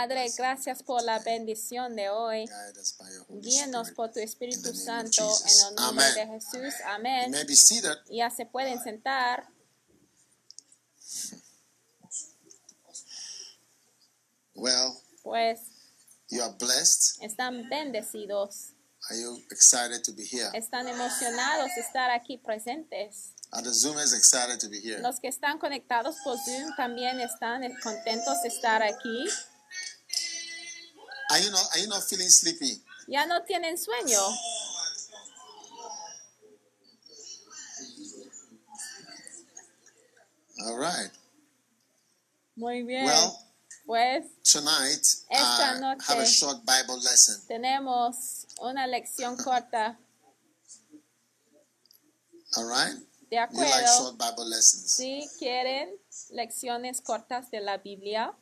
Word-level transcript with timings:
Padre, 0.00 0.32
gracias 0.34 0.82
por 0.82 1.02
la 1.02 1.18
bendición 1.18 1.94
de 1.94 2.08
hoy. 2.08 2.48
Guíenos 3.28 3.90
por 3.90 4.10
tu 4.10 4.18
Espíritu 4.18 4.72
Santo 4.74 5.30
en 5.44 5.68
el 5.68 5.74
nombre 5.74 6.12
de 6.14 6.26
Jesús. 6.26 6.74
Amén. 6.86 7.30
Ya 8.08 8.30
se 8.30 8.46
pueden 8.46 8.82
sentar. 8.82 9.46
Well, 14.54 14.94
Pues 15.22 15.60
you 16.30 16.42
are 16.42 16.54
blessed. 16.58 17.22
están 17.22 17.68
bendecidos. 17.68 18.72
Are 19.10 19.20
you 19.20 19.36
excited 19.50 20.02
to 20.04 20.14
be 20.14 20.24
here? 20.24 20.50
Están 20.54 20.88
emocionados 20.88 21.74
de 21.74 21.82
estar 21.82 22.10
aquí 22.10 22.38
presentes. 22.38 23.34
Are 23.52 23.62
the 23.62 23.74
Zoomers 23.74 24.14
excited 24.14 24.60
to 24.60 24.70
be 24.70 24.80
here? 24.80 25.02
Los 25.02 25.20
que 25.20 25.28
están 25.28 25.58
conectados 25.58 26.16
por 26.24 26.38
Zoom 26.38 26.74
también 26.76 27.20
están 27.20 27.62
contentos 27.82 28.40
de 28.42 28.48
estar 28.48 28.82
aquí. 28.82 29.28
Are 31.30 31.38
you 31.38 31.50
not 31.50 31.64
Are 31.74 31.78
you 31.80 31.86
not 31.88 32.02
feeling 32.02 32.28
sleepy? 32.28 32.82
Ya 33.08 33.26
no 33.26 33.42
tienen 33.44 33.76
sueño. 33.78 34.20
All 40.66 40.76
right. 40.78 41.10
Muy 42.56 42.82
bien. 42.82 43.04
Well, 43.06 43.36
Pues 43.86 44.24
tonight 44.44 45.00
Esta 45.30 45.76
I 45.76 45.80
noche- 45.80 46.04
have 46.06 46.20
a 46.20 46.26
short 46.26 46.64
Bible 46.64 46.98
lesson. 47.02 47.40
tenemos 47.48 48.46
una 48.60 48.86
lección 48.86 49.36
corta. 49.36 49.98
All 52.56 52.66
right. 52.68 52.94
¿De 53.30 53.36
You 53.36 53.40
like 53.40 53.64
acuerdo? 53.64 53.98
short 53.98 54.18
Bible 54.18 54.44
lessons? 54.48 54.92
Si 54.92 55.28
quieren 55.38 55.96
lecciones 56.30 57.00
cortas 57.00 57.50
de 57.50 57.60
la 57.60 57.78
Biblia, 57.78 58.32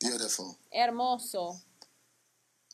Beautiful. 0.00 0.56
hermoso. 0.70 1.60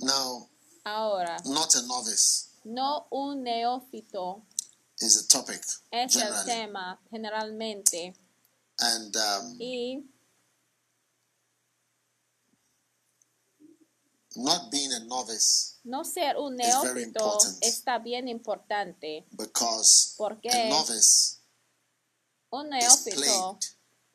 Now, 0.01 0.49
Ahora, 0.85 1.37
not 1.47 1.75
a 1.77 1.83
novice 1.83 2.51
no 2.65 3.07
un 3.11 3.43
neófito 3.43 4.43
is 5.01 5.17
a 5.17 5.27
topic 5.29 5.63
es 5.91 6.15
el 6.17 6.21
generally, 6.23 6.45
tema 6.47 7.01
generalmente. 7.11 8.15
and 8.81 9.17
um, 9.17 9.57
Y 9.61 10.03
not 14.37 14.71
being 14.71 14.93
a 14.93 15.01
novice 15.01 15.79
no 15.85 16.05
ser 16.05 16.37
un 16.37 16.57
neófito 16.57 17.01
important. 17.21 17.63
está 17.63 17.99
bien 17.99 18.29
importante. 18.29 19.25
because 19.31 20.15
¿Por 20.19 20.41
qué? 20.41 20.51
a 20.51 20.69
novice 20.69 21.39
Un 22.51 22.69
neófito 22.71 23.59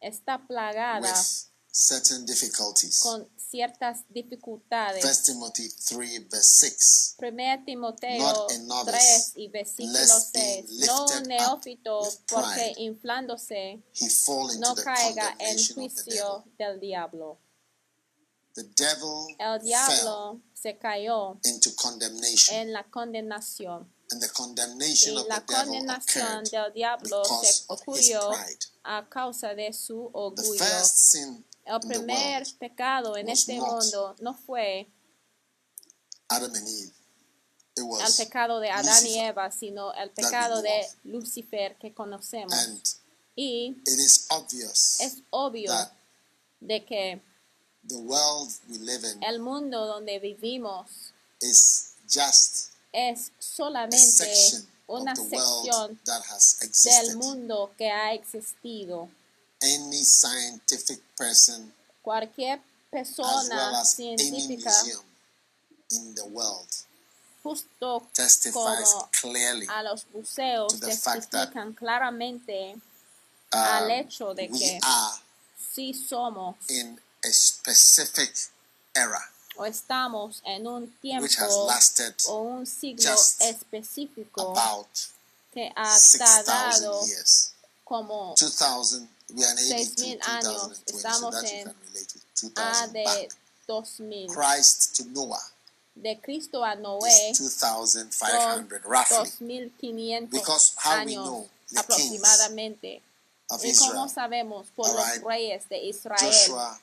está 0.01 0.45
plagada 0.47 1.13
certain 1.71 2.25
difficulties. 2.25 2.99
con 2.99 3.27
ciertas 3.37 4.03
dificultades. 4.09 5.01
First 5.03 5.25
Timothy 5.25 5.69
3 5.69 6.27
verse 6.29 6.69
6. 6.69 7.15
1 7.19 7.65
Timoteo 7.65 8.19
Not 8.19 8.51
a 8.51 8.57
novice, 8.59 9.31
3 9.33 9.37
y 9.37 9.47
versículo 9.49 9.93
lest 9.93 10.33
being 10.33 10.67
6. 10.67 10.85
No 10.87 11.05
un 11.05 11.23
neófito 11.23 11.99
porque 12.27 12.73
inflándose 12.77 13.81
He 13.93 14.09
fall 14.09 14.51
into 14.53 14.59
no 14.67 14.75
the 14.75 14.83
caiga 14.83 15.35
en 15.39 15.57
the 15.57 15.73
juicio 15.73 16.43
del 16.57 16.79
diablo. 16.79 17.39
The 18.55 18.63
devil 18.75 19.27
El 19.39 19.59
fell 19.59 19.63
diablo 19.67 20.41
se 20.53 20.77
cayó 20.77 21.39
into 21.45 21.73
condemnation. 21.75 22.55
en 22.57 22.73
la 22.73 22.83
condenación 22.89 23.87
and 24.11 24.21
the 24.21 24.29
condemnation 24.29 25.13
y 25.13 25.17
of 25.17 25.27
la 25.27 25.39
the 25.39 25.53
devil 25.53 25.65
condenación 25.75 26.43
del 26.45 26.73
diablo 26.73 27.23
se 27.23 27.31
because 27.31 27.63
of 27.69 27.79
his 27.79 28.11
ocurrió 28.15 28.29
pride. 28.31 28.65
a 28.83 29.07
causa 29.09 29.53
de 29.55 29.71
su 29.71 30.09
The 30.11 30.17
orgullo. 30.19 30.57
first 30.57 30.95
sin 30.97 31.45
El 31.69 31.79
primer 31.81 32.47
pecado 32.57 33.15
en 33.15 33.29
este 33.29 33.59
mundo 33.59 34.15
no 34.21 34.33
fue 34.33 34.87
el 37.77 38.13
pecado 38.17 38.59
de 38.59 38.71
Adán 38.71 39.05
y 39.05 39.09
Lucifer. 39.09 39.25
Eva, 39.29 39.51
sino 39.51 39.93
el 39.93 40.09
pecado 40.11 40.61
de. 40.61 40.87
Lucifer 41.03 41.77
que 41.77 41.93
conocemos. 41.93 43.01
Y 43.35 43.77
it 43.85 43.99
is 43.99 44.25
obvious 44.29 44.99
es 44.99 45.17
obvio 45.29 45.71
that 45.71 45.91
de 46.59 46.83
que 46.83 47.21
the 47.87 47.95
world 47.95 48.51
we 48.67 48.77
live 48.79 49.05
in 49.05 49.23
el 49.23 49.39
mundo 49.39 49.85
donde 49.85 50.19
vivimos 50.19 51.13
es 51.39 51.95
solamente 53.39 54.27
una 54.87 55.13
of 55.13 55.19
the 55.19 55.37
world 55.37 55.63
sección 55.63 55.99
that 56.03 56.21
has 56.29 56.57
del 56.59 56.69
existed. 56.69 57.15
mundo 57.15 57.71
que 57.77 57.89
ha 57.89 58.13
existido. 58.13 59.09
Any 59.61 60.03
scientific 60.03 60.99
person 61.17 61.71
Cualquier 62.01 62.59
as 62.93 63.15
well 63.17 63.27
persona 63.27 63.79
as 63.81 63.99
any 63.99 64.17
científica, 64.17 64.65
museum 64.65 65.03
in 65.91 66.15
the 66.15 66.25
world 66.25 66.67
justo 67.43 68.07
testifies 68.13 68.91
como 68.91 69.09
clearly 69.21 69.65
a 69.69 69.83
los 69.83 70.05
museos, 70.13 70.73
to 70.73 70.79
the 70.79 70.91
fact 70.91 71.31
that, 71.31 71.51
claramente 71.75 72.73
um, 72.73 73.59
al 73.59 73.89
hecho 73.91 74.33
de 74.33 74.47
we 74.51 74.59
que 74.59 74.79
are 74.83 75.17
sí 75.57 75.93
somos 75.93 76.55
in 76.69 76.99
a 77.23 77.31
specific 77.31 78.31
era 78.95 79.21
o 79.57 79.65
estamos 79.65 80.41
en 80.45 80.67
un 80.67 80.87
tiempo 81.01 81.23
which 81.23 81.37
has 81.39 81.55
lasted 81.67 82.15
o 82.27 82.41
un 82.41 82.65
siglo 82.65 83.13
específico 83.39 84.51
about 84.51 84.87
que 85.53 85.71
ha 85.75 85.97
6,000 85.97 86.45
tardado 86.45 87.05
years. 87.05 87.53
Como 87.89 88.35
2000, 88.37 89.09
we 89.33 89.43
are 89.43 89.51
in 89.51 89.57
AD 89.57 89.87
6,000 89.89 90.21
años, 90.21 90.81
2020, 90.85 90.85
so 90.85 90.97
estamos 90.97 91.35
en 91.43 91.67
a 91.67 91.73
2000 92.87 92.93
de 92.93 93.03
back. 93.03 93.29
2000. 93.67 94.27
Christ 94.29 94.95
to 94.95 95.05
Noah 95.11 95.41
De 95.95 96.15
Cristo 96.21 96.63
a 96.63 96.75
Noé 96.75 97.31
is 97.31 97.37
son 97.57 97.85
2500 97.85 98.85
roughly 98.85 99.17
2500 99.17 100.29
Because 100.31 100.73
how 100.77 101.03
we 101.03 101.15
años 101.15 101.47
aproximadamente. 101.75 103.01
of 103.49 103.63
¿Y 103.65 103.69
Israel. 103.69 104.09
sabemos? 104.09 104.67
Por 104.75 104.87
los 104.87 105.21
reyes 105.23 105.67
de 105.67 105.89
Israel, 105.89 106.19
Joshua, 106.21 106.79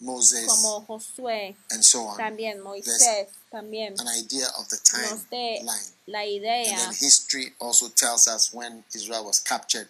Moses, 0.00 0.46
como 0.46 0.86
Josué, 0.86 1.56
and 1.70 1.82
so 1.82 2.06
on. 2.06 2.16
también 2.16 2.60
Moisés, 2.60 3.28
también 3.50 3.94
An 4.00 4.08
idea 4.16 4.46
of 4.58 4.68
the 4.68 4.78
nos 5.10 5.28
dé 5.30 5.62
la 6.06 6.20
And 6.20 6.28
idea 6.28 6.76
then 6.78 6.94
history 6.94 7.52
also 7.60 7.88
tells 7.88 8.26
us 8.28 8.52
when 8.54 8.84
Israel 8.94 9.24
was 9.24 9.40
captured 9.40 9.88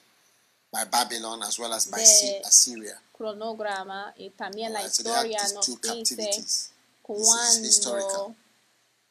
by 0.75 0.85
Babylon 0.91 1.43
as 1.43 1.59
well 1.59 1.73
as 1.73 1.87
by 1.91 1.99
De- 2.00 2.06
Sy- 2.06 2.43
Assyria. 2.44 3.00
cronograma 3.17 4.12
y 4.19 4.31
también 4.31 4.73
la 4.73 4.81
so 4.91 5.03
they 5.05 5.11
had 5.12 5.25
historia 5.26 5.53
nos 5.55 5.67
dice 5.67 6.56
cuando 7.03 7.67
historical. 7.67 8.35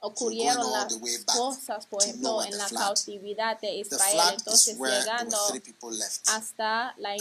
ocurrieron 0.02 0.70
las 0.72 0.88
the 0.90 0.96
way 0.96 1.18
back 1.20 1.38
cosas, 1.38 1.86
por 1.86 2.00
to 2.04 2.06
ejemplo, 2.10 2.44
en 2.44 2.58
la 2.58 2.68
flood. 2.68 2.82
cautividad 2.82 3.60
de 3.62 3.76
Israel, 3.76 4.36
entonces 4.38 4.78
llegando 4.78 5.38
hasta 6.28 6.94
la 6.98 7.16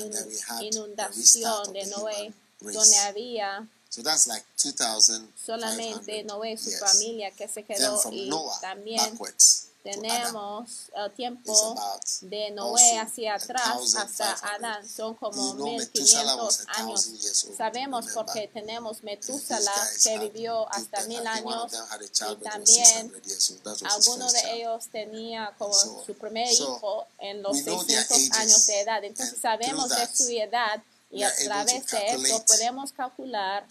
inundación 0.61 1.73
de 1.73 1.87
Noé, 1.87 2.33
donde 2.61 2.97
había 2.99 3.69
So 3.89 4.03
that's 4.03 4.27
like 4.27 4.45
2,500 4.57 5.29
solamente 5.45 6.25
Noé 6.25 6.53
y 6.53 6.57
su 6.57 6.71
familia 6.73 7.31
que 7.33 7.47
se 7.47 7.63
quedó 7.63 8.01
y 8.11 8.27
Noah 8.29 8.59
también 8.61 8.99
backwards, 8.99 9.62
tenemos 9.83 10.91
el 10.95 11.07
It's 11.07 11.17
tiempo 11.17 11.75
de 12.23 12.51
Noé 12.53 12.99
hacia 12.99 13.35
atrás 13.35 13.95
hasta 13.97 14.37
1,500. 14.37 14.43
Adán. 14.55 14.89
Son 14.89 15.15
como 15.15 15.53
You 15.53 15.55
know 15.55 15.77
Methuselah 15.77 16.37
was 16.37 16.61
1500 16.61 16.67
a 16.69 16.81
años. 16.81 17.47
Sabemos 17.57 18.07
porque 18.15 18.49
tenemos 18.49 19.03
Metúsala 19.03 19.73
que 20.03 20.19
vivió 20.19 20.69
hasta 20.73 21.05
mil 21.05 21.27
años 21.27 21.73
y 21.73 22.37
también 22.37 23.13
600 23.13 23.27
years 23.27 23.51
old. 23.51 23.63
That 23.63 23.71
was 23.71 23.83
his 23.83 24.09
Alguno 24.09 24.33
de 24.33 24.53
ellos 24.53 24.89
tenía 24.91 25.55
como 25.59 25.75
su 25.75 26.15
primer 26.15 26.51
hijo 26.51 27.07
en 27.19 27.43
los 27.43 27.57
we 27.57 27.63
know 27.63 27.85
their 27.85 28.05
600 28.05 28.11
ages, 28.11 28.33
años 28.41 28.67
de 28.67 28.81
edad. 28.81 29.05
Entonces 29.05 29.41
sabemos 29.41 29.89
de 29.89 30.07
su 30.15 30.29
edad 30.31 30.83
y 31.11 31.23
a 31.23 31.35
través 31.35 31.87
de 31.87 32.07
esto 32.09 32.45
podemos 32.47 32.93
calcular 32.93 33.67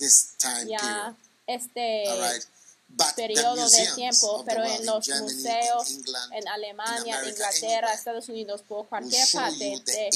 ya 0.68 1.16
este 1.48 2.06
Periodo 3.16 3.70
de 3.70 3.88
tiempo, 3.96 4.44
pero 4.46 4.64
en 4.64 4.86
los 4.86 5.08
museos 5.10 5.90
en 6.32 6.48
Alemania, 6.48 7.22
Inglaterra, 7.28 7.94
Estados 7.94 8.30
Unidos, 8.30 8.62
por 8.68 8.88
cualquier 8.88 9.28
parte, 9.32 9.82
te 9.86 10.10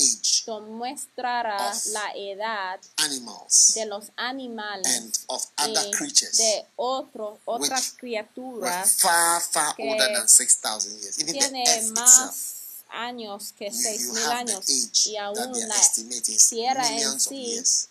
mostrará 0.62 1.74
la 1.92 2.12
edad 2.16 2.80
animals 2.98 3.74
de 3.75 3.86
los 3.86 4.06
animales 4.16 4.88
and 4.98 5.18
of 5.27 5.45
other 5.57 5.88
y 5.88 5.92
creatures 5.92 6.38
de 6.38 6.66
otros, 6.75 7.39
otras 7.45 7.94
criaturas 7.98 8.94
far, 8.98 9.42
far 9.42 9.75
que 9.75 9.83
6,000 10.28 11.25
tiene 11.25 11.63
más 11.94 12.56
años 12.89 13.54
que 13.57 13.66
You, 13.66 13.74
seis 13.74 14.01
you 14.04 14.13
mil 14.13 14.24
have 14.24 14.45
the 14.45 14.54
años 14.54 14.66
age 14.69 15.10
y 15.10 15.18
aún 15.18 15.68
la 15.68 15.75
tierra 16.50 16.89
en 16.89 17.19
sí 17.19 17.36
years. 17.36 17.89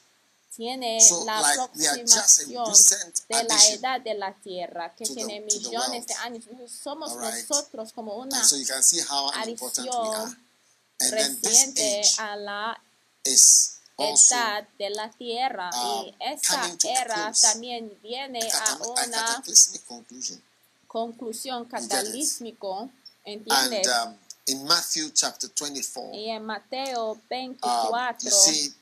Tiene 0.57 1.01
So, 1.01 1.25
la 1.25 1.41
like, 1.41 1.61
aproximación 1.61 2.67
recent 2.67 3.29
de 3.29 3.45
la 3.45 3.69
edad 3.69 4.01
de 4.01 4.15
la 4.15 4.33
tierra 4.35 4.95
que 4.95 5.05
tiene 5.05 5.41
the 5.41 5.57
millones 5.57 6.07
de 6.07 6.15
años. 6.15 6.45
Somos 6.71 7.13
right. 7.17 7.49
nosotros 7.49 7.93
como 7.93 8.17
una 8.17 8.39
And 8.39 8.47
so 8.47 8.57
you 8.57 8.67
can 8.67 8.83
see 8.83 9.01
how 9.01 9.31
unimportant 9.43 9.89
we 9.89 9.91
are. 9.95 10.23
adición 10.25 10.45
And 11.01 11.13
reciente 11.13 12.03
a 12.19 12.37
la 12.37 12.81
edad 13.97 14.69
de 14.79 14.91
la 14.91 15.11
tierra 15.11 15.71
um, 15.73 16.05
y 16.07 16.15
esa 16.21 16.61
coming 16.61 16.79
to 16.79 16.89
a 16.89 16.93
era 16.93 17.33
también 17.41 17.99
viene 18.03 18.41
a, 18.53 18.77
una 18.79 19.43
conclusión 20.87 21.65
catalísmico, 21.65 22.81
And 22.81 22.93
¿entiendes? 23.25 23.89
um, 23.89 24.17
in 24.47 24.65
Matthew 24.65 25.11
chapter 25.11 25.51
24, 25.51 26.15
y 26.15 26.31
en 26.31 26.45
Mateo 26.45 27.13
um, 27.13 27.21
24 27.29 28.17
you 28.21 28.31
see, 28.31 28.75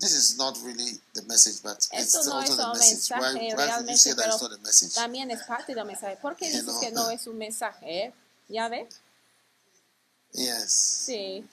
this 0.00 0.12
is 0.12 0.36
not 0.36 0.56
really 0.64 1.00
the 1.14 1.22
message, 1.22 1.62
but 1.62 1.76
it's 1.76 1.90
Esto 1.92 2.24
no 2.30 2.36
also 2.36 2.52
es 2.52 2.56
the 2.56 2.64
un 2.66 2.78
message. 2.78 3.10
Why, 3.10 3.20
mensaje 3.20 3.34
why 3.34 3.34
would 3.34 3.50
you 3.50 3.56
realmente, 3.56 3.96
say 3.96 4.10
that 4.12 4.18
pero 4.24 4.32
it's 4.34 4.42
not 4.42 4.52
a 4.52 4.58
message? 4.58 4.94
también 4.94 5.30
es 5.30 5.42
parte 5.44 5.74
del 5.74 5.84
mensaje. 5.84 6.16
¿Por 6.20 6.34
qué 6.36 6.46
You 6.46 6.52
dices 6.60 6.66
know. 6.66 6.80
que 6.80 6.90
no 6.90 7.10
es 7.10 7.26
un 7.26 7.38
mensaje? 7.38 8.04
Eh? 8.06 8.12
¿Ya 8.48 8.68
ves? 8.68 8.88
Yes. 10.32 10.72
Sí. 11.06 11.44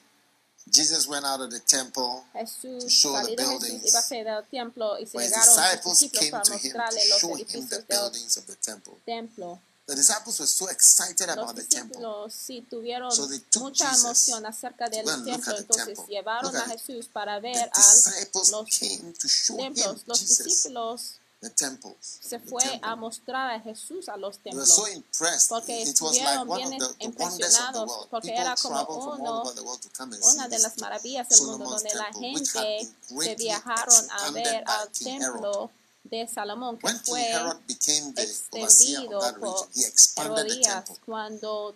Jesus 0.71 1.07
went 1.07 1.25
out 1.25 1.41
of 1.41 1.49
the 1.51 1.59
temple. 1.59 2.23
Jesús, 2.33 2.85
show 2.89 3.13
the 3.13 3.21
salió 3.23 3.35
de 3.35 3.43
Jesús, 3.43 3.59
buildings. 3.59 3.85
iba 3.89 3.99
a 3.99 4.03
ser 4.03 4.25
del 4.25 4.43
templo 4.45 4.97
y 4.99 5.05
se 5.05 5.17
When 5.17 5.25
his 5.25 5.31
llegaron 5.33 5.53
sus 5.53 5.63
disciples 5.63 5.99
discípulos 5.99 6.19
came 6.19 6.31
para 6.31 6.43
to 6.43 6.53
him 6.53 6.59
mostrarle 6.61 7.01
to 7.01 7.09
los 7.09 7.19
show 7.19 7.29
him 7.29 7.37
the 7.37 7.43
edificios 7.43 7.69
del 7.69 7.85
buildings 7.87 8.37
of 8.37 8.45
the 8.45 8.55
temple, 8.55 8.93
templo. 9.05 9.59
The 9.91 9.95
disciples 9.97 10.39
were 10.39 10.47
so 10.47 10.69
excited 10.69 11.27
Los 11.27 11.37
about 11.37 11.55
the 11.55 11.63
temple. 11.63 12.01
sí 12.31 12.61
tuvieron 12.69 13.11
So 13.11 13.27
mucha 13.59 13.89
Jesus 13.89 14.03
emoción 14.05 14.45
acerca 14.45 14.87
del 14.89 15.05
templo, 15.05 15.25
the 15.25 15.31
entonces 15.61 15.85
temple. 15.97 16.05
llevaron 16.07 16.55
a. 16.55 16.61
Jesús 16.69 17.07
para 17.11 17.35
The 17.35 17.41
ver 17.41 17.69
a 17.73 17.77
disciples 17.77 18.49
los 18.51 18.69
came 18.79 19.13
to 19.13 19.27
show 19.27 19.57
him, 19.59 19.73
templos. 19.73 20.03
Los 20.07 20.19
Jesus, 20.19 20.37
discípulos 20.45 21.13
the 21.41 21.49
temples. 21.49 21.95
se 22.21 22.37
the 22.39 22.47
fue 22.49 22.63
a 22.63 22.69
temple. 22.71 22.95
mostrar 22.97 23.51
a 23.55 23.59
Jesús 23.59 24.07
a 24.09 24.15
los 24.17 24.37
They 24.43 24.53
were 24.53 24.63
templos. 24.63 24.75
so 24.75 24.87
impressed. 24.87 25.49
porque 25.49 25.81
It 25.81 25.99
was 26.01 26.15
like 26.15 26.21
estuvieron 26.21 26.49
one 26.49 26.57
bien 26.69 26.81
of 26.81 26.87
the, 26.89 26.93
the 26.93 26.93
wonders 26.93 26.93
of 26.93 26.97
the 26.99 27.05
impresionados, 27.05 27.87
world. 27.89 28.09
porque 28.09 28.27
People 28.29 28.41
era 28.45 28.55
como 28.61 28.75
traveled 28.75 29.01
from 29.03 29.11
all 29.13 29.19
uno- 29.21 29.41
over 29.41 29.55
the 29.55 29.61
world 29.63 29.81
to 29.81 29.89
come 29.97 30.15
and 30.15 30.23
una 30.23 30.47
de 30.47 30.59
las 30.59 30.77
maravillas 30.77 31.27
del 31.29 31.41
mundo 31.43 31.65
donde 31.69 31.93
la 31.95 32.11
temple, 32.11 32.45
gente 32.45 32.93
se 33.23 33.35
viajaron 33.35 34.07
a 34.11 34.31
ver 34.31 34.63
al 34.67 34.89
templo 34.91 35.71
de 36.03 36.27
Salomón 36.27 36.77
que 36.77 36.87
When 36.87 36.97
King 36.97 37.05
fue 37.05 37.21
Herod 37.31 37.57
became 37.67 38.13
the 38.13 38.21
overseer 38.51 38.99
extendido 39.01 39.17
of 39.17 39.23
that 39.23 39.39
por 39.39 39.55
region, 39.55 39.69
he 39.73 39.85
expanded 39.85 40.35
the 40.35 40.53
Herodías 40.53 40.99
cuando 41.05 41.75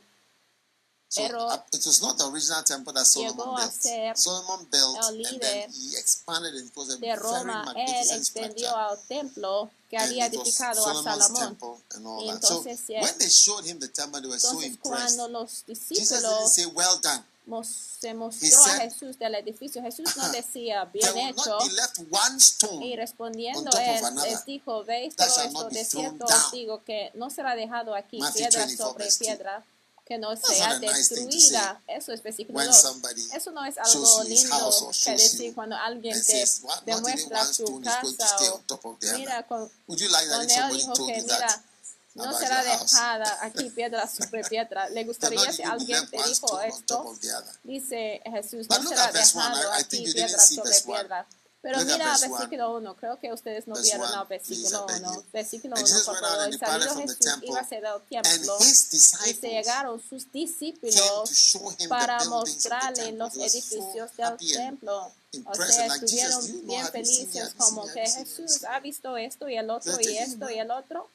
So 1.07 1.21
Herod 1.21 1.41
uh, 1.51 1.57
it 1.71 1.85
was 1.85 2.01
not 2.01 2.17
the 2.17 2.25
original 2.25 2.63
temple 2.63 2.91
that 2.93 3.05
Solomon 3.05 3.39
a 3.39 3.69
built. 3.83 4.17
Solomon 4.17 4.67
built 4.71 4.97
and 5.05 5.39
then 5.41 5.71
he 5.71 5.95
expanded 5.97 6.55
it. 6.55 6.65
It 6.65 6.75
was 6.75 6.89
a 6.89 6.97
de 6.97 7.07
very 7.07 7.19
Roma, 7.21 7.61
él 7.61 7.65
magnificent 7.65 8.19
extendió 8.21 8.67
structure. 8.67 8.75
al 8.75 9.07
templo 9.07 9.69
que 9.89 9.97
And 9.97 10.09
había 10.09 10.25
edificado 10.25 10.85
a 10.85 10.93
Salomón. 11.03 11.57
Y 11.61 12.27
that. 12.27 12.41
So 12.43 12.63
entonces, 12.63 12.89
eh, 12.89 13.01
when 13.01 13.17
they 13.19 13.29
showed 13.29 13.65
him 13.65 13.79
the 13.79 13.87
temple, 13.87 14.19
they 14.21 14.29
were 14.29 14.39
so 14.39 14.49
Entonces 14.53 14.71
impressed. 14.71 15.15
cuando 15.17 15.27
los 15.29 15.63
Jesus 15.65 15.87
didn't 15.87 15.99
discípulos 15.99 16.51
say, 16.53 16.65
"Well 16.65 16.99
done." 17.01 17.23
se 17.63 18.09
He 18.09 18.13
mostró 18.15 18.47
a 18.47 18.51
said- 18.51 18.81
Jesús 18.91 19.19
del 19.19 19.35
edificio, 19.35 19.81
Jesús 19.83 20.17
no 20.17 20.27
decía 20.31 20.85
bien 20.85 21.15
hecho 21.17 21.45
not 21.51 21.63
be 21.69 21.73
left 21.75 21.99
one 22.09 22.37
stone 22.39 22.83
y 22.85 22.95
respondiendo 22.95 23.69
él 23.77 24.15
les 24.23 24.45
dijo, 24.45 24.83
veis 24.83 25.15
todo 25.15 25.27
esto, 25.27 25.69
de 25.69 25.85
cierto 25.85 26.25
os 26.25 26.51
digo 26.51 26.83
que 26.83 27.11
no 27.13 27.29
será 27.29 27.55
dejado 27.55 27.93
aquí 27.93 28.17
Matthew 28.17 28.37
piedra 28.47 28.59
24 28.65 28.91
sobre 28.91 29.03
verse 29.05 29.17
two. 29.19 29.25
piedra 29.25 29.63
que 30.05 30.17
no 30.17 30.35
sea 30.35 30.79
destruida. 30.79 31.81
Eso 31.87 32.13
es 32.13 32.21
versículo 32.21 32.59
when 32.59 32.67
2. 32.67 32.75
somebody 32.75 33.27
Eso 33.33 33.51
no 33.51 33.65
es 33.65 33.77
algo 33.77 34.23
lindo 34.23 34.91
que 35.03 35.11
decir 35.11 35.55
cuando 35.55 35.75
alguien 35.75 36.13
te 36.13 36.23
says, 36.23 36.61
"What? 36.61 36.83
Not 36.85 36.87
even 36.87 37.03
demuestra 37.03 37.53
su 37.53 37.81
casa 37.81 38.35
stay 38.35 38.47
o 38.49 38.55
on 38.55 38.63
top 38.67 38.85
of 38.85 38.99
the 38.99 39.07
other." 39.07 39.19
mira 39.19 39.47
con, 39.47 39.71
dijo 39.87 40.93
que 41.07 41.21
mira 41.21 41.63
no 42.15 42.37
será 42.37 42.63
dejada 42.63 43.39
aquí 43.41 43.69
piedra 43.75 44.07
sobre 44.07 44.43
piedra. 44.43 44.89
¿Le 44.89 45.03
gustaría 45.03 45.51
si 45.51 45.63
alguien 45.63 46.09
te 46.09 46.17
dijo 46.23 46.61
esto? 46.61 47.13
Dice 47.63 48.21
Jesús, 48.25 48.67
no 48.69 48.87
será 48.87 49.11
dejado 49.11 49.73
aquí 49.73 50.03
piedra 50.03 50.39
sobre 50.39 50.81
piedra. 50.81 51.27
Pero 51.65 51.79
Look 51.79 51.87
mira 51.87 52.15
versículo 52.19 52.75
1, 52.77 52.95
creo 52.95 53.19
que 53.19 53.33
ustedes 53.33 53.65
no 53.65 53.73
Verse 53.73 53.97
vieron 53.97 54.07
I 54.07 54.27
versículo 54.29 54.85
beg 54.85 55.01
1. 55.01 55.15
you. 55.15 55.23
Versículo 55.33 55.75
And 55.75 55.83
1, 55.83 55.87
Jesus 55.87 56.05
por 56.05 56.19
favor. 56.19 56.53
Y 56.53 56.57
salido 56.59 56.95
Jesús, 56.95 57.17
iba 57.41 57.59
hacia 57.59 57.79
el 57.79 57.85
And 57.87 58.03
templo 58.23 58.57
y 58.59 59.33
se 59.33 59.49
llegaron 59.49 59.99
sus 59.99 60.31
discípulos 60.31 61.57
para 61.89 62.23
mostrarle 62.25 63.13
los 63.13 63.35
edificios 63.35 64.15
del 64.15 64.37
templo. 64.37 65.11
O 65.43 65.55
sea, 65.55 65.87
estuvieron 65.87 66.67
bien 66.67 66.87
felices 66.89 67.55
como 67.57 67.87
que 67.87 68.07
Jesús 68.07 68.63
ha 68.65 68.79
visto 68.79 69.17
esto 69.17 69.49
y 69.49 69.57
el 69.57 69.67
otro 69.71 69.99
y 69.99 70.17
esto 70.17 70.47
y 70.51 70.59
el 70.59 70.69
otro. 70.69 71.09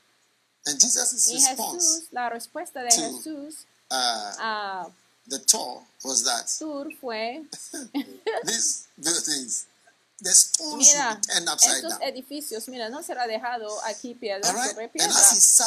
Y 0.67 1.41
Jesús, 1.41 2.08
la 2.11 2.29
respuesta 2.29 2.82
de 2.82 2.91
Jesús 2.91 3.67
uh, 3.93 3.94
a 4.41 4.91
the 5.29 5.38
tour 5.38 5.82
was 6.05 6.25
that 6.25 6.49
Sur 6.49 6.88
fue, 7.00 7.43
these 8.44 8.88
buildings, 8.99 9.67
the 10.22 10.31
stones 10.31 10.87
mira, 10.88 11.20
will 11.28 11.49
upside 11.49 11.76
estos 11.76 11.91
down 11.98 12.03
edificios, 12.03 12.69
mira, 12.69 12.89
no 12.89 13.03
será 13.03 13.27
dejado 13.27 13.69
aquí 13.84 14.15
piedra 14.15 14.53
right. 14.53 14.70
sobre 14.70 14.89
piedra. 14.89 15.15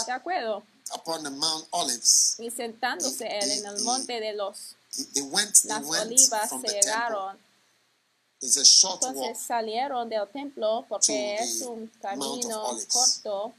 ¿De 0.05 0.11
acuerdo? 0.11 0.63
upon 0.93 1.23
the 1.23 1.29
Mount 1.29 1.65
Olives. 1.71 2.35
Y 2.39 2.49
sentándose 2.51 3.25
él 3.25 3.51
en 3.51 3.65
el 3.65 3.81
monte 3.83 4.19
de 4.19 4.33
los 4.33 4.75
They- 5.13 5.23
went, 5.23 5.53
they 5.61 5.69
las 5.69 5.83
went 5.85 6.05
olivas 6.05 6.49
from 6.49 6.61
se 6.61 6.67
llegaron. 6.73 7.37
Entonces 8.41 9.39
salieron 9.39 10.09
del 10.09 10.27
templo 10.27 10.85
porque 10.89 11.35
es 11.35 11.61
un 11.61 11.87
camino 12.01 12.77
corto 12.91 13.53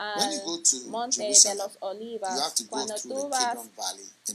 al 0.00 0.42
monte 0.86 1.22
de 1.22 1.54
los 1.56 1.72
olivas. 1.80 2.54
Cuando 2.70 2.94
tú 2.94 3.28
vas 3.28 3.58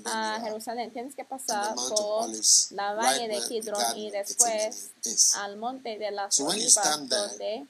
a 0.06 0.40
Jerusalén 0.42 0.92
tienes 0.92 1.16
que 1.16 1.26
pasar 1.26 1.74
por 1.74 2.30
la 2.72 2.94
valle 2.94 3.28
de 3.28 3.42
Kidron 3.48 3.98
y 3.98 4.12
después 4.12 4.92
al 5.38 5.58
monte 5.58 5.98
de 5.98 6.12
las 6.12 6.40
olivas 6.40 7.10
donde 7.10 7.66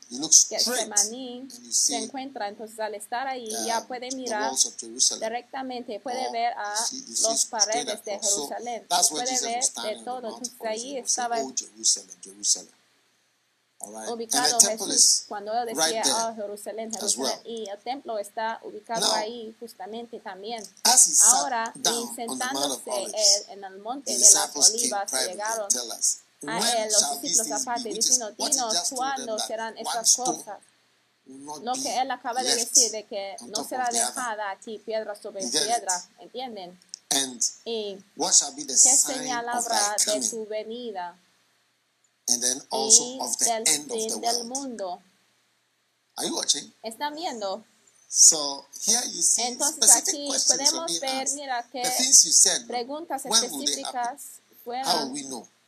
Getsemaní 0.49 1.47
se 1.71 1.95
encuentra. 1.95 2.49
Entonces 2.49 2.79
al 2.79 2.95
estar 2.95 3.27
ahí 3.27 3.49
ya 3.65 3.87
puede 3.87 4.11
mirar 4.11 4.51
directamente, 5.19 5.99
puede 6.01 6.31
ver 6.31 6.53
a 6.57 6.75
los 7.21 7.45
paredes 7.45 8.03
de 8.03 8.19
Jerusalén, 8.19 8.85
puede 9.09 9.41
ver 9.41 9.63
de 9.83 10.03
todo. 10.03 10.27
Entonces 10.27 10.53
ahí 10.61 10.97
estaba 10.97 11.35
Oh, 11.39 11.53
Jerusalem, 11.55 12.17
Jerusalem. 12.21 12.71
All 12.71 13.64
right. 13.81 14.09
Ubicado 14.09 14.59
Jesús 14.59 15.25
cuando 15.27 15.53
él 15.53 15.67
decía, 15.67 16.03
right 16.03 16.13
oh, 16.13 16.35
Jerusalén, 16.35 16.91
Jerusalén. 16.93 17.39
well. 17.43 17.45
Y 17.45 17.69
el 17.69 17.79
templo 17.79 18.17
está 18.19 18.59
ubicado 18.63 19.01
Now, 19.01 19.15
ahí 19.15 19.55
justamente 19.59 20.19
también. 20.19 20.63
Ahora, 21.23 21.73
y 21.75 22.15
sentándose 22.15 22.91
él 23.03 23.13
en 23.49 23.63
el 23.63 23.79
monte 23.79 24.11
de 24.11 24.19
las 24.19 24.55
olivas, 24.55 25.11
llegaron 25.11 25.67
a 26.47 26.83
él 26.83 26.91
los 26.91 27.21
discípulos 27.21 27.61
aparte 27.61 27.89
diciendo, 27.89 28.31
dinos 28.31 28.89
cuándo 28.91 29.39
serán 29.39 29.77
estas 29.77 30.15
cosas. 30.15 30.59
Lo 31.25 31.73
que 31.73 31.99
él 31.99 32.11
acaba 32.11 32.43
de 32.43 32.55
decir 32.55 32.91
de 32.91 33.05
que 33.05 33.35
no 33.47 33.63
será 33.63 33.89
dejada 33.91 34.51
aquí 34.51 34.77
piedra 34.79 35.15
sobre 35.15 35.47
piedra, 35.47 36.05
¿entienden? 36.19 36.79
Y 37.65 37.97
qué 38.67 38.97
señal 38.97 39.47
habrá 39.49 39.95
de 40.05 40.29
tu 40.29 40.45
venida 40.47 41.17
And 42.27 42.41
then 42.41 42.61
also 42.71 43.03
y 43.03 43.19
of 43.21 43.37
the 43.37 43.45
del 43.45 43.63
end 43.67 43.91
of 43.91 43.97
the 43.97 44.09
fin 44.09 44.21
del 44.21 44.35
world. 44.35 44.47
mundo. 44.47 45.01
Are 46.17 46.27
you 46.27 46.35
watching? 46.35 46.73
¿Están 46.83 47.13
viendo? 47.15 47.63
So 48.09 48.65
here 48.85 49.01
you 49.13 49.21
see 49.21 49.43
Entonces 49.43 49.89
specific 49.91 50.13
aquí 50.13 50.27
podemos 50.47 50.99
ver, 51.01 51.27
mira, 51.35 51.69
que 51.71 51.83
said, 51.85 52.65
preguntas 52.67 53.25
específicas 53.25 54.41
fueron 54.63 55.13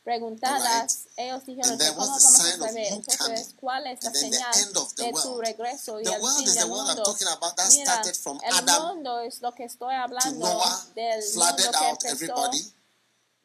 preguntadas. 0.02 1.00
Ellos 1.16 1.44
dijeron 1.44 1.78
cómo 1.78 2.06
vamos 2.06 2.24
a 2.24 2.30
saber. 2.30 2.92
Entonces? 2.92 3.54
¿cuál 3.60 3.86
es 3.88 4.02
la 4.02 4.10
the 4.10 4.18
señal 4.18 4.52
de 4.96 5.12
tu 5.12 5.28
world. 5.28 5.40
regreso 5.44 6.00
y 6.00 6.04
The 6.04 6.14
el 6.14 6.22
world 6.22 6.38
fin 6.38 6.46
is 6.48 6.54
the 6.54 6.60
del 6.60 6.70
world 6.70 6.88
I'm 6.88 6.96
mundo? 6.96 7.12
talking 7.12 7.28
about. 7.28 7.56
That 7.56 7.68
Mira, 7.70 7.84
started 7.84 8.16
from 8.16 8.40
el 8.42 8.54
Adam 8.56 8.82
mundo 8.96 9.20
es 9.20 9.42
lo 9.42 9.52
que 9.52 9.64
estoy 9.64 9.94
to 9.94 10.00
hablando 10.02 10.48
Noah, 10.48 10.86
del 10.94 11.20
mundo 11.20 11.32
flooded 11.34 11.70
que 11.70 11.76
out 11.86 12.04
empezó 12.04 12.50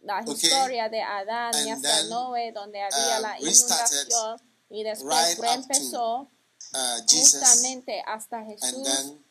la 0.04 0.20
Okay. 0.22 0.34
historia 0.36 0.90
de 0.90 1.02
Adán 1.02 1.54
y 1.66 1.70
hasta 1.72 2.04
Noé, 2.04 2.52
donde 2.52 2.82
había 2.82 3.20
uh, 3.20 3.22
la 3.22 3.38
restarted 3.38 4.08
inundación 4.08 4.42
y 4.70 4.84
después 4.84 5.16
right 5.28 5.38
up 5.40 5.44
to 5.46 5.52
reempezó 5.52 6.30
Uh, 6.76 7.04
Jesus, 7.08 7.34
justamente 7.40 8.02
hasta 8.08 8.44
Jesús 8.46 8.88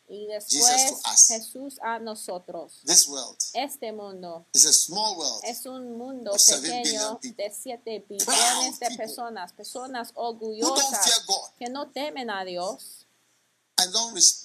y 0.07 0.27
después. 0.27 1.01
Jesús 1.27 1.77
a 1.81 1.99
nosotros. 1.99 2.79
this 2.85 3.05
world 3.07 3.35
Este 3.53 3.91
mundo 3.91 4.45
is 4.53 4.65
a 4.65 4.71
small 4.71 5.17
world. 5.17 5.43
es 5.43 5.65
un 5.65 5.97
mundo 5.97 6.31
pequeño 6.31 7.19
de 7.21 7.51
7 7.51 8.05
Proud 8.07 8.17
billones 8.25 8.79
de 8.79 8.95
personas, 8.95 9.51
personas 9.51 10.11
orgullosas 10.15 11.25
que 11.59 11.65
no 11.69 11.91
temen 11.91 12.29
a 12.29 12.45
Dios, 12.45 13.07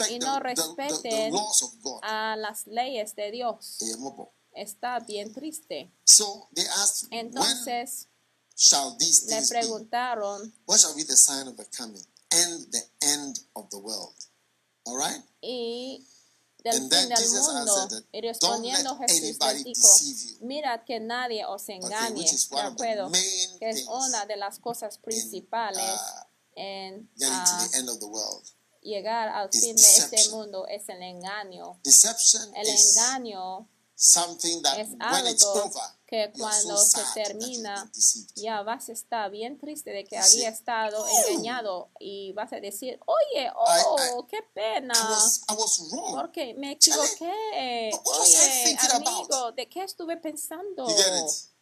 Y 0.08 0.18
no 0.18 0.40
respeten 0.40 1.32
a 2.02 2.34
las 2.36 2.66
leyes 2.66 3.14
de 3.14 3.30
Dios. 3.30 3.78
Está 4.60 4.98
bien 5.00 5.32
triste. 5.32 5.90
So 6.04 6.48
they 6.54 6.64
asked, 6.66 7.08
when 7.10 7.26
Entonces 7.26 8.06
shall 8.56 8.96
these 8.98 9.24
le 9.26 9.36
things 9.36 9.50
be? 9.50 9.58
preguntaron, 9.58 10.52
What 10.66 10.80
shall 10.80 10.94
be 10.94 11.04
the 11.04 11.16
sign 11.16 11.46
of 11.48 11.56
the 11.56 11.64
coming 11.76 12.04
and 12.32 12.66
the 12.72 12.82
end 13.02 13.38
of 13.54 13.68
the 13.70 13.78
world? 13.78 14.14
All 14.86 14.96
right? 14.96 15.22
y 15.42 16.04
del 16.64 16.74
And 16.74 16.90
fin 16.92 17.08
del 17.08 17.16
Jesus 17.18 17.46
mundo. 17.46 17.88
that, 17.88 18.02
Y 18.12 18.20
"Don't 18.20 18.24
respondiendo 18.24 18.96
Jesús 18.98 19.38
les 19.38 19.64
dijo, 19.64 19.88
deceive 19.88 20.38
you." 20.40 20.46
mirad 20.46 20.84
que 20.84 20.98
nadie 20.98 21.44
os 21.46 21.62
Okay, 21.62 21.76
engañe, 21.76 22.24
is 22.24 22.48
¿de 22.50 22.58
acuerdo? 22.60 23.10
Que 23.60 23.68
es 23.70 23.86
una 23.86 24.26
de 24.26 24.36
las 24.36 24.58
cosas 24.58 24.98
principales 24.98 25.78
uh, 25.80 26.24
en 26.56 27.08
getting 27.16 27.44
to 27.44 27.70
the 27.70 27.78
end 27.78 27.88
of 27.88 28.00
the 28.00 28.06
world. 28.06 28.44
llegar 28.82 29.28
al 29.28 29.50
fin 29.52 29.76
de 29.76 29.82
este 29.82 30.30
mundo 30.30 30.66
es 30.66 30.88
el 30.88 31.02
engaño. 31.02 31.78
Deception 31.84 32.52
El 32.56 32.66
engaño 32.68 33.68
something 34.00 34.62
that 34.62 34.78
es 34.78 34.90
when 34.90 35.26
it's 35.26 35.44
algo 35.44 35.64
over, 35.64 35.82
que 36.06 36.30
cuando 36.38 36.76
so 36.76 36.98
se 36.98 37.02
termina 37.14 37.90
ya 38.36 38.62
vas 38.62 38.88
a 38.88 38.92
estar 38.92 39.28
bien 39.30 39.58
triste 39.58 39.90
de 39.90 40.04
que 40.04 40.16
You 40.16 40.22
see, 40.22 40.38
había 40.38 40.50
estado 40.50 41.04
"Oh." 41.04 41.08
engañado 41.28 41.90
y 41.98 42.32
vas 42.32 42.52
a 42.52 42.60
decir, 42.60 42.98
oye, 43.06 43.50
oh, 43.56 44.24
qué 44.30 44.38
pena, 44.54 44.94
I 44.94 45.10
was, 45.10 45.40
I 45.50 45.54
was 45.54 45.80
wrong. 45.90 46.14
porque 46.14 46.54
me 46.54 46.72
equivoqué. 46.72 47.90
I 47.90 47.90
Oye, 48.04 48.78
amigo, 48.92 49.34
about? 49.34 49.56
¿de 49.56 49.68
qué 49.68 49.82
estuve 49.82 50.16
pensando? 50.16 50.86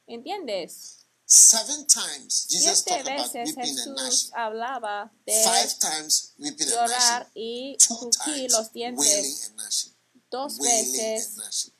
¿Entiendes? 0.06 1.06
Seven 1.24 1.86
times 1.88 2.46
Jesus 2.48 2.84
Siete 2.84 3.00
about 3.00 3.32
veces 3.32 3.56
weeping 3.56 3.58
and 3.58 3.78
Jesús 3.78 3.94
gnashing. 3.96 4.30
hablaba 4.34 5.12
de 5.24 5.42
Five 5.42 5.74
times 5.80 6.34
weeping 6.38 6.68
and 6.68 6.70
llorar 6.76 7.30
y 7.34 7.76
times 7.78 8.52
los 8.52 8.72
dientes. 8.72 9.50
and. 9.58 9.96
Dos 10.30 10.58
veces 10.58 11.36
and 11.38 11.72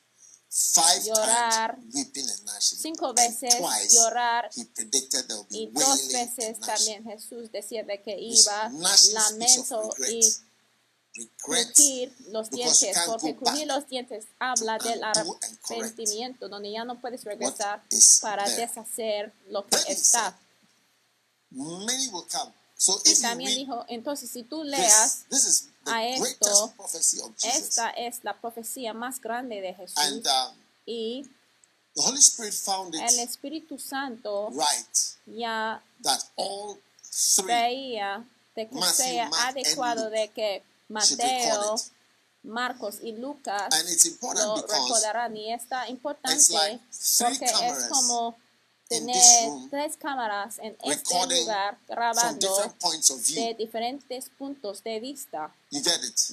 llorar. 1.05 1.77
and 1.77 2.45
gnashing. 2.45 2.79
Cinco 2.79 3.13
veces 3.13 3.55
twice 3.57 3.93
llorar 3.93 4.49
he 4.55 4.65
predicted 4.65 5.27
there 5.27 5.37
will 5.37 5.47
be 5.49 5.57
y 5.57 5.71
dos 5.71 6.07
veces 6.11 6.59
también 6.59 7.03
Jesús 7.03 7.51
decía 7.51 7.83
de 7.83 8.01
que 8.01 8.17
iba 8.19 8.69
lamento 9.13 9.93
y 10.09 10.21
crujir 11.41 12.13
los 12.31 12.49
dientes, 12.49 12.97
porque 13.05 13.35
crujir 13.35 13.67
los 13.67 13.87
dientes 13.87 14.25
habla 14.39 14.77
del 14.77 15.03
arrepentimiento, 15.03 16.47
donde 16.49 16.71
ya 16.71 16.83
no 16.85 16.99
puedes 16.99 17.23
regresar 17.23 17.83
para 18.21 18.45
there. 18.45 18.61
deshacer 18.67 19.33
lo 19.49 19.65
que 19.65 19.77
está. 19.87 20.37
many 21.49 22.07
will 22.09 22.25
come. 22.31 22.53
So 22.79 23.01
Y 23.05 23.19
también 23.19 23.55
dijo, 23.55 23.85
entonces 23.87 24.29
si 24.29 24.43
tú 24.43 24.61
this, 24.61 24.69
leas, 24.69 25.25
a 25.89 26.05
esto, 26.07 26.73
esta 27.43 27.89
es 27.91 28.23
la 28.23 28.39
profecía 28.39 28.93
más 28.93 29.19
grande 29.19 29.61
de 29.61 29.73
Jesús. 29.73 29.97
And 29.97 30.25
um, 30.25 30.55
y 30.85 31.23
the 31.95 32.01
Holy 32.01 32.19
Spirit 32.19 32.53
found 32.53 32.95
it 32.95 33.01
el 33.01 33.19
Espíritu 33.19 33.79
Santo 33.79 34.49
right 34.51 34.97
ya 35.25 35.81
that 36.03 36.23
all 36.35 36.77
three 37.03 37.47
veía 37.47 38.25
de 38.55 38.67
que 38.67 38.75
Matthew, 38.75 38.93
sea 38.93 39.29
Mark, 39.29 39.49
adecuado 39.49 40.09
de 40.09 40.29
que 40.29 40.63
Mateo. 40.89 41.75
Marcos 42.43 42.99
y 43.01 43.11
Lucas 43.11 43.67
lo 44.21 44.55
recordarán 44.55 45.35
y 45.35 45.51
está 45.51 45.89
importante 45.89 46.53
like 46.53 46.81
porque 47.19 47.45
es 47.45 47.85
como 47.89 48.37
tener 48.87 49.51
tres 49.69 49.97
cámaras 49.97 50.59
en 50.59 50.77
este 50.83 51.15
lugar 51.27 51.77
grabando 51.87 52.73
de 53.35 53.55
diferentes 53.57 54.29
puntos 54.37 54.83
de 54.83 54.99
vista. 54.99 55.53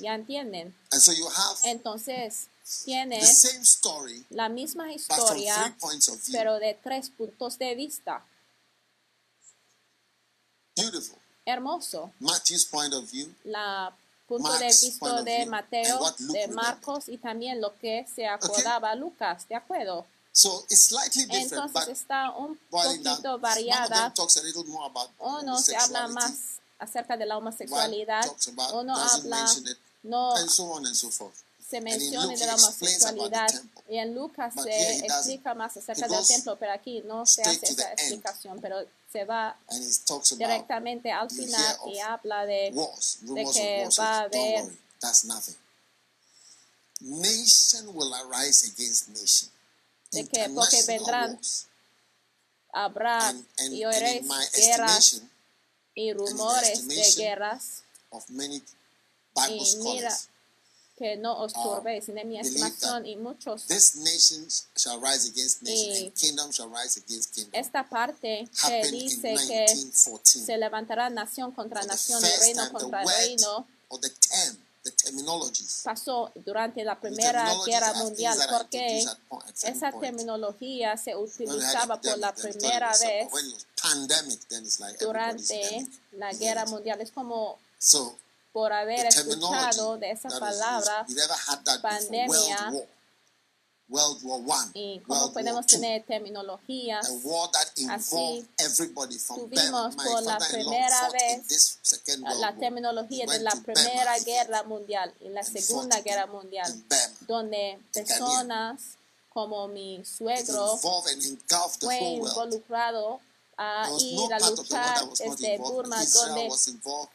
¿Ya 0.01 0.15
entienden? 0.15 0.75
So 0.93 1.13
you 1.13 1.27
have 1.27 1.59
Entonces, 1.65 2.49
same 2.63 3.15
story, 3.63 4.25
la 4.31 4.49
misma 4.49 4.93
historia, 4.93 5.77
pero 6.33 6.59
de 6.59 6.79
tres 6.83 7.11
puntos 7.11 7.59
de 7.59 7.75
vista. 7.75 8.25
Beautiful. 10.77 11.19
Hermoso. 11.47 12.11
Matthew's 12.21 12.65
point 12.65 12.93
of 12.95 13.11
view, 13.11 13.33
La 13.45 13.95
punto 14.27 14.51
de 14.55 14.59
Mark's 14.61 14.81
vista 14.81 14.99
point 14.99 15.19
of 15.19 15.25
de 15.25 15.47
Mateo, 15.47 16.01
de 16.01 16.15
remembered. 16.19 16.55
Marcos 16.55 17.09
y 17.09 17.19
también 17.19 17.61
lo 17.61 17.79
que 17.79 18.07
se 18.13 18.27
acordaba 18.27 18.95
Lucas, 18.95 19.47
¿de 19.49 19.55
acuerdo? 19.55 20.07
So 20.37 20.65
it's 20.69 20.87
slightly 20.87 21.27
different, 21.27 21.53
Entonces 21.53 21.73
but 21.73 21.89
está 21.89 22.31
un 22.37 22.59
poquito 22.69 23.39
variada. 23.39 24.13
Uno 25.21 25.59
se 25.61 25.77
habla 25.77 26.09
más 26.09 26.59
acerca 26.77 27.17
de 27.17 27.25
la 27.25 27.39
homosexualidad, 27.39 28.25
about, 28.25 28.73
uno 28.75 28.97
habla, 28.97 29.47
it, 29.65 29.79
no 30.03 30.35
and 30.35 30.51
so 30.51 30.65
on 30.73 30.85
and 30.87 30.97
so 30.97 31.09
forth. 31.09 31.37
se 31.71 31.81
menciona 31.81 32.27
Luke 32.27 32.37
de 32.37 32.47
la 32.47 32.55
homosexualidad 32.57 33.63
y 33.89 33.97
en 33.99 34.13
Lucas 34.13 34.55
But 34.57 34.65
se 34.65 34.99
explica 35.07 35.55
más 35.55 35.77
acerca 35.77 36.09
del 36.09 36.27
templo, 36.27 36.57
pero 36.59 36.73
aquí 36.73 37.01
no 37.07 37.25
se 37.27 37.43
hace 37.43 37.67
esa 37.67 37.93
explicación, 37.93 38.61
pero 38.61 38.85
se 39.13 39.25
va 39.25 39.57
directamente 40.37 41.13
al 41.13 41.31
final 41.31 41.77
y 41.87 42.01
habla 42.01 42.45
de 42.45 42.73
wars, 42.75 43.19
rumors 43.23 43.57
que 43.57 43.89
va 44.01 44.19
a 44.19 44.21
haber- 44.23 44.65
worry, 44.65 44.79
that's 45.01 45.25
nothing. 45.25 45.55
Nation 47.01 47.95
will 47.95 48.13
arise 48.15 48.65
against 48.67 49.09
nation. 49.11 49.54
De 50.15 50.27
que 50.29 50.49
porque 50.51 50.83
vendrán 50.85 51.41
habrá 52.73 53.35
y 53.71 53.85
oiréis 53.85 54.27
guerras 54.57 55.23
y 55.95 56.13
rumores 56.13 56.89
de 56.89 57.13
guerras 57.17 57.83
y 59.49 59.77
mira 59.77 60.19
que 60.97 61.17
no 61.17 61.39
os 61.41 61.53
uh, 61.57 61.63
turbéis 61.63 62.09
en 62.09 62.29
mi 62.29 62.39
estimación 62.39 63.05
y 63.07 63.17
muchos 63.17 63.67
this 63.67 63.97
nation 63.97 64.47
shall 64.77 65.01
rise 65.01 65.29
against 65.29 65.63
nation 65.63 65.93
Y 65.93 66.07
and 66.07 66.15
kingdom 66.15 66.51
shall 66.53 66.69
rise 66.71 66.97
against 67.01 67.35
kingdom. 67.35 67.51
esta 67.53 67.89
parte 67.89 68.49
que 68.67 68.91
dice 68.91 69.35
que 69.35 69.67
1914. 69.75 70.45
se 70.45 70.57
levantará 70.57 71.11
nación 71.11 71.51
contra 71.53 71.83
nación 71.85 72.23
y 72.25 72.41
reino 72.41 72.73
contra 72.73 73.05
reino 73.05 73.67
pasó 75.83 76.31
durante 76.35 76.85
la 76.85 76.99
Primera 76.99 77.51
Guerra 77.67 77.95
Mundial 77.95 78.39
porque 78.51 79.05
esa 79.63 79.93
terminología 79.93 80.97
se 80.97 81.15
utilizaba 81.17 82.01
por 82.01 82.19
la 82.19 82.35
primera 82.35 82.93
vez 82.99 83.29
durante 85.01 85.87
la 86.13 86.33
Guerra? 86.33 86.67
Mundial. 86.67 87.01
Es 87.01 87.11
como 87.11 87.59
por 88.53 88.73
haber 88.73 89.07
escuchado 89.07 89.99
de 89.99 90.13
esa 90.13 90.29
palabra 90.29 91.07
pandemia. 91.83 92.73
World 93.95 94.23
War, 94.25 94.41
War 94.41 94.59
One, 94.61 94.71
y 94.75 95.01
cómo 95.01 95.21
World 95.21 95.35
War 95.37 95.43
podemos 95.43 95.67
Two, 95.67 95.77
tener 95.77 96.05
terminologías 96.05 97.09
a 97.09 97.13
war 97.23 97.49
that 97.53 97.69
Así 97.91 98.17
involved 98.17 98.49
everybody 98.59 99.19
from 99.19 99.37
tuvimos 99.39 99.95
por 99.95 100.23
la 100.23 100.39
primera 100.39 101.11
vez 101.11 101.47
this 101.47 101.79
Second 101.83 102.25
World 102.25 102.41
la 102.41 102.51
War. 102.51 102.59
terminología 102.59 103.27
de 103.27 103.39
la 103.39 103.53
Primera 103.53 104.19
Guerra 104.19 104.63
Mundial 104.65 105.15
y 105.21 105.29
la 105.29 105.45
Segunda 105.45 106.01
Guerra 106.01 106.27
Mundial, 106.27 106.85
donde 107.29 107.79
personas 107.93 108.81
como 109.29 109.69
mi 109.69 110.05
suegro 110.05 110.77
fue 110.77 111.99
involucrado 112.01 113.21
a 113.57 113.85
There 113.85 113.93
was 113.93 114.03
ir 114.03 114.29
no 114.29 114.37
a 114.37 114.39
the 114.39 114.47
world 114.47 114.59
luchar 114.59 115.09
involved. 115.09 115.59
Burma, 115.59 116.05
donde 116.13 116.49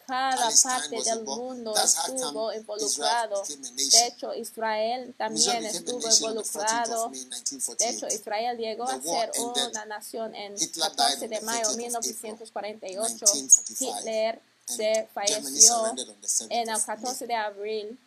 cada 0.08 0.52
parte 0.64 1.04
del 1.04 1.24
mundo 1.24 1.76
estuvo 1.76 2.54
involucrado. 2.54 3.44
De 3.44 4.08
hecho, 4.08 4.34
Israel 4.34 5.14
también 5.18 5.66
estuvo 5.66 6.00
nation 6.00 6.38
on 6.38 6.44
the 6.44 6.50
14th 6.50 6.86
involucrado. 6.90 7.10
De 7.10 7.90
hecho, 7.90 8.06
1948. 8.06 8.08
Israel 8.08 8.58
llegó 8.58 8.84
a 8.86 9.02
ser 9.02 9.32
una 9.38 9.86
nación 9.86 10.36
en 10.36 10.54
Hitler 10.54 10.92
died 10.92 10.98
14 10.98 11.24
on 11.24 11.30
de 11.30 11.42
mayo 11.42 11.62
30th 11.62 11.78
de 11.78 11.88
of 11.88 11.96
April, 11.96 12.16
1948. 12.22 13.26
1945. 13.26 14.00
Hitler 14.00 14.42
se 14.66 15.08
falleció 15.14 15.78
surrendered 15.78 16.10
on 16.10 16.22
the 16.22 16.28
7th 16.28 16.48
en 16.52 16.70
el 16.70 16.76
of 16.76 16.88
May. 16.88 16.96
14 16.96 17.28
de 17.28 17.36
abril 17.36 18.00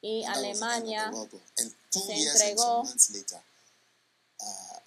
y 0.00 0.24
Alemania 0.24 1.12
se 1.90 2.12
entregó. 2.12 2.62
some 2.62 2.86
months 2.86 3.10
later, 3.10 3.40
uh, 4.40 4.78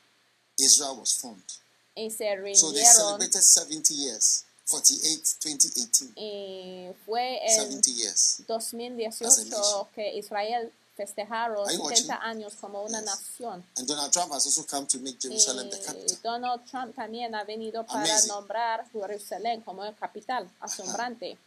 Israel 0.58 0.98
was 0.98 1.13
formed. 1.13 1.60
Y 2.06 2.10
se 2.12 2.25
So 2.56 2.72
they 2.72 2.82
rindieron 2.82 2.96
celebrated 2.96 3.41
70 3.41 3.94
years, 3.94 4.46
48, 4.68 5.36
2018, 5.41 6.06
y 6.15 6.94
fue 7.06 7.39
en 7.46 7.56
70 7.56 7.89
years. 7.91 8.41
2018 8.48 9.89
que 9.96 10.18
Israel 10.18 10.72
festejaron 10.96 11.65
Are 11.68 11.75
you 11.75 11.84
70 11.89 12.13
watching? 12.13 12.27
años 12.29 12.53
como 12.60 12.84
una 12.84 13.00
Yes. 13.00 13.06
nación. 13.06 13.65
And 13.77 13.88
Donald 13.88 14.12
Trump 14.12 14.32
has 14.34 14.46
also 14.46 14.63
come 14.65 14.86
to 14.88 15.00
make 15.00 15.18
Jerusalem 15.20 15.70
the 15.70 15.79
capital. 15.79 16.18
Donald 16.24 16.62
Trump 16.70 16.94
también 16.96 17.34
ha 17.36 17.44
venido 17.46 17.86
para 17.86 18.01
Amazing. 18.03 18.27
nombrar 18.27 18.86
Jerusalén 18.91 19.62
como 19.62 19.84
capital, 19.96 20.50
asombrante. 20.60 21.38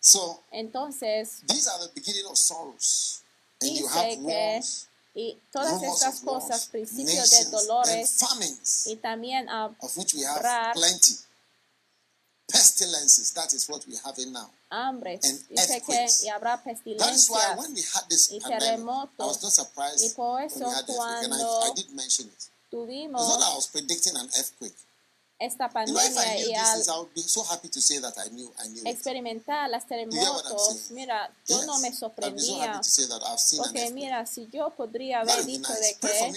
So 0.00 0.42
Entonces, 0.52 1.40
these 1.48 1.66
are 1.68 1.78
the 1.86 1.90
beginning 1.94 2.26
of 2.26 2.36
sorrows. 2.38 3.22
And 3.62 3.72
you 3.72 3.86
have 3.88 4.18
wars, 4.18 4.86
y 5.16 5.40
todas 5.50 5.82
estas 5.82 6.20
cosas, 6.20 6.66
principios 6.66 7.30
de 7.30 7.44
dolores 7.46 8.10
famines, 8.18 8.86
y 8.86 8.96
también 8.96 9.48
of 9.48 9.96
which 9.96 10.14
we 10.14 10.22
have 10.22 10.36
hablar 10.36 10.74
plenty. 10.74 11.16
Pestilences, 12.48 13.32
that 13.32 13.52
is 13.54 13.68
what 13.68 13.84
we 13.88 13.96
have 14.04 14.16
in 14.18 14.32
now. 14.32 14.48
hambre. 14.70 15.18
and 15.20 15.48
Dice 15.48 15.82
que 15.84 16.06
y 16.22 16.28
habrá 16.28 16.62
That 16.62 17.12
is 17.12 17.28
why 17.28 17.40
pestilencias. 17.40 17.58
when 17.58 17.74
we 17.74 17.82
had 17.82 18.04
this 18.08 18.30
y 18.30 18.38
pandemic, 18.38 18.62
I 18.62 18.76
terremotos. 18.76 19.26
was 19.26 19.42
not 19.42 19.52
surprised 19.52 20.04
Y 20.04 20.14
por 20.14 20.36
when 20.36 20.46
eso 20.46 20.58
we 20.60 20.64
had 20.74 20.84
and 20.84 21.34
I, 21.34 21.36
cuando 21.38 21.60
I 21.62 21.72
did 21.74 21.90
mention 21.90 22.26
it. 22.28 22.34
It's 22.36 22.50
not 22.72 22.86
Tuvimos 22.86 23.38
that 23.38 23.44
I 23.46 23.54
was 23.56 23.66
predicting 23.66 24.16
an 24.16 24.28
earthquake. 24.38 24.76
Esta 25.38 25.68
pandemia 25.68 26.38
y 26.38 26.54
al 26.54 26.82
experimentar 28.86 29.68
las 29.68 29.86
terremotos, 29.86 30.90
mira, 30.90 31.30
yo 31.46 31.58
Yes, 31.58 31.66
no 31.66 31.78
me 31.78 31.92
so 31.92 31.98
sorprendía. 31.98 32.80
Porque 33.58 33.90
mira, 33.90 34.26
si 34.26 34.48
yo 34.50 34.70
podría 34.70 35.20
haber 35.20 35.44
dicho 35.44 35.68
nice. 35.68 35.80
de 35.80 35.94
que, 36.00 36.32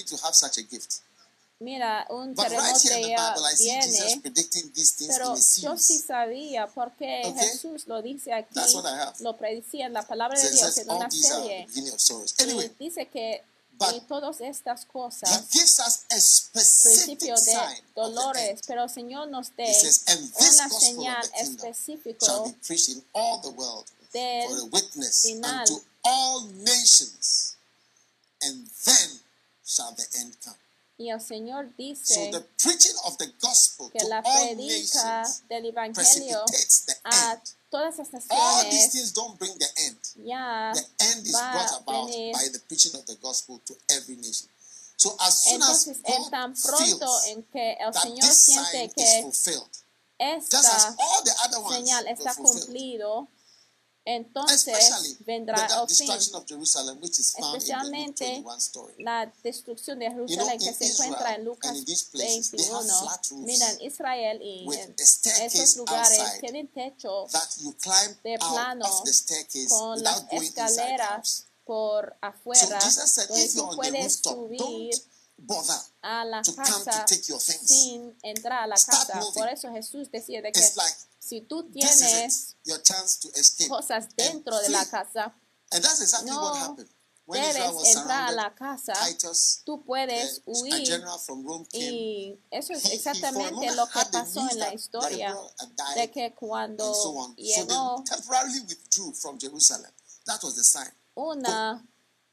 mira, 1.59 2.05
un 2.09 2.33
But 2.33 2.45
right 2.45 2.51
terremoto 2.51 2.79
here 2.83 2.95
in 2.95 3.01
the 3.03 3.09
ya 3.09 3.33
Bible, 3.33 3.47
I 3.47 3.55
see 3.55 3.71
Jesus 3.81 4.05
viene, 4.05 4.21
predicting 4.21 4.73
these 4.73 4.95
things 4.95 5.13
pero 5.13 5.35
yo 5.35 5.77
sí 5.77 5.97
sabía 5.99 6.67
porque 6.67 7.21
Okay. 7.25 7.49
Jesús 7.49 7.87
lo 7.87 8.01
dice 8.01 8.33
aquí, 8.33 8.59
lo 9.19 9.37
predicía 9.37 9.85
en 9.85 9.93
la 9.93 10.03
palabra 10.03 10.37
So 10.37 10.47
de 10.47 10.51
Dios 10.51 10.77
en 10.77 10.89
una 10.91 11.09
serie. 11.11 11.67
Anyway, 12.39 12.75
dice 12.79 13.07
que 13.07 13.43
y 13.95 14.01
todas 14.01 14.41
estas 14.41 14.86
cosas, 14.86 15.45
principio 16.83 17.36
de 17.36 17.83
dolores, 17.95 18.62
pero 18.67 18.83
el 18.83 18.89
Señor 18.89 19.29
nos 19.29 19.55
dé 19.55 19.71
una 20.39 20.69
señal 20.69 21.31
específica 21.39 22.25
del 24.13 24.53
final. 25.21 25.65
all 26.03 26.48
nations, 26.63 27.57
and 28.41 28.67
then 28.86 29.19
shall 29.65 29.93
the 29.95 30.05
end 30.19 30.36
come. 30.43 30.55
y 31.00 31.09
el 31.09 31.21
Señor 31.21 31.69
So 31.69 31.74
dice 31.77 32.29
the 32.31 32.41
preaching 32.62 32.95
of 33.05 33.17
the 33.17 33.27
gospel 33.41 33.89
que 33.89 34.03
la 34.03 34.21
predica 34.21 35.24
del 35.48 35.67
Evangelio 35.67 36.43
a 37.05 37.31
end. 37.31 37.41
Todas 37.69 37.97
las 37.97 38.25
All 38.29 38.63
these 38.69 38.91
things 38.91 39.13
don't 39.13 39.38
bring 39.38 39.57
the 39.57 39.67
end. 39.85 39.97
ya 40.25 40.73
The 40.73 40.85
end 41.11 41.25
is 41.25 41.33
brought 41.33 41.81
about 41.81 42.07
by 42.09 42.49
the 42.51 42.59
preaching 42.67 42.95
of 42.99 43.05
the 43.05 43.15
gospel 43.21 43.61
to 43.65 43.73
every 43.89 44.15
nation. 44.15 44.49
So 44.97 45.15
as 45.21 45.39
soon 45.45 45.61
as 45.61 45.88
Entonces, 45.88 45.97
en 46.03 46.29
tan 46.29 46.51
God 46.53 46.61
pronto 46.61 46.85
feels 46.85 47.25
en 47.27 47.43
que 47.43 47.77
el 47.79 47.93
Señor 47.93 48.27
this 48.27 48.38
siente 48.38 48.71
sign 48.71 48.85
is 48.88 48.93
que 48.93 49.21
fulfilled, 49.21 49.69
just 50.19 50.53
as 50.53 50.85
esta 50.85 50.95
all 50.99 51.23
the 51.23 51.35
other 51.45 51.59
ones 51.61 51.75
señal 51.77 52.07
está 52.07 52.33
fulfilled, 52.33 52.65
cumplido, 52.65 53.27
entonces 54.05 55.17
vendrá 55.25 55.65
el 55.65 55.87
fin. 55.87 56.07
destruction 56.07 56.35
of 56.35 56.45
Jerusalem, 56.47 56.99
which 57.01 57.19
is 57.19 57.33
found 57.33 57.55
in 57.55 57.59
the 57.59 57.73
Luke 57.73 57.83
Especialmente 57.83 58.25
21 58.25 58.57
story. 58.57 58.93
La 59.03 59.33
destrucción 59.43 59.99
de 59.99 60.09
Jerusalén 60.09 60.59
que 60.59 60.73
se 60.73 60.85
encuentra 60.85 61.35
en 61.35 61.45
Lucas 61.45 61.69
and 61.69 61.77
in 61.79 61.85
these 61.85 62.05
places, 62.05 62.51
they 62.51 62.63
have 62.63 62.85
21. 62.85 63.01
flat 63.01 63.25
roofs 63.29 63.45
Mira, 63.45 63.71
en 63.71 63.81
Israel 63.81 64.41
y 64.41 64.67
en 64.75 64.95
esos 64.97 65.77
lugares 65.77 66.39
tienen 66.39 66.67
techo 66.69 67.27
that 67.31 67.49
you 67.57 67.73
climb 67.73 68.17
de 68.23 68.37
plano 68.37 68.85
of 68.85 69.03
the 69.03 69.13
staircase 69.13 69.69
con 69.69 70.01
las 70.01 70.23
escaleras 70.31 71.45
por 71.65 72.17
afuera, 72.21 72.79
donde 73.27 73.49
tú 73.49 73.69
puedes 73.75 74.15
subir 74.23 74.91
a 76.01 76.25
la 76.25 76.41
casa 76.41 77.05
sin 77.07 78.17
entrar 78.23 78.63
a 78.63 78.67
la 78.67 78.75
casa. 78.75 79.19
Por 79.33 79.47
eso 79.49 79.71
Jesús 79.71 80.09
decía 80.12 80.41
de 80.41 80.51
que 80.51 80.62
si 81.29 81.41
tú 81.41 81.69
tienes 81.71 82.55
cosas 83.67 84.05
and 84.05 84.15
dentro 84.15 84.59
de 84.59 84.69
la 84.69 84.85
casa, 84.85 85.33
And 85.71 85.83
that's 85.83 86.01
exactly 86.01 86.31
what 86.31 86.53
no 86.53 86.55
happened. 86.55 86.89
When 87.25 87.43
Israel 87.43 87.67
debes 87.67 87.75
was 87.75 87.95
entrar 87.95 88.29
a 88.29 88.31
la 88.31 88.55
casa, 88.55 88.93
tú 89.63 89.83
puedes 89.85 90.41
huir. 90.47 91.03
Y 91.73 92.39
eso 92.49 92.73
es 92.73 92.85
exactamente 92.85 93.75
lo 93.75 93.87
que 93.87 93.99
pasó 94.11 94.49
en 94.49 94.57
la 94.57 94.73
historia, 94.73 95.37
de 95.95 96.09
que 96.09 96.33
cuando 96.33 96.91
llegó 97.37 98.03
they 98.03 98.15
temporarily 98.15 98.61
withdrew 98.61 99.13
from 99.13 99.37
Jerusalem. 99.37 99.91
That 100.25 100.41
was 100.43 100.55
the 100.55 100.63
sign. 100.63 100.91
una, 101.15 101.85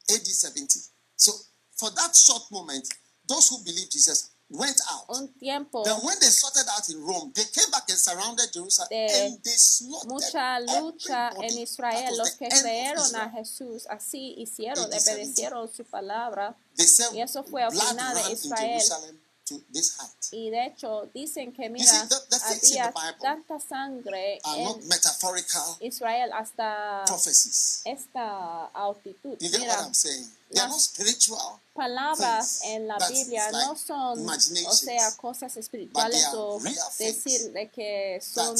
AD 0.09 0.26
70. 0.26 0.80
So 1.16 1.32
for 1.74 1.90
that 1.90 2.16
short 2.16 2.50
moment, 2.50 2.88
those 3.28 3.50
who 3.50 3.62
believed 3.64 3.92
Jesus 3.92 4.30
went 4.48 4.76
out. 4.90 5.04
un 5.16 5.28
tiempo 5.38 5.82
Then 5.85 5.96
when 6.02 6.18
they 6.20 6.28
sorted 6.28 6.66
out 6.68 6.88
in 6.88 7.02
Rome, 7.04 7.32
they 7.35 7.44
came 7.52 7.70
back 7.70 7.85
and 7.88 7.98
surrounded 7.98 8.52
Jerusalem 8.52 8.88
and 8.92 9.42
they 9.42 9.56
slaughtered 9.56 10.11
mucha 10.11 10.61
lucha 10.61 11.28
everybody. 11.30 11.56
en 11.56 11.59
Israel. 11.62 12.16
Los 12.16 12.30
que 12.32 12.48
creyeron 12.48 13.14
a. 13.16 13.30
Jesús 13.30 13.87
así 13.88 14.35
hicieron, 14.38 14.85
AD 14.85 14.98
70. 15.00 15.12
obedecieron 15.12 15.68
su 15.72 15.85
palabra. 15.85 16.56
They 16.76 16.87
said 16.87 17.12
Y 17.12 17.20
eso 17.20 17.42
fue 17.42 17.62
al 17.62 17.72
final 17.72 18.14
de 18.14 18.32
Israel. 18.32 19.20
To 19.48 19.62
this 19.72 19.96
height. 19.96 20.11
Y 20.32 20.50
de 20.50 20.66
hecho 20.66 21.09
dicen 21.14 21.52
que, 21.52 21.70
mira, 21.70 22.09
the 22.09 22.37
había 22.42 22.92
tanta 23.20 23.61
sangre 23.61 24.40
Are 24.42 24.64
not 24.64 24.80
en 24.80 24.88
metaphorical 24.88 25.76
Israel 25.80 26.32
hasta 26.32 27.04
prophecies. 27.06 27.80
esta 27.85 28.66
altitud. 28.74 29.37
You 29.40 29.48
get 29.48 29.61
what 29.61 29.68
Mira, 29.68 29.85
I'm 29.85 29.94
saying? 29.94 30.26
They 30.50 30.61
are 30.61 30.68
not 30.68 30.80
spiritual, 30.80 31.61
palabras 31.76 32.59
things 32.59 32.74
en 32.74 32.88
la 32.88 32.98
Biblia 33.09 33.48
like 33.52 33.66
no 33.66 33.76
son, 33.76 34.28
o 34.28 34.72
sea, 34.72 35.16
cosas 35.16 35.56
espirituales 35.56 36.24
are 36.24 36.38
o 36.38 36.59
decir 36.98 37.52
de 37.52 37.70
que 37.70 38.20
son. 38.20 38.56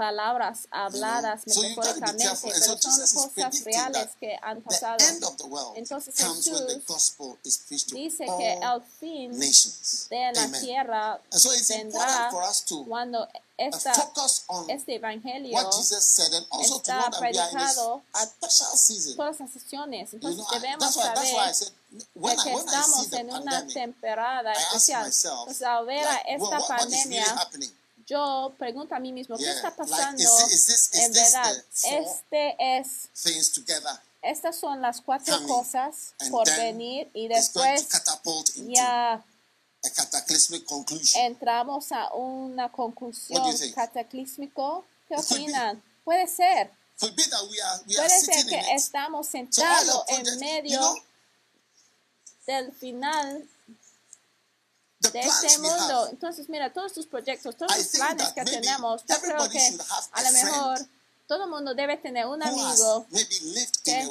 Palabras 0.00 0.66
habladas 0.70 1.46
metafóricamente, 1.46 2.24
pero 2.42 2.78
son 2.78 3.28
cosas 3.28 3.64
reales 3.64 4.08
que 4.18 4.34
han 4.40 4.62
pasado. 4.62 4.96
Entonces 5.76 6.14
Jesús 6.16 6.62
Dice 7.92 8.24
que 8.38 8.52
el 8.54 8.82
fin 8.98 9.38
de 9.38 10.32
la 10.34 10.60
tierra 10.60 11.20
vendrá 11.68 12.30
cuando 12.88 13.24
uh, 13.24 13.28
esta, 13.58 13.92
este 14.68 14.94
evangelio 14.94 15.58
está 16.78 17.10
predicado 17.10 18.02
a 18.14 18.26
todas 18.26 19.38
las 19.38 19.50
sesiones. 19.50 20.14
Entonces 20.14 20.46
debemos 20.50 20.94
saber 20.94 21.54
que 22.42 22.52
estamos 22.54 23.12
en 23.12 23.34
una 23.34 23.66
temporada 23.66 24.52
especial. 24.54 25.04
Entonces 25.04 25.62
al 25.62 25.84
ver 25.84 26.06
esta 26.26 26.58
pandemia? 26.66 27.50
Yo 28.10 28.52
pregunto 28.58 28.94
a 28.94 28.98
mí 28.98 29.12
mismo, 29.12 29.36
¿qué 29.36 29.48
está 29.48 29.74
pasando 29.74 30.20
is 30.20 30.48
this, 30.48 30.52
is 30.52 30.66
this, 30.66 30.94
is 30.94 31.00
en 31.00 31.12
verdad? 31.12 31.64
Este 31.84 32.56
es, 32.58 33.08
estas 34.20 34.56
son 34.56 34.82
las 34.82 35.00
cuatro 35.00 35.46
cosas 35.46 36.14
por 36.30 36.46
venir 36.56 37.08
y 37.14 37.28
después 37.28 37.86
ya 38.66 39.12
a 39.12 39.90
cataclysmic 39.94 40.64
conclusion? 40.64 41.24
entramos 41.24 41.92
a 41.92 42.12
una 42.14 42.70
conclusión 42.70 43.42
cataclísmico. 43.74 44.84
¿Qué 45.08 45.14
opinan? 45.16 45.82
Puede 46.04 46.26
ser. 46.26 46.70
Puede 46.98 48.20
ser 48.20 48.46
que 48.46 48.74
estamos 48.74 49.28
sentados 49.28 50.04
en 50.08 50.38
medio 50.40 50.80
del 52.46 52.72
final 52.72 53.48
de 55.00 55.20
este 55.20 55.58
mundo. 55.58 56.08
Entonces, 56.10 56.48
mira, 56.48 56.72
todos 56.72 56.92
tus 56.92 57.06
proyectos, 57.06 57.56
todos 57.56 57.76
los 57.76 57.86
planes 57.88 58.28
que 58.32 58.44
tenemos, 58.44 59.02
yo 59.06 59.20
creo 59.20 59.48
que 59.48 59.78
a 60.12 60.22
lo 60.22 60.32
mejor 60.32 60.78
todo 61.26 61.44
el 61.44 61.50
mundo 61.50 61.74
debe 61.74 61.96
tener 61.96 62.26
un 62.26 62.42
amigo 62.42 63.06
que 63.84 64.06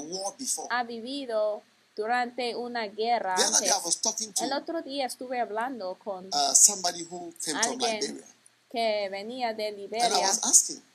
ha 0.70 0.84
vivido 0.84 1.62
durante 1.96 2.56
una 2.56 2.88
guerra 2.88 3.36
antes. 3.36 4.42
El 4.42 4.54
otro 4.54 4.82
día 4.82 5.06
estuve 5.06 5.40
hablando 5.40 5.98
con 6.04 6.28
uh, 6.28 7.58
alguien 7.62 8.24
que 8.72 9.10
venía 9.10 9.54
de 9.54 9.72
Liberia 9.72 10.32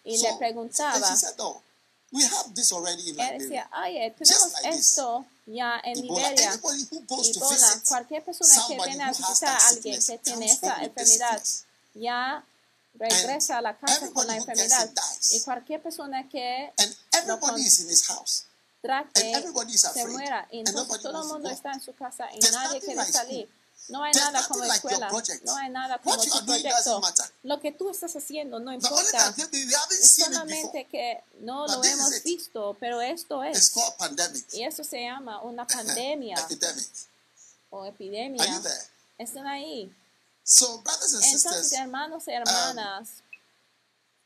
y 0.05 0.19
le 0.19 0.35
preguntaba. 0.39 1.07
We 2.15 2.23
have 2.23 2.55
this 2.55 2.73
already 2.73 3.11
in 3.11 3.19
él 3.19 3.39
decía, 3.39 3.69
oye, 3.85 4.15
tenemos 4.17 4.53
like 4.63 4.77
this. 4.77 4.89
esto 4.89 5.27
ya 5.47 5.81
en 5.83 5.99
Ebola. 5.99 6.31
Liberia. 6.31 6.53
Anybody 6.53 6.87
who 6.93 7.01
goes 7.07 7.33
to 7.33 7.41
Ebola, 7.41 7.55
visit 7.57 7.89
cualquier 7.89 8.25
persona 8.25 8.55
que 8.69 8.79
viene 8.87 9.03
a 9.03 9.09
visitar 9.11 9.49
a 9.49 9.69
alguien 9.69 10.01
que 10.01 10.19
tiene 10.19 10.47
the 10.47 10.67
enfermedad 10.85 11.43
ya 11.95 12.45
regresa 12.95 13.59
a 13.59 13.63
la 13.63 13.77
casa 13.77 14.11
con 14.13 14.27
la 14.29 14.37
enfermedad. 14.37 14.91
Y 15.33 15.41
cualquier 15.41 15.83
persona 15.83 16.29
que 16.29 16.73
And 16.79 16.89
nuestro 16.89 17.21
everybody 17.21 17.63
is 17.63 17.81
in 17.81 17.91
his 17.91 18.07
house. 18.07 18.45
contra 18.81 19.11
que 19.13 19.27
and 19.27 19.37
everybody 19.37 19.75
is 19.75 19.81
se 19.81 20.07
muera. 20.07 20.47
Y 20.51 20.61
entonces 20.61 21.01
todo 21.01 21.23
el 21.23 21.29
mundo 21.29 21.51
está 21.51 21.73
en 21.73 21.81
su 21.81 21.95
casa 21.95 22.29
y 22.33 22.39
There's 22.39 22.55
nadie 22.55 22.81
quiere 22.81 23.05
salir. 23.05 23.49
No 23.89 24.03
hay 24.03 24.13
There's 24.13 24.33
nada 24.33 24.49
como 24.49 24.65
like 24.65 24.77
escuela, 24.77 25.11
no 25.45 25.57
hay 25.57 25.71
nada 25.71 25.99
como 25.99 26.17
What 26.17 26.25
tu 26.25 26.47
proyecto. 26.47 27.03
Lo 27.43 27.61
que 27.61 27.73
tú 27.73 27.91
estás 27.91 28.17
haciendo 28.17 28.59
no 28.59 28.73
importa. 28.73 29.35
Es 29.91 30.11
solamente 30.11 30.87
que 30.91 31.23
no 31.41 31.67
But 31.67 31.77
lo 31.77 31.85
hemos 31.85 32.23
visto, 32.23 32.77
pero 32.81 33.03
esto 33.03 33.45
es. 33.45 33.73
Y 34.53 34.65
eso 34.65 34.85
se 34.85 35.03
llama 35.03 35.43
una 35.43 35.67
pandemia 35.67 36.37
Epidemic. 36.37 36.89
o 37.71 37.85
epidemia. 37.85 38.63
Están 39.19 39.47
ahí. 39.47 39.93
So, 40.45 40.83
brothers 40.83 41.15
and 41.15 41.25
Entonces, 41.25 41.43
sisters, 41.43 41.73
hermanos 41.73 42.25
y 42.29 42.33
hermanas, 42.33 43.09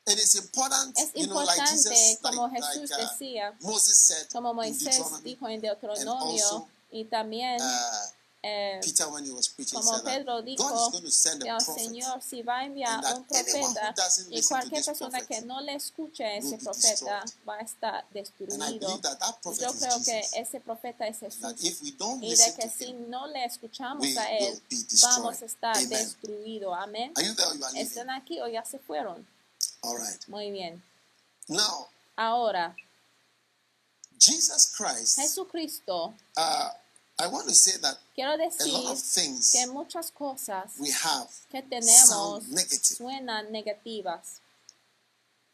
it 0.08 0.18
is 0.18 0.34
important, 0.34 0.98
es 0.98 1.12
you 1.14 1.26
know, 1.26 1.36
like 1.44 1.58
importante, 1.58 1.90
Jesus, 1.90 2.18
como 2.20 2.48
like, 2.48 2.56
Jesús 2.56 2.90
like, 2.90 3.02
uh, 3.02 3.08
decía, 3.08 3.56
Moses 3.60 3.96
said 3.96 4.28
como 4.32 4.52
Moisés 4.52 5.22
dijo 5.22 5.48
en 5.48 5.60
Deuteronomio, 5.60 6.44
also, 6.44 6.68
y 6.90 7.04
también 7.04 7.60
uh, 7.60 8.08
eh, 8.48 8.80
Peter, 8.82 9.08
when 9.08 9.24
he 9.24 9.30
was 9.30 9.48
preaching, 9.48 9.78
como 9.78 10.02
Pedro 10.02 10.36
God 10.36 10.44
dijo 10.44 10.86
is 10.86 10.92
going 10.92 11.04
to 11.04 11.10
send 11.10 11.42
que 11.42 11.50
a 11.50 11.56
el 11.56 11.64
prophet. 11.64 11.84
Señor 11.84 12.22
si 12.22 12.42
va 12.42 12.58
a 12.58 12.64
enviar 12.64 13.00
that 13.02 13.16
un 13.16 13.24
profeta 13.24 13.94
y 14.30 14.42
cualquier 14.42 14.84
persona 14.84 15.20
que 15.26 15.40
no 15.42 15.60
le 15.60 15.74
escuche 15.74 16.24
a 16.24 16.36
ese 16.36 16.58
profeta 16.58 17.24
va 17.48 17.56
a 17.56 17.60
estar 17.60 18.04
destruido. 18.10 19.00
Yo 19.60 19.72
creo 19.72 20.02
que 20.04 20.22
ese 20.34 20.60
profeta 20.60 21.06
es 21.06 21.18
Jesús 21.18 21.54
y 22.20 22.34
de 22.34 22.54
que 22.54 22.70
si 22.70 22.92
no 22.92 23.26
le 23.26 23.44
escuchamos 23.44 24.06
a 24.16 24.32
Él 24.32 24.62
vamos 25.02 25.42
a 25.42 25.44
estar 25.44 25.76
destruidos. 25.76 26.74
Amén. 26.78 27.12
¿Están 27.74 28.10
aquí 28.10 28.40
o 28.40 28.48
ya 28.48 28.64
se 28.64 28.78
fueron? 28.78 29.26
All 29.82 29.96
right. 29.96 30.28
Muy 30.28 30.50
bien. 30.50 30.82
Now, 31.48 31.88
Ahora, 32.18 32.74
Jesus 34.18 34.74
Christ, 34.76 35.20
Jesucristo, 35.20 36.14
uh, 36.36 36.68
I 37.20 37.26
want 37.26 37.48
to 37.48 37.54
say 37.54 37.76
that 37.80 37.98
quiero 38.14 38.32
a 38.34 38.36
decir 38.36 38.72
lot 38.72 38.92
of 38.92 38.98
things 39.00 39.50
que 39.52 39.66
muchas 39.66 40.10
cosas 40.12 40.72
we 40.78 40.90
have 40.92 41.28
que 41.50 41.62
tenemos 41.62 42.44
suenan 42.82 43.50
negativas. 43.50 44.40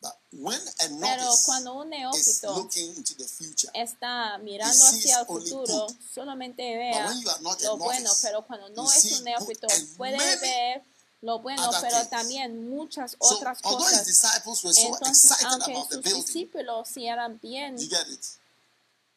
But 0.03 0.12
when 0.33 0.61
a 0.61 0.88
Pero 1.00 1.35
cuando 1.46 1.74
un 1.81 1.88
neófito 1.88 2.55
looking 2.57 2.94
into 2.96 3.14
the 3.16 3.24
future, 3.27 3.70
está 3.74 4.37
mirando 4.38 4.85
hacia 4.85 5.20
el 5.20 5.27
futuro, 5.27 5.87
good. 5.87 5.96
solamente 6.14 6.92
a 6.92 7.40
lo 7.40 7.79
bueno, 7.79 8.00
novice, 8.11 8.18
pero 8.20 8.46
cuando 8.46 8.68
no 8.68 8.92
es 8.92 9.05
un 9.18 9.24
neófito, 9.24 9.66
puede 9.96 10.37
ver 10.37 10.83
lo 11.22 11.38
bueno, 11.38 11.70
pero 11.81 11.96
things. 11.96 12.11
también 12.11 12.68
muchas 12.68 13.12
so 13.12 13.16
otras 13.20 13.61
although 13.64 13.87
his 13.88 13.92
cosas. 14.00 14.07
disciples 14.07 14.62
were 14.64 14.74
so 14.74 14.88
Entonces, 14.88 15.31
excited 15.31 15.46
aunque 15.53 15.72
about 15.72 15.88
the 15.88 15.94
sus 15.94 16.05
building, 16.05 16.22
discípulos 16.27 16.88
sí 16.88 17.07
eran 17.07 17.38
bien 17.42 17.79
you 17.79 17.88
get 17.88 18.07
it? 18.11 18.27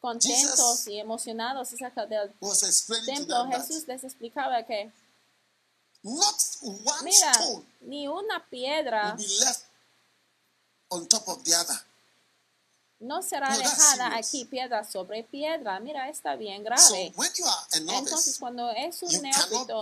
Contentos 0.01 0.51
Jesus 0.59 0.87
y 0.87 0.99
emocionados 0.99 1.73
acerca 1.73 2.05
del 2.05 2.31
templo, 3.05 3.47
Jesús 3.51 3.87
les 3.87 4.03
explicaba 4.03 4.63
que, 4.65 4.91
not 6.03 6.35
one 6.61 7.03
mira, 7.03 7.31
stone 7.33 7.65
ni 7.81 8.07
una 8.07 8.37
will 8.37 8.43
piedra 8.49 9.15
be 9.17 9.23
left 9.39 9.63
on 10.89 11.07
top 11.07 11.27
of 11.27 11.43
the 11.43 11.53
other. 11.55 11.75
no 12.99 13.21
será 13.21 13.49
No, 13.51 13.57
dejada 13.57 14.15
aquí 14.17 14.45
piedra 14.45 14.83
sobre 14.83 15.23
piedra. 15.23 15.79
Mira, 15.79 16.09
está 16.09 16.35
bien 16.35 16.63
So 16.63 16.93
grave. 16.93 17.13
when 17.15 17.29
you 17.35 17.45
are 17.45 17.67
a 17.73 17.77
Entonces, 17.77 18.11
novice, 18.11 18.39
cuando 18.39 18.69
es 18.71 19.03
un 19.03 19.21
neófito, 19.21 19.81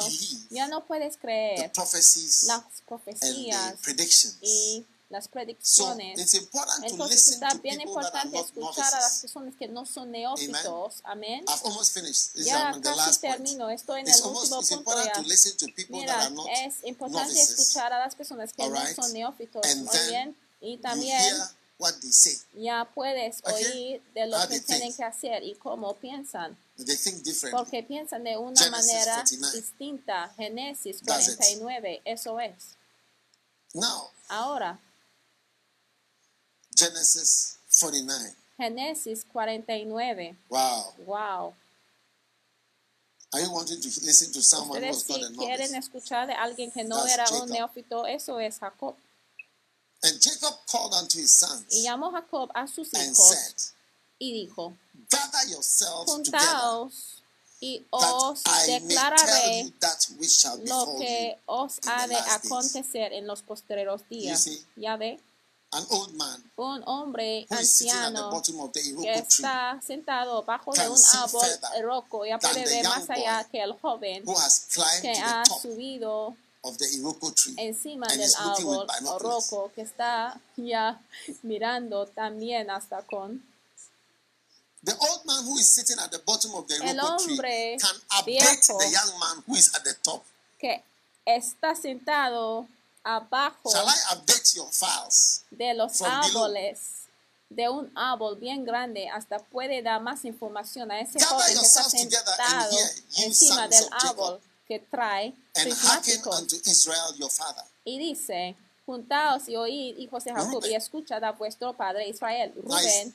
ya 0.49 0.67
no 0.67 0.85
puedes 0.85 1.15
creer 1.17 1.71
las 1.77 2.63
profecías 2.87 3.75
predictions. 3.81 4.37
y 4.41 4.85
las 5.09 5.27
predicciones. 5.27 6.33
Entonces 6.83 7.27
está 7.27 7.53
bien 7.55 7.81
importante 7.81 8.39
escuchar 8.39 8.93
a 8.93 9.01
las 9.01 9.19
personas 9.19 9.55
que 9.55 9.67
no 9.67 9.85
son 9.85 10.11
neófitos. 10.11 11.01
Amén. 11.03 11.45
Ya 12.35 12.73
um, 12.75 12.81
casi 12.81 13.19
termino. 13.19 13.69
Estoy 13.69 14.01
en 14.01 14.07
el 14.07 14.21
último 14.23 14.61
punto 14.61 15.03
ya. 15.03 15.23
Mira, 15.89 16.31
es 16.65 16.83
importante 16.83 17.41
escuchar 17.41 17.93
a 17.93 17.99
las 17.99 18.15
personas 18.15 18.53
que 18.53 18.67
no 18.67 18.93
son 18.93 19.13
neófitos. 19.13 19.63
Muy 19.75 19.99
bien. 20.09 20.35
Y 20.61 20.77
también 20.77 21.21
ya 22.53 22.89
puedes 22.93 23.43
oír 23.43 24.01
de 24.13 24.27
lo 24.27 24.39
que 24.47 24.61
tienen 24.61 24.87
think. 24.87 24.97
que 24.97 25.03
hacer 25.03 25.43
y 25.43 25.55
cómo 25.55 25.93
piensan. 25.95 26.57
Porque 27.51 27.83
piensan 27.83 28.23
de 28.23 28.37
una 28.37 28.69
manera 28.69 29.15
49. 29.15 29.61
distinta. 29.61 30.33
Génesis 30.35 31.01
That's 31.03 31.29
it. 31.29 31.37
49. 31.37 32.01
Eso 32.05 32.39
es. 32.39 32.53
Now, 33.73 34.09
Ahora, 34.29 34.79
Genesis 36.75 37.57
49. 37.69 38.35
Génesis 38.59 39.25
49. 39.31 40.35
Wow. 40.49 40.93
Wow. 41.05 41.53
Are 43.33 43.41
you 43.41 43.51
wanting 43.51 43.81
to 43.81 43.87
listen 44.05 44.31
to 44.33 44.41
someone 44.41 44.81
Ustedes 44.83 45.03
si 45.03 45.13
not 45.21 45.31
a 45.31 45.33
quieren 45.35 45.71
novice? 45.71 45.77
escuchar 45.77 46.27
de 46.27 46.33
alguien 46.33 46.71
que 46.71 46.83
no 46.83 46.97
That's 46.97 47.13
era 47.13 47.25
Jacob. 47.25 47.41
un 47.43 47.49
neófito, 47.49 48.05
eso 48.07 48.39
es 48.39 48.59
Jacob. 48.59 48.95
And 50.03 50.21
Jacob 50.21 50.53
called 50.71 50.93
unto 50.93 51.17
his 51.19 51.31
sons 51.33 51.65
Y 51.71 51.83
llamó 51.83 52.11
Jacob 52.11 52.51
a 52.53 52.67
sus 52.67 52.93
and 52.93 53.11
hijos 53.11 53.27
said, 53.29 53.73
y 54.19 54.31
dijo, 54.33 54.73
Gather 55.09 55.49
yourselves 55.49 56.13
together, 56.23 56.39
juntaos 56.39 57.21
y 57.59 57.83
os 57.91 58.41
I 58.45 58.79
declararé 58.79 59.63
you 59.63 59.73
that 59.79 60.05
which 60.19 60.29
shall 60.31 60.57
lo 60.63 60.97
que 60.99 61.37
os 61.47 61.79
ha 61.87 62.07
de 62.07 62.13
last 62.13 62.27
days." 62.43 62.45
acontecer 62.45 63.11
en 63.13 63.25
los 63.27 63.41
postreros 63.41 64.07
días. 64.09 64.47
Ya 64.77 64.95
ve, 64.97 65.19
An 65.75 65.85
old 65.89 66.13
man 66.15 66.41
un 66.57 66.83
hombre 66.87 67.45
who 67.49 67.57
is 67.57 67.69
sitting 67.69 67.91
at 67.91 68.13
the 68.13 68.19
anciano 68.19 68.31
bottom 68.31 68.59
of 68.61 68.71
the 68.71 68.81
que 68.81 69.13
está 69.13 69.77
sentado 69.85 70.41
bajo 70.43 70.71
de 70.71 70.87
un 70.87 70.97
árbol 70.97 71.41
roco, 71.83 72.25
ya 72.25 72.39
puede 72.39 72.63
ver 72.63 72.85
más 72.85 73.09
allá 73.09 73.43
que 73.51 73.61
el 73.61 73.73
joven 73.73 74.23
who 74.25 74.33
has 74.37 74.67
climbed 74.71 75.01
que 75.01 75.19
ha 75.19 75.43
subido 75.45 76.35
of 76.63 76.77
the 76.77 76.85
Iroko 76.97 77.31
tree 77.33 77.55
encima 77.57 78.07
del 78.07 78.31
árbol 78.37 78.87
roco 79.19 79.71
que 79.75 79.81
está 79.81 80.39
ya 80.55 80.99
mirando 81.43 82.07
también 82.07 82.69
hasta 82.69 83.01
con 83.03 83.43
The 84.85 84.93
old 84.93 85.25
man 85.25 85.43
who 85.45 85.57
is 85.57 85.67
sitting 85.67 85.97
at 85.99 86.11
the 86.11 86.19
bottom 86.19 86.53
of 86.55 86.67
the 86.67 86.75
El 86.75 86.95
Iroko 86.95 87.17
tree 87.17 87.33
hombre 87.33 87.77
can 87.79 87.95
the 88.23 88.91
young 88.91 89.19
man 89.19 89.43
who 89.45 89.55
is 89.55 89.73
at 89.75 89.83
the 89.83 89.93
top. 90.03 90.23
que 90.57 90.81
está 91.25 91.75
sentado 91.75 92.67
abajo 93.05 93.71
Shall 93.71 93.87
I 93.87 94.15
update 94.15 94.55
your 94.55 94.67
files? 94.71 95.43
de 95.51 95.73
los 95.75 95.97
from 95.97 96.09
below? 96.09 96.43
árboles 96.45 96.79
de 97.49 97.69
un 97.69 97.91
árbol 97.95 98.35
bien 98.37 98.65
grande 98.65 99.07
hasta 99.07 99.37
puede 99.39 99.81
dar 99.83 100.01
más 100.01 100.25
información 100.25 100.91
a 100.91 100.99
ese 100.99 101.23
joven 101.23 101.45
que 101.47 101.65
está 101.65 101.83
sentado 101.83 102.71
hear, 102.71 102.91
ye 103.11 103.25
encima 103.25 103.67
del 103.67 103.85
árbol 103.91 104.41
que 104.67 104.79
trae 104.79 105.33
father. 107.29 107.63
y 107.85 107.99
dice 107.99 108.55
juntaos 108.85 109.47
y 109.47 109.55
oíd 109.55 109.97
hijos 109.99 110.23
de 110.23 110.33
Jacob 110.33 110.53
Rubén. 110.55 110.71
y 110.71 110.75
escuchad 110.75 111.23
a 111.23 111.31
vuestro 111.31 111.73
padre 111.73 112.09
Israel 112.09 112.51
Rubén 112.55 113.13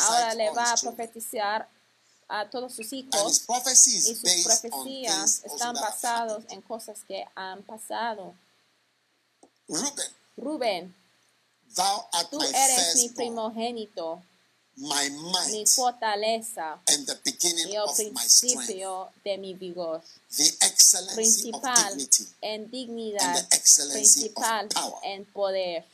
ahora 0.00 0.34
le 0.34 0.50
va 0.50 0.72
a 0.72 0.76
profetizar 0.76 1.68
a 2.28 2.48
todos 2.48 2.74
sus 2.74 2.90
hijos 2.94 3.14
y 3.14 3.34
sus 3.34 3.40
profecías 4.44 5.44
están 5.44 5.76
happened. 5.76 6.50
en 6.50 6.62
cosas 6.62 7.04
que 7.06 7.24
han 7.34 7.62
pasado. 7.62 8.34
Rubén, 10.36 10.94
thou 11.74 12.08
art 12.12 12.30
tú 12.30 12.38
my 12.38 12.46
eres 12.54 12.96
mi 12.96 13.08
primogénito, 13.10 14.22
my 14.76 15.08
mi 15.50 15.64
fortaleza 15.66 16.80
and 16.88 17.06
the 17.06 17.14
beginning 17.24 17.68
y 17.70 17.76
el 17.76 17.84
of 17.88 17.98
my 17.98 18.04
strength, 18.26 18.66
principio 18.66 19.10
de 19.24 19.38
mi 19.38 19.54
vigor, 19.54 20.02
the 20.36 20.52
excellency 20.60 21.50
of 21.50 21.62
principal 21.62 21.88
dignity, 21.96 22.24
en 22.42 22.60
and 22.62 22.70
dignidad, 22.70 23.34
the 23.36 23.56
excellency 23.56 24.20
principal 24.28 24.64
of 24.66 24.74
power, 24.74 25.00
en 25.04 25.24
poder, 25.26 25.84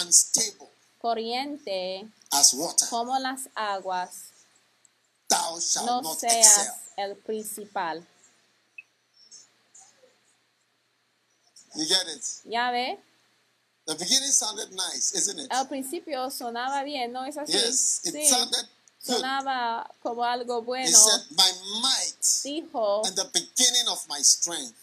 unstable 0.00 0.68
corriente 1.00 2.06
as 2.30 2.54
water. 2.54 2.88
como 2.88 3.18
las 3.18 3.48
aguas, 3.54 4.10
Thou 5.28 5.58
shalt 5.60 5.86
no 5.86 6.00
not 6.02 6.18
seas 6.18 6.46
excel. 6.46 6.74
el 6.98 7.16
principal. 7.16 8.06
You 11.74 11.86
get 11.86 12.06
it? 12.08 12.24
Ya 12.44 12.70
ve, 12.70 12.98
The 13.86 13.94
beginning 13.94 14.30
sounded 14.30 14.70
nice, 14.72 15.12
isn't 15.16 15.38
it? 15.38 15.50
al 15.50 15.66
principio 15.68 16.30
sonaba 16.30 16.82
bien, 16.84 17.12
¿no 17.12 17.24
es 17.24 17.36
así? 17.36 17.52
Yes, 17.52 18.00
it 18.04 18.14
Sí, 18.14 18.28
sounded 18.28 18.68
sonaba 19.02 19.90
como 20.02 20.22
algo 20.24 20.60
He 20.60 20.64
bueno. 20.64 20.98
said, 20.98 21.22
My 21.30 21.50
might 21.80 22.22
Dijo, 22.44 23.02
and 23.06 23.16
the 23.16 23.24
beginning 23.32 23.88
of 23.88 24.06
my 24.08 24.20
strength. 24.22 24.76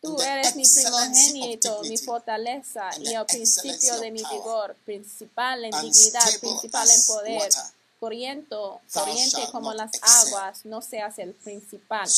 Tú 0.00 0.16
eres 0.22 0.54
mi 0.54 0.62
primogénito, 0.64 1.82
mi 1.82 1.98
fortaleza 1.98 2.88
y 3.00 3.14
el 3.14 3.26
principio 3.26 3.98
de 3.98 4.12
mi 4.12 4.22
vigor, 4.22 4.76
principal 4.84 5.64
en 5.64 5.72
dignidad, 5.72 6.38
principal 6.40 6.88
en 6.88 7.04
poder, 7.04 7.52
corriente 7.98 8.56
shalt 8.88 9.50
como 9.50 9.74
las 9.74 9.90
aguas, 10.00 10.64
no 10.64 10.80
seas 10.82 11.18
el 11.18 11.34
principal. 11.34 12.08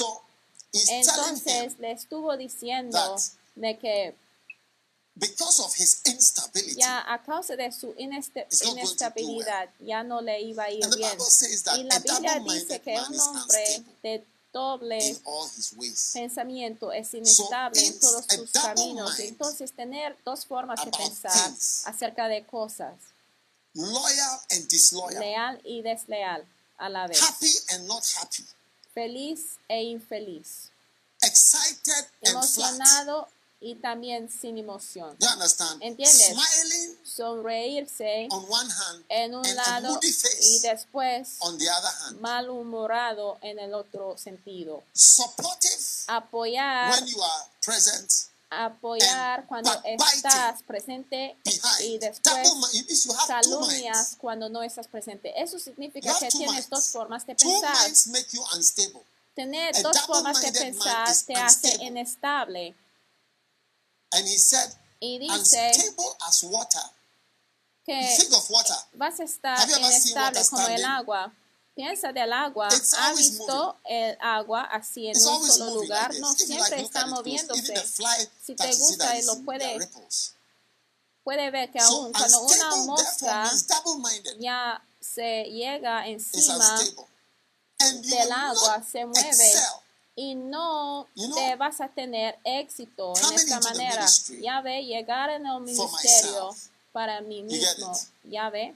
Entonces 0.72 1.78
le 1.78 1.92
estuvo 1.92 2.36
diciendo 2.36 3.16
de 3.54 3.78
que 3.78 4.14
because 5.16 5.60
of 5.60 5.74
his 5.76 6.00
instability. 6.06 6.80
ya 6.80 7.04
a 7.12 7.22
causa 7.22 7.56
de 7.56 7.70
su 7.72 7.88
do 7.88 7.94
inestabilidad 7.98 9.68
ya 9.80 10.02
no 10.02 10.20
le 10.20 10.40
iba 10.40 10.64
a 10.64 10.70
ir 10.70 10.84
And 10.84 10.96
bien. 10.96 11.18
Y 11.76 11.82
la 11.84 11.98
Biblia 11.98 12.38
dice 12.40 12.80
que 12.80 12.96
un 12.98 13.20
hombre 13.20 13.84
de 14.02 14.24
doble 14.52 14.98
pensamiento 16.12 16.92
es 16.92 17.12
inestable 17.14 17.80
en 17.80 17.92
ins- 17.94 18.00
todos 18.00 18.24
sus 18.26 18.50
caminos. 18.52 19.18
Entonces, 19.20 19.72
tener 19.72 20.16
dos 20.24 20.44
formas 20.46 20.84
de 20.84 20.90
pensar 20.90 21.52
acerca 21.84 22.28
de 22.28 22.44
cosas, 22.46 22.94
Loyal 23.74 24.40
and 24.50 24.68
disloyal. 24.68 25.20
leal 25.20 25.60
y 25.64 25.82
desleal 25.82 26.44
a 26.78 26.88
la 26.88 27.06
vez, 27.06 27.20
Happy 27.22 27.52
and 27.68 27.86
not 27.86 28.04
happy. 28.16 28.44
feliz 28.94 29.58
e 29.68 29.82
infeliz, 29.82 30.70
Excited 31.22 32.06
and 32.24 32.44
flat. 32.44 33.26
Y 33.62 33.74
también 33.76 34.30
sin 34.30 34.56
emoción. 34.56 35.14
You 35.18 35.28
understand? 35.28 35.82
¿Entiendes? 35.82 36.28
Smiling 36.28 36.98
Sonreírse 37.04 38.28
on 38.30 38.44
one 38.48 38.70
hand 38.70 39.04
en 39.08 39.34
un 39.34 39.44
and 39.46 39.54
lado 39.54 39.88
moody 39.94 40.08
y 40.08 40.12
face 40.12 40.60
después 40.62 41.36
on 41.40 41.58
the 41.58 41.68
other 41.68 41.90
hand. 42.02 42.20
malhumorado 42.20 43.38
en 43.42 43.58
el 43.58 43.74
otro 43.74 44.16
sentido. 44.16 44.82
Supportive 44.94 45.76
Apoyar, 46.06 46.90
when 46.92 47.06
you 47.06 47.22
are 47.22 47.44
present. 47.64 48.10
apoyar 48.50 49.40
and 49.40 49.48
cuando 49.48 49.70
estás 49.84 50.62
presente 50.62 51.36
y 51.44 51.50
Behind. 51.50 52.00
después 52.00 52.48
have 52.48 52.86
two 53.04 53.14
calumnias 53.28 54.16
cuando 54.18 54.48
no 54.48 54.62
estás 54.62 54.88
presente. 54.88 55.32
Eso 55.36 55.58
significa 55.58 56.12
que 56.18 56.28
tienes 56.28 56.54
minds. 56.54 56.70
dos 56.70 56.88
formas 56.88 57.26
de 57.26 57.34
pensar. 57.34 57.90
Tener 59.34 59.76
A 59.76 59.82
dos 59.82 60.00
formas 60.00 60.40
de 60.40 60.52
pensar 60.52 61.08
te 61.26 61.34
hace 61.34 61.84
inestable. 61.84 62.74
And 64.12 64.26
he 64.26 64.36
said, 64.36 64.74
Y 65.00 65.18
dice 65.18 65.70
as 66.26 66.42
water. 66.44 66.82
que 67.84 68.16
Think 68.18 68.32
of 68.34 68.50
water. 68.50 68.76
vas 68.94 69.20
a 69.20 69.24
estar 69.24 69.68
inestable 69.68 70.40
como 70.48 70.68
el 70.68 70.84
agua. 70.84 71.32
Piensa 71.74 72.12
del 72.12 72.32
agua. 72.32 72.68
It's 72.68 72.94
¿Ha 72.94 73.12
visto 73.14 73.78
el 73.84 74.18
agua 74.20 74.64
así 74.64 75.06
en 75.06 75.16
It's 75.16 75.24
un 75.24 75.50
solo 75.50 75.64
moving 75.74 75.88
lugar? 75.88 76.08
like 76.10 76.20
No, 76.20 76.32
siempre 76.34 76.70
like, 76.70 76.82
está 76.82 77.06
moviéndose. 77.06 77.86
Si 78.44 78.54
te 78.54 78.74
gusta 78.74 79.18
y 79.18 79.22
lo 79.22 79.36
puede-. 79.44 79.88
Puede 81.22 81.50
ver 81.50 81.70
que 81.70 81.80
So 81.80 82.02
aún 82.02 82.12
cuando 82.12 82.42
una 82.42 82.76
mosca 82.76 83.50
ya 84.38 84.82
se 85.00 85.44
llega 85.44 86.06
encima 86.08 86.80
del 87.78 88.32
agua, 88.32 88.82
se 88.82 89.06
mueve 89.06 89.28
excel. 89.28 89.62
Y 90.20 90.34
no 90.34 91.06
You 91.14 91.28
know, 91.28 91.36
te 91.36 91.56
vas 91.56 91.80
a 91.80 91.88
tener 91.88 92.38
éxito 92.44 93.14
en 93.16 93.34
esta 93.34 93.60
manera. 93.60 94.06
Ya 94.42 94.60
ve, 94.60 94.84
llegar 94.84 95.30
en 95.30 95.46
el 95.46 95.60
ministerio 95.60 96.48
myself, 96.48 96.68
para 96.92 97.20
mí 97.22 97.42
mismo, 97.42 97.92
ya 98.24 98.50
ve, 98.50 98.74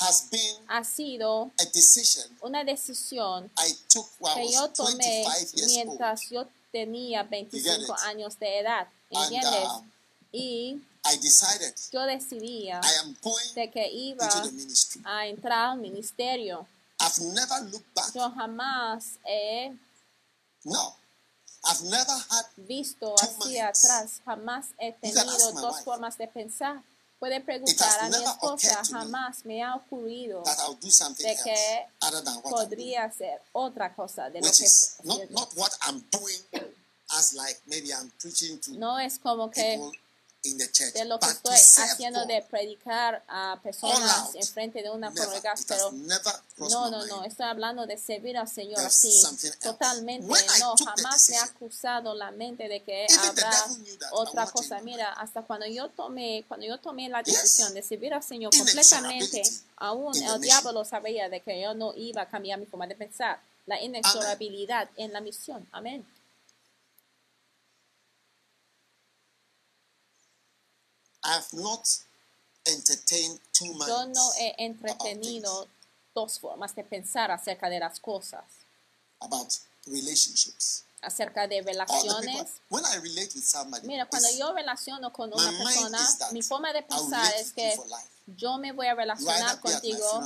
Has 0.00 0.30
been 0.30 0.56
ha 0.68 0.84
sido 0.84 1.50
a 1.58 1.64
decision 1.72 2.38
una 2.42 2.62
decisión 2.62 3.50
I 3.58 3.74
took 3.92 4.06
que 4.34 4.52
yo 4.52 4.68
tomé 4.70 5.24
25 5.24 5.56
years 5.56 5.62
old. 5.62 5.66
mientras 5.74 6.30
yo 6.30 6.46
tenía 6.70 7.24
25 7.24 7.82
it? 7.82 7.90
años 8.06 8.38
de 8.38 8.58
edad, 8.60 8.86
And 9.10 9.24
¿entiendes? 9.32 9.68
um, 9.68 9.90
y 10.30 10.80
I 11.04 11.16
decided 11.16 11.74
yo 11.90 12.02
decidía 12.02 12.80
I 12.84 12.94
am 13.00 13.16
going 13.22 13.54
de 13.56 13.70
que 13.72 13.90
iba 13.90 14.28
a 15.04 15.26
entrar 15.26 15.70
al 15.72 15.78
ministerio. 15.78 16.64
I've 17.00 17.20
never 17.34 17.62
looked 17.64 17.92
back. 17.94 18.12
Yo 18.14 18.30
jamás 18.30 19.18
he 19.24 19.72
No. 20.68 20.94
I've 21.64 21.82
never 21.90 22.12
had 22.30 22.46
visto 22.56 23.14
hacia 23.16 23.64
minds. 23.64 23.84
atrás, 23.84 24.20
jamás 24.24 24.66
he 24.78 24.92
tenido 24.92 25.52
dos 25.52 25.74
wife. 25.74 25.84
formas 25.84 26.16
de 26.16 26.28
pensar. 26.28 26.82
Puede 27.18 27.40
has 27.40 27.40
preguntar 27.40 27.98
a 28.00 28.08
mi 28.08 28.24
esposa, 28.24 28.82
jamás 28.84 29.44
me 29.44 29.60
ha 29.60 29.74
ocurrido 29.74 30.40
that 30.44 30.56
I'll 30.60 30.78
do 30.80 30.88
something 30.88 31.26
de 31.26 31.34
que 31.42 31.86
other 32.00 32.22
than 32.22 32.36
what 32.36 32.44
I'm 32.44 32.68
doing. 32.68 32.68
podría 32.68 33.10
ser 33.10 33.42
otra 33.52 33.92
cosa 33.92 34.30
de 34.30 34.40
lo 34.40 34.46
que 34.48 34.66
not 35.30 35.52
what 35.56 35.72
I'm 35.82 36.00
doing 36.12 36.40
as 37.18 37.34
like 37.34 37.58
maybe 37.66 37.88
I'm 37.92 38.08
preaching 38.20 38.60
to 38.60 38.78
No 38.78 39.00
es 39.00 39.18
como 39.18 39.50
que 39.50 39.80
de 40.42 41.04
lo 41.04 41.18
que 41.18 41.26
estoy 41.26 41.54
haciendo 41.54 42.24
de 42.26 42.42
predicar 42.48 43.22
a 43.28 43.58
personas 43.62 44.34
en 44.34 44.46
frente 44.46 44.82
de 44.82 44.90
una 44.90 45.12
congregación, 45.12 45.66
pero 45.68 45.90
no, 46.70 46.90
no, 46.90 47.06
no, 47.06 47.24
estoy 47.24 47.46
hablando 47.46 47.86
de 47.86 47.98
servir 47.98 48.36
al 48.36 48.48
Señor 48.48 48.80
así, 48.80 49.10
totalmente, 49.60 50.26
no, 50.60 50.74
jamás 50.76 51.28
me 51.28 51.38
ha 51.38 51.48
cruzado 51.48 52.14
la 52.14 52.30
mente 52.30 52.68
de 52.68 52.82
que 52.82 53.06
habrá 53.28 53.66
otra 54.12 54.46
cosa. 54.46 54.80
Mira, 54.80 55.12
hasta 55.12 55.42
cuando 55.42 55.66
yo 55.66 55.88
tomé, 55.88 56.44
cuando 56.46 56.66
yo 56.66 56.78
tomé 56.78 57.08
la 57.08 57.22
decisión 57.22 57.74
de 57.74 57.82
servir 57.82 58.14
al 58.14 58.22
Señor 58.22 58.56
completamente, 58.56 59.42
aún 59.76 60.16
el 60.16 60.40
diablo 60.40 60.84
sabía 60.84 61.28
de 61.28 61.40
que 61.40 61.60
yo 61.60 61.74
no 61.74 61.92
iba 61.94 62.22
a 62.22 62.28
cambiar 62.28 62.60
mi 62.60 62.66
forma 62.66 62.86
de 62.86 62.94
pensar, 62.94 63.40
la 63.66 63.82
inexorabilidad 63.82 64.88
en 64.96 65.12
la 65.12 65.20
misión, 65.20 65.68
amén. 65.72 66.06
I've 71.24 71.52
not 71.52 71.86
entertained 72.66 73.40
two. 73.52 73.74
Yo 73.86 74.06
no 74.06 74.32
he 74.38 74.54
entretenido 74.58 75.68
dos 76.14 76.38
formas 76.38 76.74
de 76.74 76.84
pensar 76.84 77.30
acerca 77.30 77.68
de 77.68 77.80
las 77.80 78.00
cosas, 78.00 78.44
about 79.20 79.52
relationships. 79.86 80.84
acerca 81.00 81.46
de 81.46 81.58
people, 81.58 81.72
relaciones. 81.72 82.60
when 82.68 82.84
I 82.84 82.96
relate 82.96 83.30
with 83.34 83.44
somebody, 83.44 83.86
Mira, 83.86 84.06
cuando 84.06 84.28
yo 84.36 84.52
relaciono 84.52 85.12
con 85.12 85.32
una 85.32 85.50
persona, 85.58 85.98
mi 86.32 86.42
forma 86.42 86.72
de 86.72 86.82
pensar 86.82 87.34
es 87.36 87.52
que 87.52 87.76
yo 88.26 88.58
me 88.58 88.72
voy 88.72 88.86
a 88.86 88.94
relacionar 88.94 89.60
contigo 89.60 90.20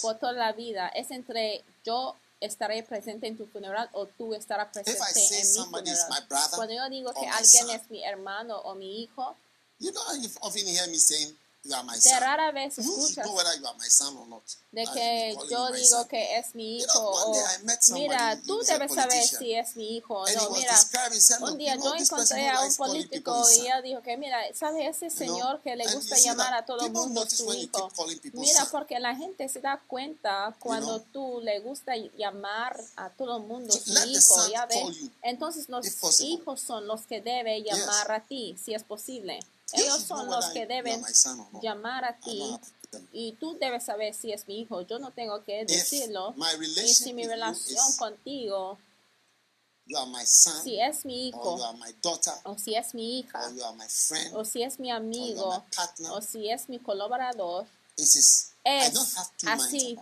por 0.00 0.18
toda 0.18 0.32
la 0.32 0.52
vida. 0.52 0.88
Es 0.88 1.10
entre 1.10 1.64
yo 1.84 2.16
estaré 2.40 2.82
presente 2.82 3.26
en 3.26 3.36
tu 3.36 3.46
funeral 3.46 3.88
o 3.92 4.06
tú 4.06 4.34
estarás 4.34 4.68
If 4.76 4.80
I 4.80 4.82
presente 4.82 5.28
say 5.28 5.40
en 5.40 5.48
mi 5.48 5.54
somebody 5.54 5.90
is 5.90 5.98
my 6.08 6.16
funeral. 6.16 6.28
brother 6.28 6.56
Cuando 6.56 6.74
yo 6.74 6.88
digo 6.88 7.12
que 7.12 7.26
alguien 7.26 7.66
son, 7.66 7.70
es 7.70 7.90
mi 7.90 8.04
hermano 8.04 8.58
o 8.60 8.74
mi 8.74 9.02
hijo, 9.02 9.36
you 9.80 9.90
don't 9.92 10.22
you 10.22 10.28
often 10.42 10.66
hear 10.66 10.86
me 10.88 10.98
saying 10.98 11.34
you 11.62 11.74
are 11.74 11.84
my 11.84 11.98
son. 12.00 12.20
rara 12.20 12.52
vez 12.52 12.76
You 12.78 12.82
escuchas 12.84 13.24
know 13.26 13.34
whether 13.34 13.54
you 13.58 13.66
are 13.66 13.76
my 13.76 13.88
son 13.88 14.16
or 14.16 14.26
not. 14.28 14.42
de 14.72 14.84
que 14.94 15.34
yo 15.50 15.68
you 15.68 15.74
digo 15.74 16.06
que 16.08 16.38
es 16.38 16.54
mi 16.54 16.78
You 16.78 16.84
hijo 16.86 16.92
know, 17.00 17.34
o 17.34 17.94
mira, 17.94 18.40
tú 18.46 18.60
debes 18.62 18.94
saber 18.94 19.26
si 19.26 19.54
es 19.54 19.76
mi 19.76 19.96
hijo 19.96 20.14
o 20.14 20.26
no. 20.26 20.50
Mira, 20.50 20.74
un 21.40 21.48
"Look, 21.50 21.58
día 21.58 21.74
you 21.74 21.82
yo 21.82 21.90
know, 21.90 21.94
encontré 22.00 22.48
a 22.48 22.60
un 22.62 22.74
político 22.76 23.50
y 23.50 23.60
ella 23.60 23.82
dijo 23.82 24.00
que 24.02 24.16
mira, 24.16 24.38
¿sabe 24.54 24.86
ese 24.86 25.08
You 25.08 25.16
know, 25.26 25.36
señor 25.36 25.60
que 25.62 25.76
le 25.76 25.84
gusta 25.92 26.16
you 26.16 26.24
llamar 26.24 26.54
a 26.54 26.64
todo 26.64 26.86
el 26.86 26.92
mundo 26.92 27.28
su 27.28 27.44
you 27.44 27.52
hijo? 27.54 27.90
Mira, 28.34 28.64
porque 28.70 28.98
la 29.00 29.14
gente 29.14 29.48
se 29.48 29.60
da 29.60 29.82
cuenta 29.86 30.56
cuando 30.60 30.98
know? 31.00 31.12
tú 31.12 31.40
le 31.42 31.60
gusta 31.60 31.92
llamar 32.16 32.80
a 32.96 33.10
todo 33.10 33.38
el 33.38 33.42
mundo 33.44 33.74
su 33.74 33.92
hijo, 34.06 34.48
ya 34.48 34.66
ves. 34.66 34.98
you, 34.98 35.10
Entonces 35.22 35.68
los 35.68 36.20
hijos 36.20 36.60
son 36.60 36.86
los 36.86 37.02
que 37.02 37.20
deben 37.20 37.62
llamar 37.64 38.12
a 38.12 38.20
ti, 38.26 38.56
si 38.62 38.72
es 38.72 38.82
posible. 38.84 39.40
Ellos 39.72 40.02
son 40.02 40.28
los 40.28 40.46
que 40.46 40.66
deben 40.66 41.02
llamar 41.62 42.04
a 42.04 42.18
ti 42.18 42.42
y 43.12 43.32
tú 43.32 43.56
debes 43.58 43.84
saber 43.84 44.14
si 44.14 44.32
es 44.32 44.46
mi 44.48 44.60
hijo. 44.60 44.82
Yo 44.82 44.98
no 44.98 45.12
tengo 45.12 45.44
que 45.44 45.64
decirlo. 45.64 46.34
Y 46.84 46.94
si 46.94 47.12
mi 47.12 47.26
relación 47.26 47.92
contigo, 47.98 48.78
you 49.90 49.98
are 49.98 50.06
my 50.06 50.24
son 50.24 50.62
si 50.62 50.80
es 50.80 51.04
mi 51.04 51.28
hijo, 51.28 51.56
you 51.56 51.64
are 51.64 51.76
my 51.76 51.92
daughter 52.00 52.32
o 52.44 52.56
si 52.56 52.74
es 52.74 52.94
mi 52.94 53.20
hija, 53.20 53.44
or 53.44 53.54
you 53.54 53.64
are 53.64 53.76
my 53.76 53.88
friend 53.88 54.36
o 54.36 54.44
si 54.44 54.62
es 54.62 54.78
mi 54.78 54.90
amigo, 54.90 55.52
are 55.52 55.62
my 55.62 55.76
partner, 55.76 56.10
o 56.12 56.22
si 56.22 56.48
es 56.48 56.68
mi 56.68 56.78
colaborador, 56.78 57.66
es 57.96 58.52
don't 58.64 59.16
have 59.16 59.30
two 59.36 59.48
así. 59.48 59.98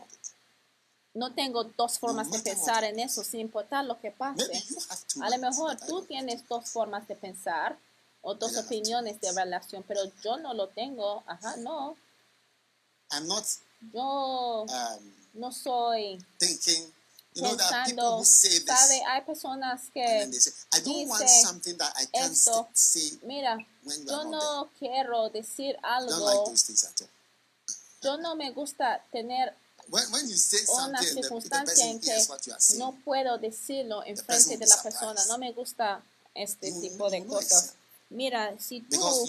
no 1.14 1.34
tengo 1.34 1.64
dos 1.64 1.98
formas 1.98 2.30
de 2.30 2.38
pensar 2.40 2.84
en 2.84 2.98
eso, 3.00 3.24
sin 3.24 3.40
importar 3.40 3.84
lo 3.84 3.98
que 3.98 4.10
pase. 4.10 4.44
you 4.68 4.78
have 4.90 5.00
two 5.06 5.22
A 5.22 5.30
lo 5.30 5.38
mejor 5.38 5.76
tú 5.86 6.02
tienes 6.02 6.46
dos 6.46 6.68
formas 6.68 7.08
de 7.08 7.16
pensar 7.16 7.78
o 8.22 8.34
dos 8.34 8.50
I 8.52 8.54
don't 8.54 8.56
have 8.56 8.68
two 8.68 8.74
opiniones 8.76 9.20
de 9.20 9.32
relación, 9.32 9.84
pero 9.86 10.00
yo 10.22 10.36
no 10.38 10.54
lo 10.54 10.68
tengo. 10.68 11.22
Ajá, 11.26 11.56
no. 11.58 11.96
I'm 13.12 13.26
not 13.26 13.44
Yo 13.92 14.64
um, 14.64 15.14
no 15.34 15.52
soy 15.52 16.18
thinking. 16.38 16.92
You 17.34 17.42
know, 17.42 17.56
pensando, 17.56 18.18
who 18.18 18.24
say 18.24 18.48
this, 18.48 18.64
sabe, 18.64 19.00
hay 19.06 19.20
personas 19.22 19.82
que 19.92 20.02
then 20.02 20.30
they 20.30 20.40
say, 20.40 20.50
"I 20.72 20.80
don't 20.80 21.08
want 21.08 21.22
dice 21.22 21.42
something 21.42 21.76
that 21.76 21.92
I 21.96 22.06
can't 22.06 22.32
esto, 22.32 22.68
mira, 23.22 23.56
yo 23.84 24.24
no 24.24 24.70
quiero 24.78 25.28
decir 25.30 25.76
there." 25.76 25.84
I 25.84 26.00
don't 26.00 26.20
like 26.20 26.38
algo, 26.38 27.08
yo 28.02 28.16
no 28.16 28.34
me 28.34 28.50
gusta 28.50 29.04
tener 29.12 29.54
When, 29.90 30.04
when 30.10 30.28
you 30.28 30.36
say 30.36 30.58
una 30.74 30.98
and 30.98 31.06
the, 31.06 31.14
the 31.14 31.22
circunstancia 31.22 31.86
en 31.86 32.00
que 32.00 32.24
saying. 32.58 32.78
no 32.80 32.92
puedo 33.04 33.38
decirlo 33.38 34.02
en 34.04 34.16
frente 34.16 34.56
de 34.56 34.66
la 34.66 34.82
persona. 34.82 35.24
No 35.26 35.38
me 35.38 35.52
gusta 35.52 36.02
este 36.34 36.70
You- 36.70 36.80
tipo 36.80 37.08
de 37.08 37.20
know 37.20 37.36
cosas. 37.36 37.74
Mira, 38.10 38.58
si 38.58 38.80
tú 38.80 39.28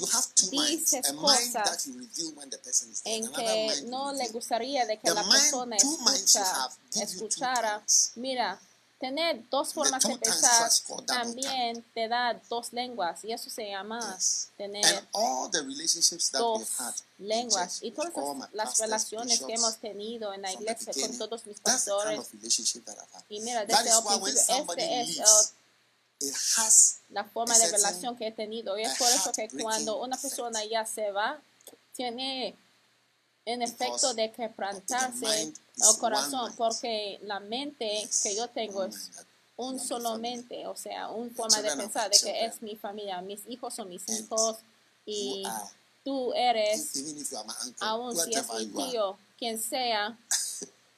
dices 0.51 1.11
cosas 1.13 1.85
you 1.85 1.93
reveal 1.99 2.33
when 2.35 2.49
the 2.49 2.57
person 2.59 2.89
is 2.89 3.03
dead. 3.03 3.13
en 3.13 3.31
que 3.33 3.81
no 3.87 4.13
le 4.13 4.29
gustaría 4.29 4.85
de 4.85 4.97
que 4.97 5.11
la 5.11 5.23
persona 5.27 5.75
escucha, 5.75 6.69
escuchara, 6.95 7.83
mira, 8.15 8.59
Tener 8.99 9.49
dos 9.49 9.73
formas 9.73 10.03
de 10.03 10.17
pensar 10.17 10.69
también 11.05 11.85
te 11.93 12.09
da 12.09 12.33
dos 12.49 12.73
lenguas 12.73 13.23
y 13.23 13.31
eso 13.31 13.49
se 13.49 13.69
llama 13.69 14.19
tener 14.57 14.85
And 14.85 15.07
all 15.13 15.49
the 15.49 15.61
relationships 15.61 16.29
that 16.31 16.41
we've 16.41 16.67
dos 16.77 17.03
lenguas 17.17 17.79
y 17.81 17.91
todas 17.91 18.11
las, 18.51 18.77
relaciones 18.77 19.39
que 19.39 19.53
hemos 19.53 19.77
tenido 19.77 20.33
en 20.33 20.41
la 20.41 20.51
iglesia 20.51 20.91
con 20.91 21.17
todos 21.17 21.45
mis 21.47 21.61
pastores. 21.61 22.19
y 23.29 23.39
mira 23.39 23.65
desde 23.65 23.89
el 23.89 24.03
principio 24.03 24.73
este 24.75 25.01
es 25.01 25.19
uh, 25.19 25.58
la 27.09 27.23
forma 27.25 27.57
de 27.57 27.71
relación 27.71 28.15
que 28.17 28.27
he 28.27 28.31
tenido. 28.31 28.77
Y 28.77 28.83
es 28.83 28.97
por 28.97 29.07
eso 29.07 29.31
que 29.31 29.47
cuando 29.61 30.01
una 30.01 30.17
persona 30.17 30.63
ya 30.65 30.85
se 30.85 31.11
va 31.11 31.41
tiene 31.93 32.55
en 33.45 33.61
efecto 33.61 34.13
de 34.13 34.31
quebrantarse 34.31 35.43
el 35.43 35.97
corazón 35.99 36.53
porque 36.55 37.19
la 37.23 37.39
mente 37.39 38.07
que 38.23 38.35
yo 38.35 38.47
tengo 38.49 38.81
one 38.81 38.89
es 38.89 39.11
un 39.57 39.77
solo 39.77 40.17
mente, 40.17 40.65
o 40.67 40.75
sea, 40.75 41.09
una 41.09 41.33
forma 41.35 41.61
de 41.61 41.75
pensar 41.75 42.09
my 42.09 42.15
de 42.15 42.23
que 42.23 42.45
es 42.45 42.61
mi 42.61 42.77
familia, 42.77 43.21
mis 43.21 43.41
hijos 43.47 43.73
son 43.73 43.89
mis 43.89 44.07
And 44.07 44.19
hijos 44.19 44.57
y 45.05 45.43
tú 46.05 46.33
eres, 46.33 46.93
aun 47.81 48.15
si 48.15 48.33
es 48.33 48.47
mi 48.53 48.67
tío, 48.67 49.17
quien 49.37 49.61
sea, 49.61 50.17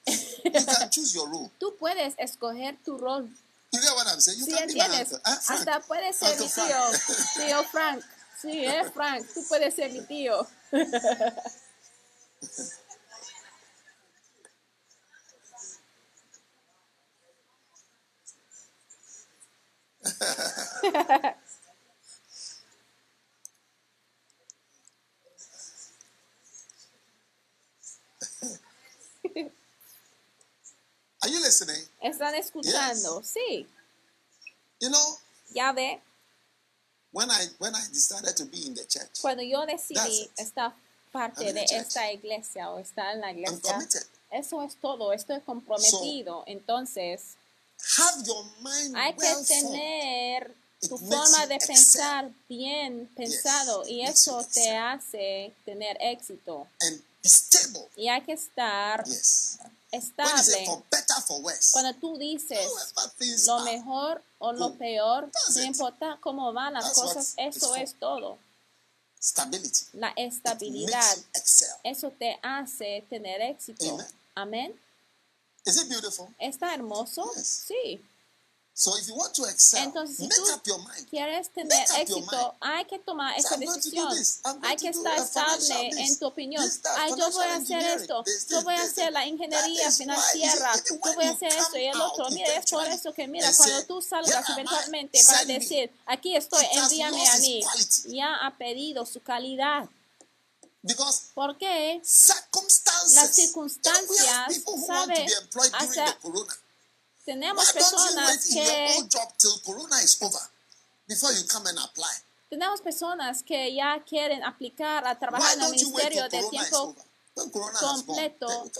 tú 1.60 1.76
puedes 1.80 2.14
escoger 2.18 2.78
tu 2.84 3.00
rol. 3.00 3.28
You 3.72 3.80
get 3.82 3.94
what 3.96 4.08
I'm 4.08 4.20
saying? 4.20 4.40
You 4.40 4.46
¿Sí 4.46 4.52
can 4.52 4.68
be 4.68 4.76
my 4.76 4.86
entiendes? 4.86 5.20
Ah. 5.26 5.40
Hasta 5.48 5.80
puede 5.82 6.14
ser 6.14 6.38
mi 6.40 6.48
tío, 6.50 6.92
tío 7.48 7.64
Frank. 7.72 8.04
Sí, 8.42 8.66
eh, 8.66 8.84
Frank, 8.94 9.26
tú 9.34 9.44
puedes 9.48 9.76
ser 9.76 9.92
mi 9.92 10.02
tío. 10.02 10.46
Are 31.24 31.30
you 31.32 31.40
listening? 31.40 31.84
¿Están 32.02 32.36
escuchando? 32.36 33.22
Sí, 33.24 33.68
You 34.80 34.90
know, 34.90 35.18
ya 35.54 35.72
ve, 35.74 36.02
when 37.12 37.30
I 37.30 37.48
when 37.60 37.76
I 37.76 37.88
decided 37.94 38.36
to 38.38 38.46
be 38.46 38.66
in 38.66 38.74
the 38.74 38.86
church, 38.88 39.22
cuando 39.22 39.44
yo 39.44 39.64
decidí 39.68 40.30
estar 40.38 40.74
parte 41.12 41.46
I'm 41.46 41.54
de 41.54 41.64
esta 41.66 42.12
iglesia 42.12 42.70
o 42.72 42.80
estar 42.80 43.14
en 43.14 43.22
la 43.22 43.32
iglesia, 43.32 43.78
eso 44.32 44.64
es 44.64 44.76
todo, 44.82 45.14
estoy 45.14 45.40
comprometido. 45.42 46.44
Entonces, 46.48 47.36
Have 47.98 48.24
your 48.26 48.44
mind 48.62 48.96
hay 48.96 49.14
que 49.14 49.20
well 49.22 49.46
formed. 49.46 49.48
tener 49.48 50.56
tu 50.82 50.98
forma 50.98 51.46
de 51.48 51.56
excel. 51.56 51.76
pensar 51.76 52.32
bien 52.50 53.08
pensado 53.16 53.84
y 53.88 54.02
makes 54.04 54.26
you 54.26 54.40
eso 54.40 54.48
te 54.52 54.62
excel. 54.62 54.78
hace 54.78 55.54
tener 55.66 55.98
éxito. 56.02 56.68
and 56.82 57.04
be 57.22 57.30
stable. 57.30 57.88
Y 57.96 58.08
hay 58.08 58.22
que 58.22 58.34
estar 58.34 59.04
Yes. 59.06 59.60
Estable. 59.92 60.66
Cuando 61.74 61.94
tú 62.00 62.18
dices 62.18 62.68
lo 63.46 63.60
mejor 63.62 64.24
o 64.40 64.54
lo 64.54 64.78
peor, 64.78 65.30
no 65.56 65.64
importa 65.64 66.18
cómo 66.22 66.54
van 66.54 66.74
las 66.74 66.94
cosas, 66.94 67.34
eso 67.38 67.76
es 67.76 67.96
todo. 68.00 68.38
stability. 69.22 69.86
La 69.94 70.14
estabilidad, 70.16 71.18
eso 71.84 72.10
te 72.12 72.40
hace 72.42 73.06
tener 73.10 73.42
éxito. 73.42 73.86
Amen. 73.94 74.08
Amén. 74.36 74.82
Is 75.66 75.78
it 75.78 75.90
beautiful? 75.90 76.28
¿Está 76.40 76.74
hermoso? 76.74 77.32
Sí. 77.36 78.04
So 78.74 78.98
if 78.98 79.06
you 79.08 79.16
want 79.16 79.34
to 79.36 79.46
excel, 79.46 79.84
Entonces, 79.84 80.18
si 80.18 80.28
tú 80.30 80.42
up 80.56 80.62
your 80.66 80.80
mind. 80.80 81.08
quieres 81.10 81.52
tener 81.52 81.68
Make 81.90 82.02
éxito, 82.04 82.56
hay 82.62 82.86
que 82.86 83.00
tomar 83.00 83.40
So 83.40 83.48
esa 83.48 83.58
do 83.58 83.74
decisión. 83.74 84.64
Hay 84.64 84.78
que 84.78 84.88
estar 84.90 85.18
estable 85.20 85.90
en 85.90 86.18
tu 86.18 86.26
opinión. 86.26 86.64
this, 86.64 86.82
that, 86.82 86.96
Ay, 86.98 87.12
yo 87.18 87.30
voy 87.32 87.46
a 87.46 87.56
hacer 87.56 87.84
esto, 88.02 88.24
this, 88.24 88.48
yo 88.48 88.62
voy 88.64 88.74
a 88.74 88.82
this, 88.82 88.92
hacer 88.92 89.12
la 89.12 89.28
ingeniería 89.28 89.92
financiera, 89.92 90.74
yo 90.90 90.98
voy 91.14 91.26
a 91.26 91.30
hacer 91.32 91.52
esto 91.54 91.78
y 91.78 91.86
el 91.86 92.02
otro. 92.02 92.30
Mira, 92.32 92.56
es 92.56 92.72
por 92.72 92.88
eso 92.88 93.14
que, 93.14 93.28
mira, 93.28 93.48
and 93.50 93.58
cuando 93.58 93.86
tú 93.86 94.00
"Here 94.00 94.08
salgas 94.10 94.50
eventualmente 94.50 95.24
para 95.26 95.38
send 95.40 95.48
me." 95.50 95.60
decir, 95.60 95.92
aquí 96.06 96.36
estoy, 96.36 96.66
envíame 96.72 97.28
a 97.30 97.38
mí, 97.38 97.62
ya 98.06 98.36
ha 98.38 98.58
perdido 98.58 99.06
su 99.06 99.22
calidad. 99.22 99.90
Because 100.82 101.26
¿Por 101.36 101.58
qué? 101.60 102.02
circumstances. 102.04 103.14
Las 103.14 103.36
circunstancias, 103.36 104.28
have 104.28 104.48
people 106.22 106.48
tenemos 107.34 107.66
don't 107.66 107.76
you 107.76 107.80
personas 107.80 108.46
que 108.46 108.96
old 108.98 109.10
job 109.10 109.30
till 109.38 109.62
corona 109.62 110.02
is 110.02 110.18
over 110.22 110.46
before 111.08 111.34
you 111.34 111.46
come 111.48 111.70
and 111.70 111.80
apply? 111.80 112.16
tenemos 112.50 112.82
personas 112.82 113.44
que 113.44 113.74
ya 113.74 114.04
quieren 114.04 114.44
aplicar 114.44 115.08
a 115.08 115.18
trabajar 115.18 115.54
en 115.54 115.62
el 115.62 115.68
don't 115.68 115.82
you 115.82 115.90
wait 115.90 116.10
ministerio 116.10 116.30
de 116.30 116.42
corona 116.42 116.62
is 116.62 116.70
tiempo 116.70 116.96
completo. 117.80 118.72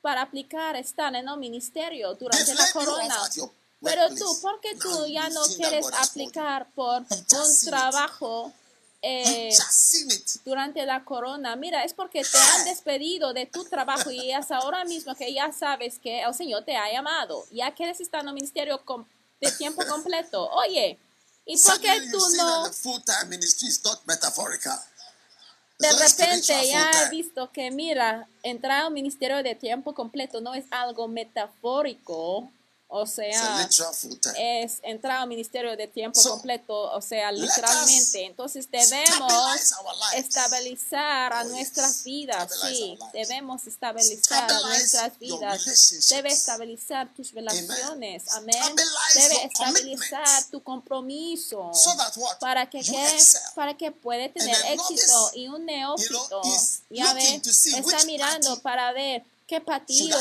para 0.00 0.22
aplicar 0.22 0.76
estar 0.76 1.14
en 1.14 1.28
el 1.28 1.36
ministerio 1.36 2.14
durante 2.14 2.54
la 2.54 2.72
corona. 2.72 3.16
Pero 3.82 4.14
tú, 4.14 4.40
¿por 4.42 4.60
qué 4.60 4.74
tú 4.76 5.06
ya 5.06 5.28
no 5.30 5.42
quieres 5.56 5.86
aplicar 5.98 6.70
por 6.74 7.00
un 7.00 7.60
trabajo 7.64 8.52
eh, 9.02 9.50
durante 10.44 10.84
la 10.84 11.04
corona? 11.04 11.56
Mira, 11.56 11.84
es 11.84 11.94
porque 11.94 12.22
te 12.22 12.38
han 12.38 12.64
despedido 12.64 13.32
de 13.32 13.46
tu 13.46 13.64
trabajo 13.64 14.10
y 14.10 14.32
es 14.32 14.50
ahora 14.50 14.84
mismo 14.84 15.14
que 15.14 15.32
ya 15.32 15.52
sabes 15.52 15.98
que 15.98 16.22
el 16.22 16.34
Señor 16.34 16.64
te 16.64 16.76
ha 16.76 16.92
llamado. 16.92 17.44
Ya 17.50 17.74
quieres 17.74 18.00
estar 18.00 18.22
en 18.22 18.28
el 18.28 18.34
ministerio 18.34 18.82
de 19.40 19.52
tiempo 19.52 19.84
completo. 19.86 20.48
Oye, 20.50 20.98
¿y 21.46 21.58
por 21.58 21.80
qué 21.80 22.00
tú 22.10 22.18
no? 22.36 22.70
De 25.78 25.90
repente 25.92 26.68
ya 26.68 26.90
he 26.90 27.08
visto 27.08 27.50
que, 27.52 27.70
mira, 27.70 28.28
entrar 28.42 28.84
al 28.84 28.92
ministerio 28.92 29.42
de 29.42 29.54
tiempo 29.54 29.94
completo 29.94 30.42
no 30.42 30.54
es 30.54 30.66
algo 30.70 31.08
metafórico, 31.08 32.50
o 32.92 33.06
sea, 33.06 33.68
es 34.36 34.78
entrar 34.82 35.22
al 35.22 35.28
ministerio 35.28 35.76
de 35.76 35.86
tiempo 35.86 36.20
completo, 36.22 36.74
o 36.92 37.00
sea, 37.00 37.30
literalmente. 37.32 38.24
Entonces 38.26 38.68
debemos 38.70 39.32
estabilizar 40.14 41.32
a 41.32 41.40
Oh, 41.40 41.44
nuestras 41.44 42.04
vidas, 42.04 42.50
sí, 42.68 42.98
debemos 43.12 43.66
estabilizar 43.66 44.50
nuestras 44.62 45.18
vidas. 45.18 46.08
Debe 46.08 46.30
estabilizar 46.30 47.12
tus 47.14 47.32
relaciones, 47.32 48.24
amén. 48.32 48.76
Debe 49.14 49.44
estabilizar 49.44 50.44
tu 50.50 50.62
compromiso 50.62 51.70
para 52.40 52.68
que, 52.68 52.82
para 53.54 53.76
que 53.76 53.92
puede 53.92 54.28
tener 54.28 54.56
éxito 54.66 55.30
y 55.34 55.48
un 55.48 55.64
neófito. 55.64 56.42
ya 56.90 57.12
ve 57.14 57.40
está 57.44 58.04
mirando 58.04 58.60
para 58.60 58.92
ver 58.92 59.24
qué 59.46 59.60
partido. 59.60 60.18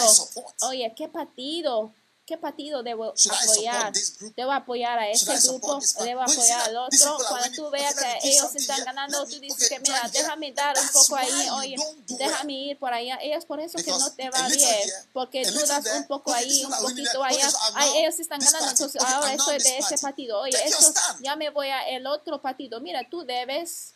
oye 0.61 0.93
qué 0.95 1.07
partido 1.07 1.91
qué 2.29 2.37
partido 2.37 2.83
debo 2.83 3.05
apoyar 3.05 3.91
debo 4.37 4.51
apoyar 4.51 4.99
a 4.99 5.09
este 5.09 5.35
grupo 5.47 5.79
debo 6.03 6.21
apoyar 6.21 6.61
al 6.69 6.77
otro 6.77 7.17
cuando 7.27 7.51
tú 7.55 7.71
veas 7.71 7.95
que 7.95 8.29
ellos 8.29 8.53
están 8.53 8.85
ganando 8.85 9.25
tú 9.25 9.39
dices 9.39 9.67
que 9.67 9.79
mira 9.79 10.07
déjame 10.13 10.51
dar 10.51 10.77
un 10.77 10.87
poco 10.89 11.15
ahí 11.15 11.49
oye 11.53 11.75
déjame 12.05 12.53
ir 12.53 12.77
por 12.77 12.93
allá. 12.93 13.17
Ellos 13.19 13.45
por 13.45 13.59
eso 13.59 13.79
que 13.79 13.89
no 13.89 14.11
te 14.11 14.29
va 14.29 14.47
bien 14.47 14.89
porque 15.11 15.41
tú 15.43 15.57
das 15.65 15.83
un 15.95 16.05
poco 16.05 16.31
ahí 16.31 16.63
un 16.65 16.71
poquito 16.71 17.23
allá 17.23 17.49
ay 17.73 17.97
ellos 17.97 18.19
están 18.19 18.39
ganando. 18.39 18.69
entonces 18.69 19.01
ahora 19.01 19.31
this 19.31 19.63
de 19.63 19.77
ese 19.79 19.89
party. 19.89 20.01
partido. 20.03 20.39
Oye 20.41 20.57
stand. 20.67 21.23
ya 21.23 21.35
me 21.35 21.49
voy 21.49 21.69
a 21.69 21.89
el 21.89 22.05
otro 22.05 22.39
partido. 22.39 22.79
Mira 22.79 23.01
tú 23.09 23.23
debes 23.23 23.95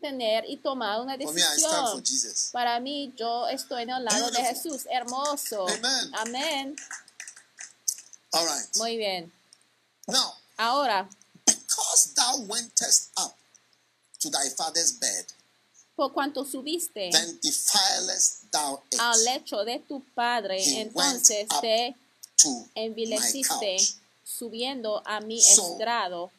tener 0.00 0.44
y 0.48 0.56
tomar 0.56 1.00
una 1.00 1.16
decisión. 1.16 2.02
Para 2.52 2.80
mí 2.80 3.12
yo 3.16 3.46
estoy 3.48 3.84
en 3.84 3.90
el 3.90 4.04
lado 4.04 4.28
de. 4.32 4.42
Jesús. 4.42 4.86
Hermoso. 4.90 5.66
amén 6.14 6.74
All 8.32 8.46
right. 8.46 8.76
muy 8.76 8.96
bien. 8.96 9.32
Now, 10.08 10.34
ahora. 10.58 11.08
because 11.46 12.12
thou 12.14 12.38
wentest 12.46 13.10
up 13.16 13.34
to 14.20 14.30
thy 14.30 14.48
father's 14.56 14.92
bed, 14.92 15.26
por 15.96 16.12
cuanto 16.12 16.44
subiste 16.44 17.10
then 17.10 17.38
defilest 17.42 18.50
thou 18.52 18.82
it. 18.90 18.98
al 19.00 19.24
lecho 19.24 19.64
de 19.64 19.78
tu 19.88 20.02
padre 20.14 20.58
He 20.62 20.80
entonces 20.80 21.28
went 21.40 21.52
up 21.52 21.60
te 21.60 21.96
to 22.36 22.48
my 22.48 22.82
envileciste 22.82 23.76
couch. 23.76 23.94
subiendo 24.24 25.02
a 25.04 25.20
mi 25.20 25.40
So, 25.40 25.72
estrado. 25.72 26.30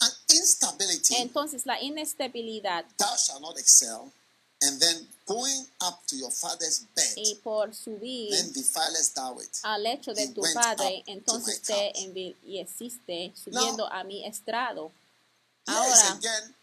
And 0.00 0.12
instability, 0.30 1.16
entonces 1.16 1.64
la 1.66 1.80
inestabilidad 1.80 2.84
thou 2.98 3.16
shalt 3.16 3.40
not 3.40 3.56
excel, 3.58 4.12
and 4.62 4.80
then 4.80 5.06
going 5.26 5.66
up 5.80 6.00
to 6.06 6.16
your 6.16 6.30
father's 6.30 6.86
bed, 6.94 7.14
y 7.16 7.34
por 7.42 7.74
subir 7.74 8.30
then 8.30 8.52
it. 9.40 9.58
al 9.62 9.82
lecho 9.82 10.14
de 10.14 10.28
tu 10.28 10.42
padre, 10.54 11.02
entonces 11.06 11.60
te 11.62 11.92
envileciste 12.04 13.32
subiendo 13.34 13.86
a 13.92 14.04
mi 14.04 14.24
estrado. 14.24 14.92
Ahora, 15.66 16.12
again 16.12 16.54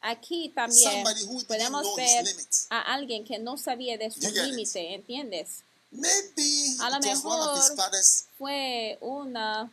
aquí 0.00 0.50
también 0.54 0.90
somebody 0.92 1.24
who 1.24 1.38
didn't 1.38 1.48
podemos 1.48 1.82
know 1.82 1.96
ver 1.96 2.22
his 2.22 2.30
limits. 2.32 2.66
a 2.70 2.80
alguien 2.94 3.24
que 3.24 3.38
no 3.38 3.56
sabía 3.56 3.98
de 3.98 4.10
su 4.10 4.20
límite, 4.20 4.94
¿entiendes? 4.94 5.62
Maybe 5.90 6.76
A 6.80 6.90
lo 6.90 6.96
it 6.98 7.06
was 7.06 7.24
one 7.24 7.40
of 7.40 7.58
his 7.58 7.70
mejor- 7.70 7.90
Fue 8.38 8.98
una 9.00 9.70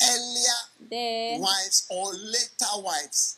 earlier 0.00 0.88
de 0.90 1.38
wives 1.40 1.86
or 1.90 2.14
later 2.14 2.66
wives. 2.82 3.36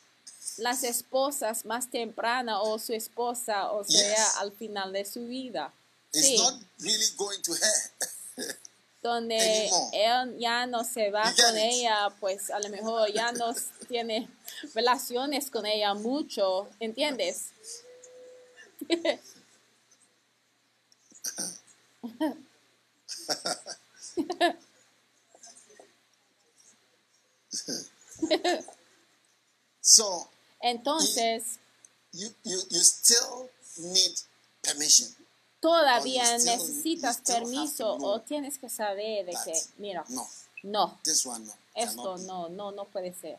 Las 0.61 0.85
esposas 0.85 1.65
más 1.65 1.91
tempranas 1.91 2.59
o 2.63 2.79
su 2.79 2.93
esposa, 2.93 3.71
o 3.73 3.85
sea, 3.85 4.09
Yes. 4.17 4.37
al 4.37 4.53
final 4.53 4.93
de 4.93 5.05
su 5.05 5.27
vida. 5.27 5.73
It's 6.13 6.27
Sí. 6.27 6.37
not 6.39 6.63
really 6.79 7.07
going 7.17 7.41
to 7.43 7.53
her. 7.55 7.91
donde 9.03 9.37
anymore. 9.39 9.91
él 9.95 10.39
ya 10.39 10.67
no 10.67 10.85
se 10.85 11.11
va 11.11 11.25
You 11.31 11.43
con 11.43 11.57
it? 11.57 11.63
ella, 11.73 12.09
pues 12.21 12.51
a 12.51 12.59
lo 12.61 12.69
mejor 12.69 13.11
ya 13.13 13.33
no 13.33 13.55
tiene 13.89 14.29
relaciones 14.75 15.51
con 15.51 15.65
ella 15.65 15.95
mucho, 15.95 16.69
¿entiendes? 16.81 17.47
so 29.81 30.29
Entonces, 30.61 31.59
you, 32.13 32.29
you, 32.45 32.59
you 32.71 32.81
still 32.81 33.49
need 33.79 34.13
permission. 34.63 35.09
todavía 35.61 36.39
necesitas 36.39 37.19
permiso 37.19 37.97
o 37.97 38.21
tienes 38.21 38.59
que 38.59 38.69
saber 38.69 39.27
de 39.27 39.33
que, 39.45 39.53
mira, 39.79 40.05
No, 40.09 40.29
no, 40.63 40.99
esto 41.75 42.19
no, 42.19 42.49
no, 42.49 42.73
no 42.73 42.85
puede 42.87 43.15
ser? 43.15 43.39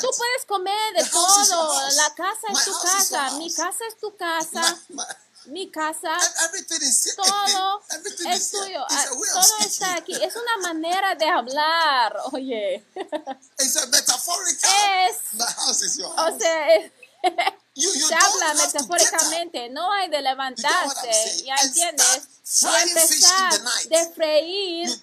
Tú 0.00 0.08
puedes 0.16 0.44
comer 0.46 0.94
de 0.96 1.04
todo. 1.10 1.90
La 1.96 2.14
casa 2.14 2.46
es 2.52 2.64
tu 2.64 2.72
casa. 2.80 3.30
Mi 3.32 3.52
casa 3.52 3.84
es 3.88 3.98
tu 3.98 4.16
casa. 4.16 4.78
Mi 5.46 5.70
casa. 5.70 6.16
Todo 7.16 7.82
es 8.30 8.50
tuyo. 8.50 8.86
Ah, 8.88 9.04
Todo 9.10 9.58
está 9.60 9.96
aquí. 9.96 10.14
Es 10.14 10.34
una 10.36 10.56
manera 10.68 11.14
de 11.16 11.28
hablar. 11.28 12.16
Oye. 12.32 12.82
Es. 15.08 15.38
O 16.16 16.38
sea, 16.38 16.66
se 17.74 18.14
habla 18.14 18.54
metafóricamente. 18.54 19.68
No 19.70 19.92
hay 19.92 20.08
de 20.08 20.22
levantarse. 20.22 21.42
¿Ya 21.44 21.56
entiendes? 21.56 22.28
Y 22.44 22.66
empezar 22.88 23.60
de 23.88 24.12
freír 24.14 25.02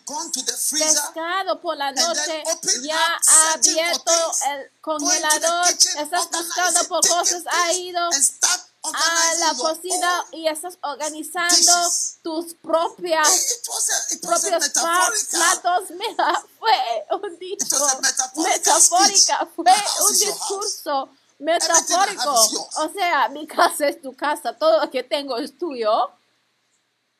pescado 0.71 1.59
por 1.59 1.75
la 1.75 1.91
noche, 1.91 2.43
ya 2.83 3.19
ha 3.27 3.53
abierto 3.53 4.11
el 4.47 4.71
congelador, 4.79 5.69
estás 5.69 6.29
buscando 6.29 6.87
por 6.87 7.07
cosas, 7.07 7.43
ha 7.51 7.73
ido 7.73 7.99
a 8.83 9.33
la 9.39 9.53
cocina 9.55 10.25
y 10.31 10.47
estás 10.47 10.77
organizando 10.83 11.73
tus 12.21 12.53
propias 12.53 13.27
a 13.27 14.19
propios 14.21 14.69
platos. 14.69 15.89
Mira, 15.89 16.43
fue 16.59 17.07
un 17.23 17.39
dicho 17.39 17.77
metafórica, 18.35 19.47
fue 19.55 19.73
un 20.07 20.17
discurso 20.17 21.09
metafórico. 21.41 22.33
O 22.77 22.89
sea, 22.93 23.29
mi 23.29 23.47
casa 23.47 23.87
es 23.87 24.01
tu 24.01 24.15
casa, 24.15 24.53
todo 24.57 24.83
lo 24.83 24.89
que 24.91 25.03
tengo 25.03 25.37
es 25.37 25.57
tuyo. 25.57 26.09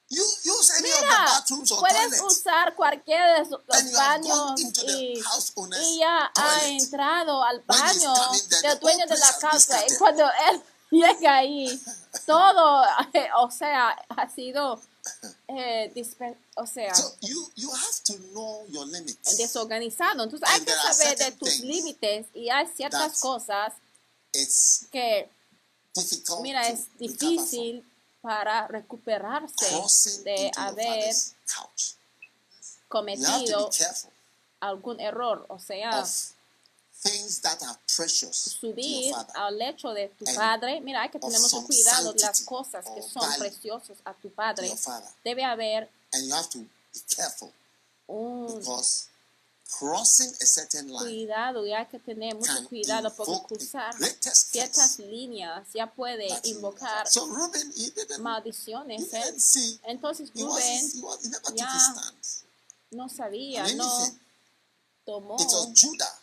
You 0.09 0.21
use 0.43 0.71
any 0.77 0.91
of 0.91 0.99
the 0.99 1.05
Mira, 1.05 1.25
bathrooms 1.25 1.71
or 1.71 1.79
puedes 1.79 2.17
toilets. 2.17 2.21
usar 2.21 2.75
cualquiera 2.75 3.39
de 3.39 3.45
have 3.45 3.93
baños 3.93 4.59
y, 4.85 5.13
y 5.81 5.99
ya 5.99 6.29
ha 6.35 6.65
entrado 6.67 7.41
al 7.41 7.61
baño 7.61 8.13
there, 8.13 8.61
del 8.61 8.79
dueño 8.81 9.05
de 9.07 9.17
la 9.17 9.37
casa 9.39 9.79
y 9.87 9.95
cuando 9.95 10.25
él 10.49 10.61
llega 10.91 11.37
ahí, 11.37 11.81
todo, 12.25 12.83
eh, 13.13 13.29
o 13.37 13.49
sea, 13.51 13.91
ha 14.09 14.29
sido, 14.29 14.81
eh, 15.47 15.93
o 16.57 16.67
sea, 16.67 16.93
So 16.93 17.15
you 17.21 17.49
you 17.55 17.71
have 17.71 18.03
to 18.07 18.13
know 18.33 18.65
your 18.67 18.85
limits. 18.87 19.37
desorganizado. 19.37 20.23
Entonces 20.25 20.45
hay 20.49 20.57
And 20.57 20.65
que 20.65 20.73
there 20.73 20.81
are 20.87 20.93
saber 20.93 21.17
de 21.19 21.31
tus 21.37 21.59
límites 21.61 22.25
y 22.33 22.49
hay 22.49 22.67
ciertas 22.75 23.17
cosas 23.21 23.71
It's 24.33 24.87
que, 24.91 25.29
difficult. 25.93 26.41
mira, 26.41 26.67
es 26.67 26.87
difícil 26.97 27.83
para 28.21 28.67
recuperarse 28.67 30.23
de 30.23 30.51
haber 30.55 31.13
cometido 32.87 33.69
algún 34.59 34.99
error, 34.99 35.45
o 35.49 35.59
sea, 35.59 36.01
of 36.01 36.33
things 37.01 37.41
that 37.41 37.61
are 37.63 37.77
precious 37.95 38.43
to 38.43 38.49
subir 38.49 39.13
al 39.35 39.57
lecho 39.57 39.93
de 39.93 40.09
tu 40.09 40.25
padre. 40.35 40.79
Mira, 40.81 41.01
hay 41.01 41.09
que 41.09 41.19
tener 41.19 41.39
mucho 41.39 41.63
cuidado 41.65 42.13
de 42.13 42.19
las 42.19 42.41
cosas 42.41 42.85
que 42.93 43.01
son 43.01 43.27
preciosas 43.39 43.97
a 44.05 44.13
tu 44.13 44.29
padre. 44.29 44.71
Debe 45.23 45.43
haber 45.43 45.89
un 48.07 48.61
crossing 49.77 50.29
a 50.41 50.45
certain 50.45 50.87
line 50.87 50.99
cuidado 50.99 51.65
y 51.65 51.73
hay 51.73 51.85
que 51.87 51.99
tener 51.99 52.35
mucho 52.35 52.67
cuidado 52.67 53.13
porque 53.15 53.39
cruzar 53.47 53.93
ciertas 54.21 54.99
líneas 54.99 55.67
ya 55.73 55.87
puede 55.87 56.27
invocar. 56.43 57.07
So 57.07 57.27
he 57.27 58.17
maldiciones. 58.19 59.13
¿eh? 59.13 59.39
see. 59.39 59.79
Entonces 59.83 60.31
Rubén 60.33 60.47
was, 60.47 60.95
he, 60.95 61.01
was, 61.01 61.25
he 61.25 61.29
never 61.29 61.41
took 61.41 61.55
ya 61.55 61.67
no 62.91 63.07
sabía, 63.07 63.63
no 63.75 63.89
anything. 63.89 64.19
tomó 65.05 65.35
It 65.39 65.47
was 65.47 65.81
Judah 65.81 66.19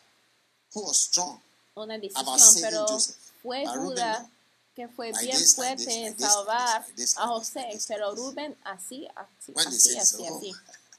who 0.74 0.82
was 0.86 0.98
strong. 0.98 1.40
una 1.74 1.98
decisión, 1.98 2.60
pero 2.60 2.86
Joseph. 2.86 3.16
fue 3.42 3.64
But 3.64 3.76
Judá 3.76 4.20
no. 4.20 4.30
que 4.74 4.88
fue 4.88 5.12
Like 5.12 5.24
bien 5.24 5.38
this, 5.38 5.54
fuerte 5.54 5.92
en 5.92 6.12
like 6.12 6.20
salvar 6.20 6.80
like 6.80 6.94
this, 6.94 7.16
a 7.16 7.26
José, 7.28 7.78
pero. 7.88 8.14
Rubén 8.14 8.56
así, 8.64 9.08
así, 9.14 9.52
así, 9.56 9.96
así, 9.96 10.26
así. 10.26 10.52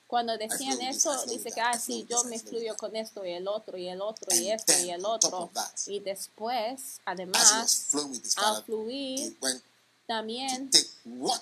Cuando 0.10 0.36
decían 0.40 0.82
eso, 0.82 1.24
dice 1.28 1.52
que 1.52 1.62
ah, 1.62 1.78
sí, 1.78 2.04
yo 2.10 2.24
me 2.24 2.40
flow 2.40 2.40
with 2.40 2.50
fluyo 2.50 2.74
that. 2.74 2.80
con 2.80 2.96
esto 2.96 3.24
y 3.24 3.32
el 3.32 3.48
otro 3.48 3.78
y 3.78 3.90
el 3.90 4.02
otro 4.02 4.36
y 4.36 4.50
esto 4.50 4.74
y 4.84 4.90
el 4.90 5.06
otro. 5.06 5.52
Y 5.86 6.00
después, 6.00 7.00
además, 7.06 7.92
al 8.38 8.64
fluir, 8.64 9.38
también 10.08 10.72
él 10.74 10.88
tomó 11.06 11.40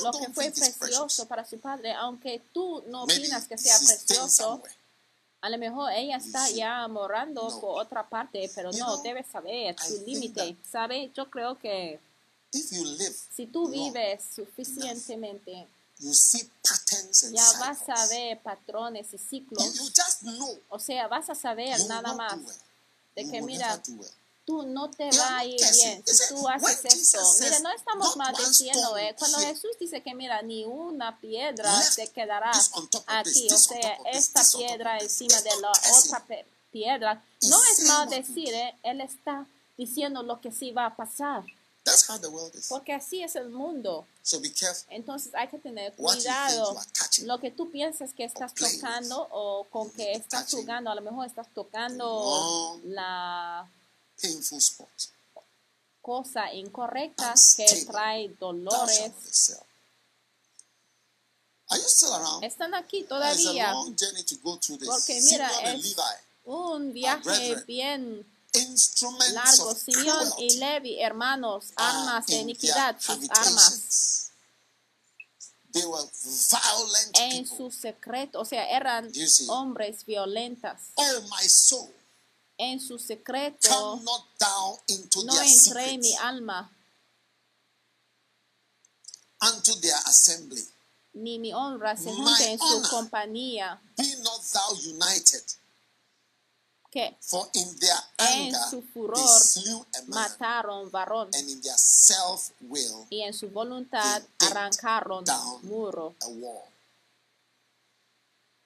lo 0.00 0.12
que 0.12 0.32
fue 0.32 0.52
precioso 0.52 1.26
para 1.26 1.44
su 1.44 1.58
padre, 1.58 1.92
aunque 1.92 2.40
tú 2.52 2.84
no 2.86 3.02
opinas 3.02 3.48
que 3.48 3.58
sea 3.58 3.76
precioso, 3.78 4.62
a 5.40 5.50
lo 5.50 5.58
mejor 5.58 5.90
ella 5.90 6.18
está 6.18 6.50
ya 6.50 6.86
morando 6.86 7.48
por 7.60 7.82
otra 7.82 8.08
parte, 8.08 8.48
pero 8.54 8.70
no, 8.70 8.98
debes 8.98 9.26
saber 9.26 9.74
think 9.74 10.06
límite. 10.06 10.56
¿Sabe? 10.70 11.10
Yo 11.16 11.28
creo 11.28 11.58
que 11.58 11.98
If 12.52 12.70
you 12.72 12.84
live, 12.84 13.14
si 13.34 13.46
tú 13.46 13.68
vives 13.68 14.24
suficientemente, 14.34 15.66
you 16.00 16.12
see 16.12 16.48
patterns 16.62 17.22
and 17.24 17.34
ya 17.34 17.44
vas 17.60 17.78
a 17.88 18.06
ver 18.08 18.38
patrones 18.42 19.12
y 19.14 19.18
ciclos. 19.18 19.74
you 19.74 19.84
just 19.94 20.22
know. 20.22 20.58
O 20.68 20.78
sea, 20.78 21.06
vas 21.08 21.28
a 21.30 21.34
saber 21.34 21.78
You 21.78 21.88
nada 21.88 22.12
más 22.14 22.34
well. 22.34 22.56
de 23.16 23.30
que, 23.30 23.40
mira, 23.42 23.80
well. 23.88 24.10
tú 24.44 24.64
no 24.64 24.90
te 24.90 25.04
Yeah, 25.10 25.18
va 25.22 25.38
a 25.38 25.44
ir 25.46 25.56
bien 25.56 26.02
si 26.06 26.34
tú 26.34 26.46
haces 26.48 26.84
esto. 26.84 27.18
Mira, 27.40 27.58
no 27.60 27.70
estamos 27.70 28.06
"Not 28.08 28.16
mal 28.16 28.34
one 28.34 28.44
diciendo, 28.48 28.80
stone 28.82 29.08
eh, 29.08 29.14
cuando 29.18 29.38
Jesús 29.38 29.70
dice 29.78 30.02
que, 30.02 30.14
mira, 30.14 30.42
ni 30.42 30.64
una 30.64 31.18
piedra 31.20 31.72
te 31.94 32.08
quedará 32.08 32.50
this, 32.52 32.70
aquí, 33.06 33.48
o 33.52 33.56
sea, 33.58 33.96
esta 34.12 34.40
this 34.42 34.56
piedra 34.56 34.98
encima 34.98 35.40
de 35.40 35.60
la 35.60 35.70
otra 35.70 36.24
piedra. 36.72 37.22
No 37.42 37.62
es 37.64 37.76
saying 37.76 37.88
mal 37.88 38.08
what 38.08 38.16
you 38.16 38.22
decir, 38.22 38.52
eh, 38.52 38.74
Él 38.82 39.00
está 39.00 39.46
diciendo 39.78 40.22
lo 40.22 40.40
que 40.40 40.50
sí 40.52 40.70
va 40.72 40.86
a 40.86 40.96
pasar, 40.96 41.44
That's 41.84 42.08
how 42.08 42.16
the 42.16 42.28
world 42.28 42.54
is. 42.54 42.68
porque 42.68 42.92
así 42.92 43.22
es 43.22 43.34
el 43.34 43.48
mundo. 43.50 44.06
So 44.22 44.40
be 44.40 44.52
careful. 44.52 44.84
Entonces 44.88 45.32
hay 45.34 45.48
que 45.48 45.58
tener 45.58 45.92
cuidado. 45.94 46.80
Lo 47.24 47.38
que 47.40 47.50
tú 47.50 47.70
piensas 47.70 48.12
que 48.14 48.24
estás 48.24 48.52
playing 48.52 48.76
with. 48.76 48.80
tocando 48.80 49.28
o 49.32 49.64
con 49.64 49.90
que 49.90 50.12
estás 50.12 50.50
jugando, 50.50 50.90
a 50.90 50.94
lo 50.94 51.02
mejor 51.02 51.26
estás 51.26 51.48
tocando 51.52 52.80
la 52.84 53.68
Painful 54.20 54.58
spot. 54.58 54.88
cosa 56.00 56.52
incorrecta 56.52 57.34
que 57.56 57.84
trae 57.86 58.28
dolores. 58.38 59.56
Are 61.68 61.80
you 61.80 61.88
still 61.88 62.12
around? 62.12 62.44
Están 62.44 62.74
aquí 62.74 63.02
todavía. 63.04 63.72
long 63.72 63.96
journey 63.96 64.22
to 64.24 64.36
go 64.42 64.56
through 64.58 64.78
this. 64.78 64.88
Porque 64.88 65.20
mira, 65.22 65.48
es 65.64 65.96
un 66.44 66.92
viaje 66.92 67.56
bien 67.66 68.26
largo. 69.32 69.74
Simeón 69.74 70.32
y 70.38 70.56
Levi, 70.58 71.00
hermanos, 71.00 71.72
are 71.76 71.98
armas 71.98 72.26
de 72.26 72.34
in 72.34 72.40
iniquidad, 72.50 72.96
sus 73.00 73.28
armas. 73.30 74.30
They 75.72 75.86
were 75.86 76.04
violent 76.50 77.16
En 77.18 77.44
people. 77.44 77.56
su 77.56 77.70
secreto, 77.70 78.40
o 78.40 78.44
sea, 78.44 78.68
eran 78.68 79.10
hombres 79.48 80.04
violentas. 80.04 80.90
Oh, 80.96 81.20
my 81.30 81.48
soul, 81.48 81.90
En 82.58 82.78
su 82.78 82.98
secreto 82.98 83.68
come 83.70 84.04
not 84.04 84.24
down 84.38 84.76
into 84.88 85.24
no 85.24 85.32
their 85.32 85.44
entré 85.44 85.92
en 85.94 86.00
mi 86.00 86.14
alma 86.16 86.70
unto 89.40 89.74
their 89.80 89.96
assembly. 90.06 90.62
ni 91.14 91.38
mi 91.38 91.52
honra 91.52 91.96
se 91.96 92.12
junte 92.12 92.52
en 92.52 92.58
su 92.58 92.82
compañía, 92.90 93.80
Be 93.96 94.14
not 94.22 94.42
thou 94.52 94.74
united, 94.74 95.42
que 96.92 97.16
for 97.20 97.48
in 97.54 97.78
their 97.80 97.98
En 98.18 98.54
anger 98.54 98.60
su 98.70 98.80
they 98.82 98.90
furor 98.92 99.40
slew 99.40 99.80
a 99.96 100.02
man, 100.02 100.10
mataron 100.10 100.90
varón, 100.90 101.30
and 101.34 101.48
in 101.48 101.60
their 101.62 101.78
self 101.78 102.50
will 102.60 103.06
y 103.10 103.22
en 103.22 103.32
su 103.32 103.48
voluntad 103.48 104.22
they 104.38 104.48
arrancaron 104.48 105.24
down 105.24 105.60
muro. 105.62 106.14
a 106.22 106.28
wall. 106.28 106.68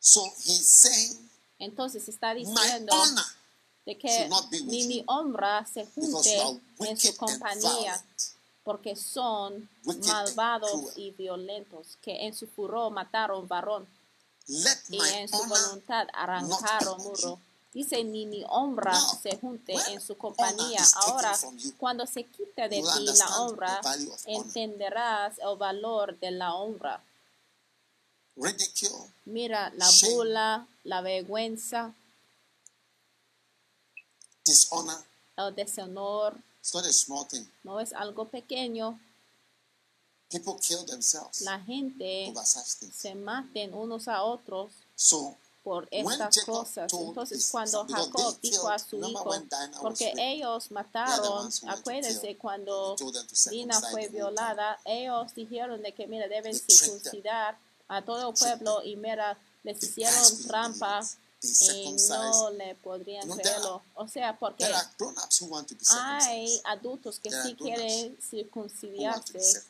So 0.00 0.24
he's 0.44 0.66
saying, 0.68 1.30
Entonces 1.58 2.08
está 2.08 2.34
My 2.34 2.40
diciendo 2.44 2.92
honor, 2.92 3.24
de 3.86 3.96
que 3.98 4.28
not 4.28 4.50
be 4.50 4.60
ni 4.60 4.86
mi 4.86 5.04
honra 5.06 5.64
se 5.66 5.84
because 5.84 6.28
junte 6.28 6.90
en 6.90 6.96
su 6.98 7.08
and 7.08 7.16
compañía, 7.16 7.92
violent. 7.94 8.22
porque 8.64 8.94
son 8.96 9.68
malvados 10.06 10.96
y 10.96 11.12
violentos, 11.12 11.96
que 12.02 12.26
en 12.26 12.34
su 12.34 12.46
furor 12.48 12.90
mataron 12.92 13.46
varón 13.48 13.86
Let 14.48 14.78
y 14.90 15.00
en 15.00 15.28
su 15.28 15.42
voluntad 15.44 16.06
arrancaron 16.12 16.98
muro. 17.02 17.40
Dice, 17.72 18.02
ni 18.04 18.24
mi 18.26 18.42
honra 18.48 18.98
se 18.98 19.36
junte 19.36 19.74
en 19.88 20.00
su 20.00 20.16
compañía. 20.16 20.82
Ahora, 20.94 21.38
cuando 21.76 22.06
se 22.06 22.24
quita 22.24 22.68
de 22.68 22.82
ti 22.82 23.06
la 23.18 23.40
honra, 23.40 23.80
entenderás 24.24 25.38
el 25.38 25.56
valor 25.58 26.18
de 26.18 26.30
la 26.30 26.54
honra. 26.54 27.02
Ridicule, 28.36 29.10
Mira 29.24 29.70
la 29.76 29.88
bula, 30.02 30.66
la 30.84 31.00
vergüenza, 31.00 31.94
el 35.36 35.54
deshonor, 35.54 36.36
no 37.64 37.80
es 37.80 37.92
algo 37.92 38.28
pequeño. 38.28 38.98
People 40.28 40.56
kill 40.60 40.84
themselves 40.84 41.42
La 41.42 41.60
gente 41.60 42.34
se 42.92 43.14
maten 43.14 43.72
unos 43.74 44.08
a 44.08 44.24
otros. 44.24 44.72
So 44.96 45.36
por 45.66 45.88
estas 45.90 46.44
cosas. 46.44 46.92
Entonces 46.92 47.48
cuando 47.50 47.84
Jacob 47.88 48.38
dijo 48.40 48.68
a 48.68 48.78
su 48.78 48.98
hijo, 49.04 49.34
porque 49.82 50.12
ellos 50.16 50.70
mataron, 50.70 51.50
acuérdense 51.66 52.36
cuando 52.36 52.94
Dina 53.50 53.80
fue 53.80 54.06
violada, 54.06 54.78
ellos 54.84 55.34
dijeron 55.34 55.82
de 55.82 55.92
que 55.92 56.06
mira 56.06 56.28
deben 56.28 56.54
circuncidar 56.54 57.58
a 57.88 58.00
todo 58.00 58.28
el 58.28 58.34
pueblo 58.38 58.84
y 58.84 58.94
mira 58.94 59.36
les 59.64 59.82
hicieron 59.82 60.46
trampa 60.46 61.00
They 61.46 61.52
y 61.52 61.54
circumcised. 61.54 62.10
no 62.10 62.50
le 62.50 62.74
podrían 62.76 63.28
there 63.28 63.42
creerlo. 63.42 63.82
O 63.94 64.08
sea, 64.08 64.38
porque 64.38 64.64
There 64.64 64.74
are 64.74 64.88
grown-ups 64.98 65.40
who 65.40 65.46
want 65.46 65.68
to 65.68 65.74
be 65.74 65.80
hay 65.90 66.60
adultos 66.64 67.18
que 67.18 67.30
There 67.30 67.42
sí 67.42 67.54
quieren 67.54 68.18
circuncidarse 68.20 69.62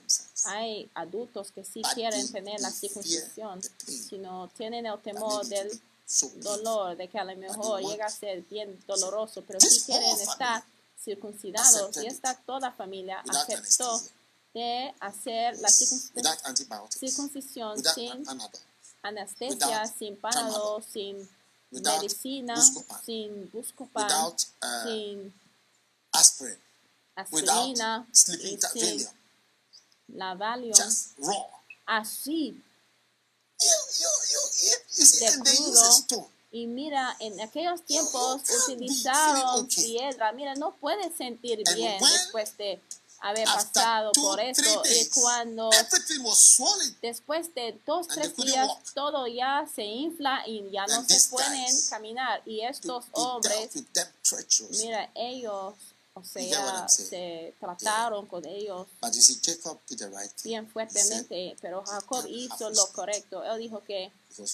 hay 0.46 0.88
adultos 0.94 1.50
que 1.50 1.64
sí 1.64 1.82
But 1.82 1.94
quieren 1.94 2.30
tener 2.30 2.60
la 2.60 2.70
circuncisión, 2.70 3.60
sino 3.86 4.48
tienen 4.56 4.86
el 4.86 4.98
temor 5.00 5.44
del 5.46 5.80
so 6.06 6.30
dolor, 6.36 6.96
de 6.96 7.08
que 7.08 7.18
a 7.18 7.24
lo 7.24 7.36
mejor 7.36 7.82
llega 7.82 8.06
a 8.06 8.10
ser 8.10 8.42
bien 8.42 8.78
doloroso, 8.86 9.42
pero 9.42 9.58
sí 9.60 9.80
quieren 9.86 10.18
estar 10.20 10.64
circuncidados 11.02 11.96
y 11.98 12.06
esta 12.06 12.34
toda 12.34 12.72
familia 12.72 13.22
aceptó 13.28 14.00
de 14.54 14.94
hacer 15.00 15.58
la 15.58 15.68
circuncisión 15.68 17.76
sin 17.94 18.24
Panadol. 18.24 18.60
anestesia, 19.02 19.86
sin 19.86 20.16
panado, 20.16 20.80
sin 20.80 21.28
Without 21.72 22.00
medicina, 22.02 22.54
Buscopan. 22.54 23.04
sin 23.04 23.50
buscopan, 23.52 24.04
Without 24.04 24.44
uh, 24.62 24.84
sin 24.84 25.32
aspirin. 26.12 26.58
Without 27.32 27.58
aspirina 27.58 28.06
sleeping 28.12 28.54
y 28.54 28.56
ta- 28.58 28.68
sin 28.68 28.82
Valium. 28.82 29.12
la 30.14 30.34
Valium. 30.34 30.74
Just 30.76 31.18
raw. 31.18 31.46
Así 31.86 32.54
You, 33.58 33.72
you, 34.00 34.12
you, 34.32 34.76
you 34.96 35.04
De 35.18 35.50
crudo. 35.50 36.30
Y 36.52 36.66
mira, 36.66 37.16
en 37.20 37.40
aquellos 37.40 37.82
tiempos 37.84 38.42
utilizaron 38.64 39.64
okay. 39.64 39.84
piedra. 39.84 40.32
Mira, 40.32 40.54
no 40.54 40.74
puedes 40.76 41.14
sentir 41.16 41.62
And 41.66 41.76
bien 41.76 41.98
después 41.98 42.56
de 42.58 42.80
haber 43.20 43.44
pasado 43.44 44.12
por 44.12 44.40
esto. 44.40 44.82
Y 44.84 45.08
cuando 45.08 45.70
swollen. 46.34 46.96
después 47.02 47.54
de 47.54 47.78
dos, 47.86 48.08
tres 48.08 48.36
días, 48.36 48.68
todo 48.94 49.26
ya 49.26 49.66
se 49.72 49.84
infla 49.84 50.42
y 50.46 50.70
ya 50.70 50.86
no 50.86 51.04
se 51.04 51.30
pueden 51.30 51.74
caminar. 51.88 52.42
Y 52.46 52.60
estos 52.60 53.04
hombres, 53.12 53.70
mira, 54.78 55.10
ellos, 55.14 55.74
o 56.14 56.24
sea, 56.24 56.88
se 56.88 57.54
trataron 57.60 58.26
con 58.26 58.44
ellos 58.46 58.86
right 60.06 60.42
bien 60.42 60.64
said, 60.64 60.72
fuertemente, 60.72 61.56
pero 61.60 61.84
Jacob 61.84 62.22
"Can't 62.22 62.30
hizo 62.30 62.70
lo 62.70 62.86
correcto. 62.92 63.44
Él 63.44 63.58
dijo 63.58 63.82
que 63.82 64.10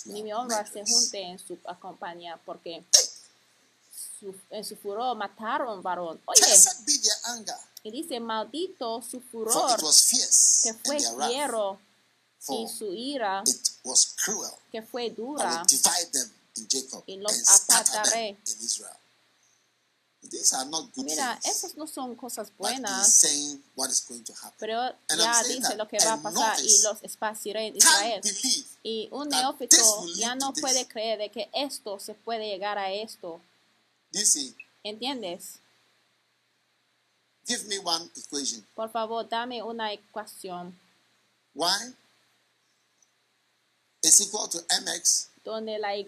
ni 0.06 0.22
mi 0.22 0.32
honra 0.32 0.64
se 0.64 0.80
murderers." 0.80 0.90
junte 0.90 1.22
en 1.22 1.38
su 1.38 1.58
compañía, 1.80 2.40
porque 2.44 2.84
su- 4.22 4.34
en 4.50 4.64
su 4.64 4.76
furor 4.76 5.16
mataron 5.16 5.82
varón. 5.82 6.20
Oye, 6.26 6.40
y 7.84 7.90
dice, 7.90 8.20
maldito 8.20 9.02
su 9.02 9.20
furor, 9.20 9.76
que 10.62 10.74
fue 10.84 10.98
fiero, 11.28 11.78
y 12.48 12.68
su 12.68 12.92
ira, 12.92 13.42
que 14.70 14.82
fue 14.82 15.10
dura. 15.10 15.64
y 17.06 17.16
los 17.16 17.48
apartaré. 17.48 18.36
These 20.30 20.54
are 20.54 20.64
not 20.70 20.94
good 20.94 21.04
Mira, 21.04 21.36
things. 21.42 21.56
esas 21.56 21.76
no 21.76 21.86
son 21.86 22.14
cosas 22.14 22.48
buenas, 22.56 23.22
what 23.74 23.90
is 23.90 24.00
going 24.08 24.22
to 24.22 24.32
pero 24.56 24.94
ya 25.18 25.42
dice 25.42 25.74
lo 25.76 25.88
que 25.88 25.98
va 25.98 26.12
a 26.12 26.22
pasar 26.22 26.58
y 26.64 26.80
los 26.82 27.02
esparciré 27.02 27.66
en 27.66 27.76
Israel. 27.76 28.22
Y 28.84 29.08
un 29.10 29.28
neófito 29.28 29.76
ya 30.14 30.34
no 30.36 30.52
puede 30.54 30.86
creer 30.86 31.18
de 31.18 31.28
que 31.30 31.50
esto 31.52 31.98
se 31.98 32.14
puede 32.14 32.46
llegar 32.46 32.78
a 32.78 32.92
esto. 32.92 33.40
¿Entiendes? 34.84 35.58
give 37.46 37.64
me 37.66 37.78
one 37.78 38.08
equation. 38.16 38.64
Por 38.74 38.90
favor, 38.90 39.28
dame 39.28 39.62
una 39.62 39.92
ecuación 39.92 40.78
Y 41.54 41.94
is 44.04 44.20
equal 44.20 44.48
to 44.48 44.58
mx 44.80 45.28
donde 45.44 45.78
la 45.78 45.96
Y 45.96 46.04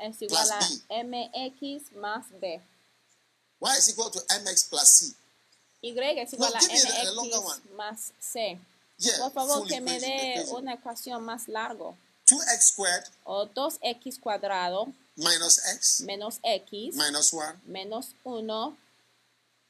es 0.00 0.22
igual 0.22 0.50
a 0.50 0.58
Plus 0.58 0.82
mx 0.88 1.92
más 1.96 2.24
b. 2.40 2.60
y 3.60 3.78
is 3.78 3.88
equal 3.90 4.10
to 4.10 4.20
mx 4.40 4.64
plus 4.64 4.88
c. 4.88 5.14
Y 5.82 5.90
es 5.98 6.32
igual 6.32 6.52
No, 6.52 6.58
a 6.58 6.62
me 6.62 6.68
mx 6.68 7.44
one. 7.44 7.62
más 7.76 8.12
c. 8.20 8.58
Yeah, 8.98 9.18
Por 9.18 9.32
favor, 9.32 9.66
que 9.66 9.80
me 9.80 9.96
equation, 9.96 10.10
dé 10.16 10.32
equation. 10.34 10.56
una 10.62 10.74
ecuación 10.74 11.24
más 11.24 11.48
largo. 11.48 11.96
2x 12.26 12.60
squared 12.62 13.04
O 13.24 13.46
2x 13.46 14.20
cuadrado 14.20 14.92
minus 15.16 15.58
x 15.74 16.00
menos 16.02 16.40
x 16.42 16.94
minus 16.94 17.32
1. 17.32 17.60
menos 17.66 18.14
1. 18.24 18.46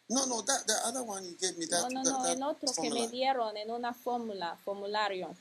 No, 0.08 0.26
no, 0.26 0.42
that 0.42 0.66
the 0.66 0.74
other 0.84 1.02
one 1.04 1.24
you 1.24 1.34
gave 1.40 1.56
me 1.56 1.64
that, 1.66 1.88
No, 1.90 2.02
no, 2.02 2.04
that, 2.04 2.10
no, 2.10 2.22
that 2.22 2.36
el 2.36 2.42
otro 2.42 2.68
que 2.68 2.74
formula. 2.74 3.00
me 3.00 3.08
dieron 3.08 3.56
en 3.56 3.70
una 3.70 3.94
fórmula, 3.94 4.58
formulario. 4.64 5.34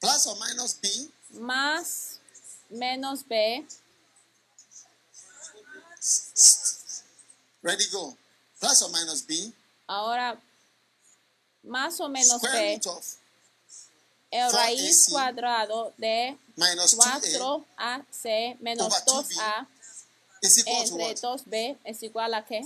Plus 0.00 0.26
or 0.26 0.36
minus 0.36 0.74
b 0.80 0.88
Más 1.38 2.18
menos 2.70 3.22
b 3.28 3.66
Ready, 7.62 7.84
go. 7.92 8.16
Plus 8.58 8.82
or 8.82 8.88
minus 8.90 9.22
b. 9.22 9.52
Ahora, 9.86 10.40
más 11.62 12.00
o 12.00 12.08
menos 12.08 12.38
square 12.38 12.58
b, 12.58 12.72
root 12.74 12.86
of 12.86 13.04
el 14.30 14.50
4AC 14.50 14.52
raíz 14.52 15.08
cuadrado 15.10 15.92
de 15.98 16.38
minus 16.56 16.96
2a 16.96 17.20
4ac 17.76 18.58
menos 18.60 18.86
over 18.86 19.02
2b 19.04 19.34
2a 19.34 19.66
is 20.42 20.58
equal 20.58 20.84
to 20.88 20.98
entre 21.00 21.28
what? 21.28 21.42
2b 21.46 21.78
es 21.84 22.02
igual 22.02 22.34
a 22.34 22.44
qué? 22.44 22.60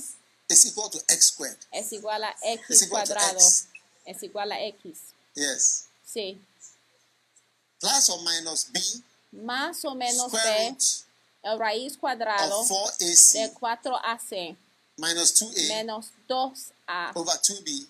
Is 0.48 0.66
equal 0.66 0.90
to 0.90 0.98
x 1.08 1.26
squared. 1.28 1.58
Es 1.72 1.92
igual 1.92 2.22
a 2.22 2.34
x 2.42 2.86
cuadrado. 2.88 3.38
Es 4.04 4.22
igual 4.22 4.52
a 4.52 4.60
x. 4.60 5.14
Yes. 5.34 5.86
Sí. 6.04 6.38
Plus 7.80 8.08
or 8.10 8.20
minus 8.22 8.70
b 8.70 8.80
Más 9.32 9.84
o 9.84 9.94
menos 9.94 10.30
b, 10.30 10.76
el 11.42 11.58
raíz 11.58 11.96
cuadrado 11.96 12.60
of 12.60 12.70
4ac 12.70 13.32
de 13.32 13.54
4ac 13.54 14.56
minus 14.96 15.34
2a 15.34 15.68
menos 15.68 16.06
2a 16.28 17.12
over 17.14 17.34
2b 17.34 17.88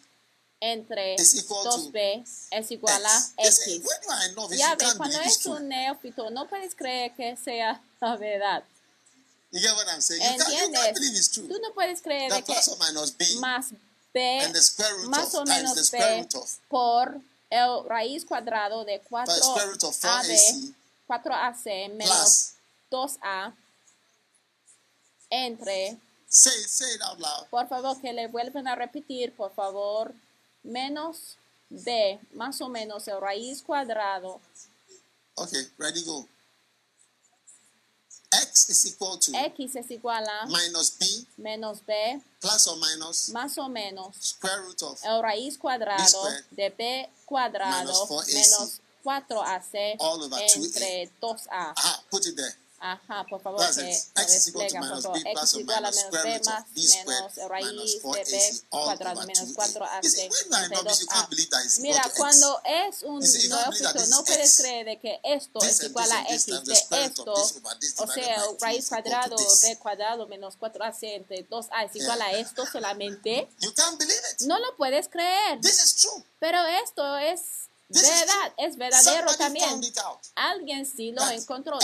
entre 0.72 1.14
is 1.14 1.34
equal 1.34 1.62
to 1.62 1.90
2b 1.92 2.24
es 2.50 2.70
igual 2.70 3.04
a 3.04 3.18
x. 3.38 3.60
Ya 4.56 4.76
can't 4.76 4.96
cuando 4.96 5.20
es 5.20 5.44
un 5.46 5.68
neófito, 5.68 6.30
no 6.30 6.48
puedes 6.48 6.74
creer 6.74 7.12
que 7.14 7.36
sea 7.36 7.80
la 8.00 8.16
verdad. 8.16 8.64
¿Entiendes? 9.52 11.30
Tú 11.30 11.58
no 11.60 11.72
puedes 11.74 12.00
creer 12.00 12.32
que 12.42 12.54
más 13.40 13.72
b 14.12 14.52
más 15.08 15.34
o 15.34 15.44
menos 15.44 15.90
b 15.90 16.28
por 16.68 17.20
el 17.50 17.84
raíz 17.86 18.24
cuadrado 18.24 18.84
de 18.84 19.02
by 19.10 19.26
square 19.26 19.66
root 19.66 19.84
of 19.84 19.94
4ab 19.96 20.74
4ac 21.06 21.24
4ac 21.24 21.92
menos 21.94 22.52
2a 22.90 23.52
entre 25.30 25.98
say 26.28 26.62
say 26.66 26.94
it 26.94 27.02
out 27.02 27.18
loud. 27.20 27.46
por 27.50 27.68
favor 27.68 28.00
que 28.00 28.12
le 28.12 28.28
vuelvan 28.28 28.66
a 28.66 28.74
repetir 28.74 29.34
por 29.36 29.52
favor 29.54 30.14
menos 30.64 31.36
b 31.70 32.18
más 32.32 32.60
o 32.60 32.68
menos 32.68 33.06
el 33.08 33.20
raíz 33.20 33.62
cuadrado. 33.62 34.40
Okay, 35.36 35.66
ready, 35.78 36.02
go. 36.04 36.26
X 38.32 38.68
is 38.70 38.86
equal 38.86 39.18
to 39.18 39.32
X 39.32 39.76
es 39.76 39.90
igual 39.90 40.26
a 40.26 40.46
minus 40.46 40.98
B 40.98 41.06
menos 41.36 41.80
b 41.86 41.92
plus 42.40 42.66
or 42.66 42.76
minus 42.76 43.28
más 43.30 43.56
o 43.58 43.68
menos 43.68 44.16
square 44.20 44.62
root 44.62 44.82
of 44.82 44.98
el 45.04 45.22
raíz 45.22 45.56
cuadrado 45.56 46.24
de 46.50 46.70
b 46.70 47.08
cuadrado 47.26 47.92
minus 47.92 48.08
4AC 48.08 48.34
menos 48.34 48.80
4ac 49.04 49.96
all 50.00 50.22
over 50.24 50.36
2A. 50.36 50.56
entre 50.56 51.10
2a. 51.20 51.74
Aha, 51.76 52.02
put 52.10 52.26
it 52.26 52.36
there. 52.36 52.54
Ajá, 52.86 53.24
por 53.30 53.40
favor, 53.40 53.58
to 53.64 53.80
despliegan, 54.28 54.86
por 54.86 55.00
favor. 55.00 55.18
X 55.26 55.54
igual 55.54 55.86
a 55.86 55.90
menos 55.90 56.10
b 56.10 56.40
más 56.44 56.66
menos 56.74 57.36
raíz 57.48 57.66
de 57.66 58.02
4AC 58.02 58.30
b 58.30 58.62
cuadrado 58.68 59.22
menos 59.22 59.48
2A. 59.56 59.72
4ac 59.72 60.02
You 60.02 60.10
see, 60.10 60.28
when 60.28 60.30
you 60.30 60.54
are 60.54 60.64
entre 60.64 60.82
novice, 60.82 61.00
you 61.00 61.06
2a. 61.06 61.14
can't 61.14 61.30
believe 61.30 61.50
that 61.50 61.64
it's 61.64 61.78
equal 61.78 61.92
Mira, 61.94 62.12
cuando 62.14 62.60
es 62.62 63.02
un 63.04 63.20
neófito, 63.20 64.06
no 64.08 64.24
puedes 64.24 64.56
creer 64.58 64.84
de 64.84 65.00
que 65.00 65.18
esto 65.24 65.60
es 65.64 65.82
igual 65.82 66.12
a 66.12 66.22
x 66.28 66.46
de 66.46 66.74
esto, 67.04 67.32
o 67.32 68.06
sea, 68.06 68.42
raíz 68.60 68.88
cuadrado 68.90 69.36
b 69.36 69.78
cuadrado 69.78 70.26
menos 70.26 70.58
4ac 70.58 70.98
entre 71.00 71.48
2a 71.48 71.86
es 71.86 71.96
igual 71.96 72.20
a 72.20 72.32
esto 72.32 72.66
solamente. 72.66 73.48
No 74.40 74.58
lo 74.58 74.76
puedes 74.76 75.08
creer, 75.08 75.58
pero 76.38 76.58
esto 76.66 77.16
es 77.16 77.70
verdad, 77.88 78.52
es 78.56 78.76
verdadero 78.76 79.34
también. 79.36 79.80
Alguien 80.34 80.86
sí 80.86 81.12
lo 81.12 81.28
encontró, 81.28 81.78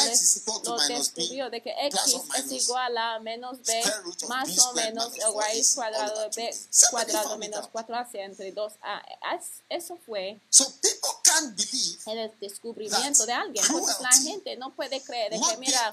lo 0.65 0.79
descubrió 0.89 1.51
de 1.51 1.63
que 1.63 1.75
x 1.87 2.01
es 2.37 2.53
igual 2.53 2.97
a 2.97 3.19
menos 3.21 3.61
b 3.63 3.83
más 4.29 4.59
o 4.59 4.73
menos 4.73 5.13
el 5.15 5.35
raíz 5.37 5.77
4AC 5.77 5.79
all 5.79 5.93
cuadrado 5.93 6.21
de 6.21 6.29
b 6.37 6.51
2A. 6.51 6.67
Somebody 6.71 6.91
cuadrado 7.13 7.39
menos 7.39 7.61
out. 7.65 7.71
4ac 7.73 8.09
entre 8.15 8.55
2a. 8.55 9.03
Es- 9.37 9.61
Eso 9.69 9.99
fue 10.07 10.41
So 10.49 10.65
people 10.81 11.11
can't 11.23 11.55
believe 11.57 11.99
el 12.07 12.33
descubrimiento 12.41 13.27
de 13.27 13.33
alguien. 13.33 13.65
Entonces 13.65 14.01
la 14.01 14.13
gente 14.13 14.57
no 14.57 14.75
puede 14.75 15.01
creer 15.03 15.33
de 15.33 15.41
que, 15.41 15.57
mira, 15.59 15.93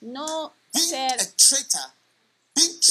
no 0.00 0.52
ser 0.72 1.34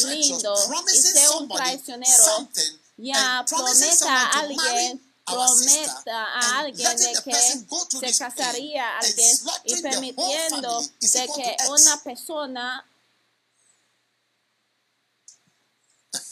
lindo 0.03 0.55
y 0.93 0.97
ser 1.01 1.29
un 1.29 1.47
traicionero 1.49 2.49
ya 2.97 3.45
prometa 3.47 4.21
a 4.27 4.39
alguien, 4.41 5.10
prometa 5.25 6.25
a 6.25 6.59
alguien 6.59 6.97
de 6.97 7.13
que 7.23 7.33
se 7.33 8.17
casaría 8.17 8.85
a 8.85 8.99
alguien 8.99 9.37
y 9.65 9.81
permitiendo 9.81 10.81
de 10.81 11.29
que 11.35 11.57
una 11.69 11.97
persona 12.03 12.85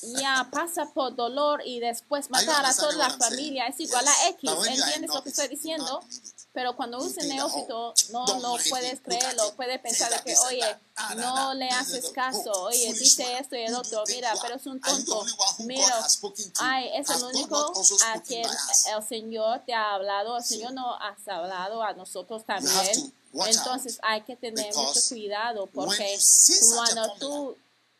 ya 0.01 0.47
pasa 0.51 0.91
por 0.93 1.15
dolor 1.15 1.61
y 1.65 1.79
después 1.79 2.29
matar 2.29 2.65
a 2.65 2.73
toda 2.73 2.93
la 2.93 3.09
familia 3.11 3.67
es 3.67 3.79
igual 3.79 4.07
a. 4.07 4.29
X. 4.29 4.49
¿Entiendes 4.67 5.09
lo 5.13 5.23
que 5.23 5.29
estoy 5.29 5.47
diciendo? 5.47 6.03
Pero 6.51 6.75
cuando 6.75 6.97
that, 6.97 7.23
neófito, 7.25 7.93
oh, 7.93 7.93
no 8.11 8.39
lo 8.39 8.57
puedes 8.69 8.99
creerlo, 9.01 9.47
it, 9.47 9.53
puedes 9.55 9.79
pensar 9.81 10.11
de 10.11 10.19
que, 10.23 10.35
oye, 10.47 10.77
ah, 10.95 11.15
no 11.15 11.53
le 11.53 11.69
haces 11.69 12.09
caso, 12.09 12.51
oh, 12.51 12.67
oye, 12.67 12.91
dice 12.93 13.37
esto 13.37 13.55
y 13.55 13.61
el 13.61 13.75
otro, 13.75 14.03
mira, 14.07 14.33
pero 14.41 14.55
es 14.55 14.65
un 14.65 14.81
tonto. 14.81 15.23
Mira, 15.59 16.07
ay, 16.59 16.89
es 16.95 17.09
el 17.11 17.23
único 17.23 17.73
a 18.07 18.19
quien 18.21 18.47
el 18.47 19.07
Señor 19.07 19.61
te 19.65 19.73
ha 19.73 19.93
hablado, 19.93 20.37
el 20.37 20.43
Señor 20.43 20.73
no 20.73 20.95
has 20.95 21.27
hablado 21.27 21.83
a 21.83 21.93
nosotros 21.93 22.43
también. 22.43 23.13
Entonces 23.31 23.99
hay 24.01 24.21
que 24.21 24.35
tener 24.35 24.73
mucho 24.73 24.99
cuidado 25.07 25.67
porque 25.67 26.17
cuando 26.73 27.13
tú 27.19 27.57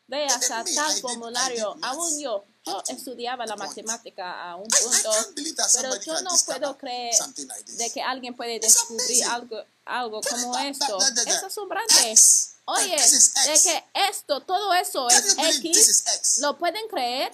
veas 0.08 0.50
a 0.50 0.64
tal 0.64 0.92
formulario, 1.00 1.78
aún 1.84 2.20
yo, 2.20 2.44
yo 2.66 2.84
estudiaba 2.88 3.46
la 3.46 3.56
matemática 3.56 4.52
a 4.52 4.56
un 4.56 4.68
punto, 4.68 5.12
pero 5.76 5.96
yo 6.02 6.22
no 6.22 6.32
discover 6.32 6.62
puedo 6.62 6.78
creer 6.78 7.16
de 7.78 7.90
que 7.92 8.02
alguien 8.02 8.36
puede 8.36 8.60
descubrir 8.60 9.24
algo, 9.26 9.64
algo 9.86 10.22
como 10.22 10.58
esto. 10.60 11.00
Es 11.26 11.44
asombrante. 11.44 12.16
Oye, 12.66 12.96
de 12.96 13.60
que 13.62 13.84
esto, 14.10 14.42
todo 14.42 14.74
eso 14.74 15.10
es 15.10 15.36
X? 15.58 16.40
¿lo 16.40 16.58
pueden 16.58 16.88
creer? 16.88 17.32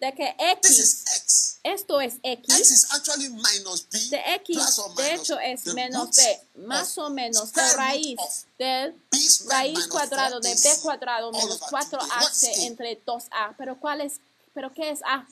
De 0.00 0.12
que 0.14 0.34
X, 0.36 0.78
is 0.80 1.04
X. 1.14 1.58
esto 1.62 2.00
es 2.00 2.14
X 2.24 2.58
X, 2.58 2.70
is 2.72 2.86
actually 2.92 3.28
minus 3.28 3.88
B 3.88 4.00
de 4.10 4.20
X, 4.34 4.56
plus 4.56 4.78
or 4.80 4.94
de 4.96 5.14
hecho 5.14 5.38
es 5.38 5.64
menos 5.66 6.16
B, 6.16 6.40
más 6.66 6.98
o 6.98 7.08
menos 7.08 7.54
la 7.54 7.72
raíz 7.74 8.18
del 8.58 9.00
raíz 9.46 9.86
cuadrado 9.86 10.40
de 10.40 10.56
4AC 10.56 10.62
B 10.64 10.80
cuadrado 10.82 11.30
menos 11.30 11.62
over 11.62 11.84
4AC 11.84 12.00
2A. 12.00 12.20
What 12.20 12.32
is 12.32 12.42
A? 12.42 12.62
entre 12.66 13.04
2A. 13.04 13.54
Pero 13.56 13.78
¿cuál 13.78 14.00
es? 14.00 14.14
¿Pero 14.54 14.72
qué 14.72 14.90
es 14.90 15.00
A? 15.04 15.26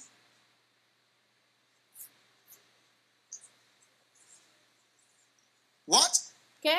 What? 5.87 6.13
¿Qué? 6.61 6.77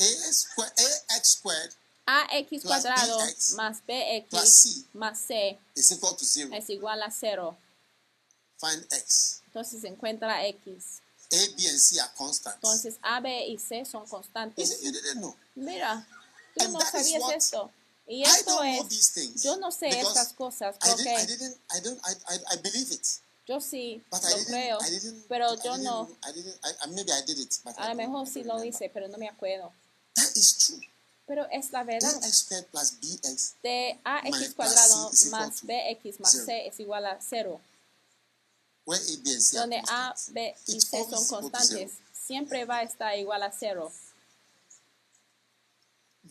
AX 0.00 0.46
squared 1.36 1.74
AX 2.06 2.62
cuadrado 2.64 3.18
BX 3.18 3.52
más 3.52 3.82
BX 3.86 4.48
C 4.48 4.84
más 4.94 5.18
C 5.18 5.58
is 5.74 5.92
equal 5.92 6.16
to 6.16 6.24
zero. 6.24 6.52
es 6.54 6.70
igual 6.70 7.02
a 7.02 7.10
0. 7.10 7.56
Find 8.58 8.82
X. 8.92 9.42
Entonces 9.46 9.84
encuentra 9.84 10.46
X. 10.46 11.00
A, 11.32 11.36
B, 11.36 11.68
and 11.68 11.78
C 11.78 12.00
are 12.00 12.10
constants. 12.16 12.56
Entonces 12.56 12.98
A, 13.02 13.20
B 13.20 13.46
y 13.48 13.58
C 13.58 13.84
son 13.84 14.06
constantes. 14.06 14.80
Mira, 15.54 16.06
tú 16.54 16.64
And 16.64 16.72
no 16.72 16.80
sabías 16.80 17.20
what 17.22 17.34
esto. 17.34 17.70
Y 18.06 18.22
esto 18.24 18.62
es, 18.64 19.42
yo 19.42 19.56
no 19.58 19.70
sé 19.70 19.88
estas 19.88 20.32
cosas 20.32 20.76
I 20.82 20.88
didn't, 20.96 21.00
I 21.00 21.14
porque 21.14 21.26
didn't, 21.26 21.56
I 21.70 21.80
don't, 21.80 22.00
I, 22.04 22.34
I, 22.34 22.54
I 22.54 22.56
believe 22.62 22.92
it. 22.92 23.06
yo 23.46 23.60
sí 23.60 24.02
But 24.10 24.22
lo 24.22 24.44
creo, 24.46 24.78
pero 25.28 25.62
yo 25.62 25.78
no. 25.78 26.08
A 27.76 27.88
lo 27.88 27.94
mejor 27.94 28.26
sí 28.28 28.42
lo 28.42 28.62
hice, 28.64 28.90
pero 28.92 29.08
no 29.08 29.16
me 29.18 29.28
acuerdo. 29.28 29.72
That 30.14 30.30
is 30.34 30.58
true. 30.58 30.80
Pero 31.26 31.46
es 31.52 31.70
la 31.70 31.84
verdad. 31.84 32.12
Plus 32.70 32.92
BX 33.00 33.54
De 33.62 34.00
AX 34.04 34.54
cuadrado 34.54 35.10
más 35.30 35.62
BX 35.62 36.20
más. 36.20 36.32
C 36.32 36.66
es 36.66 36.80
igual 36.80 37.06
a 37.06 37.18
0. 37.20 37.60
where 38.84 38.98
A, 38.98 39.16
B, 39.22 39.30
and 39.30 39.40
C 39.40 39.56
are 39.56 39.62
Donde 39.62 39.82
A. 39.88 40.14
B 40.32 40.54
y 40.66 40.80
C 40.80 41.04
son 41.08 41.26
constantes, 41.28 41.92
siempre 42.12 42.64
va 42.64 42.78
a 42.78 42.82
estar 42.82 43.16
igual 43.16 43.42
a 43.42 43.52
0. 43.52 43.92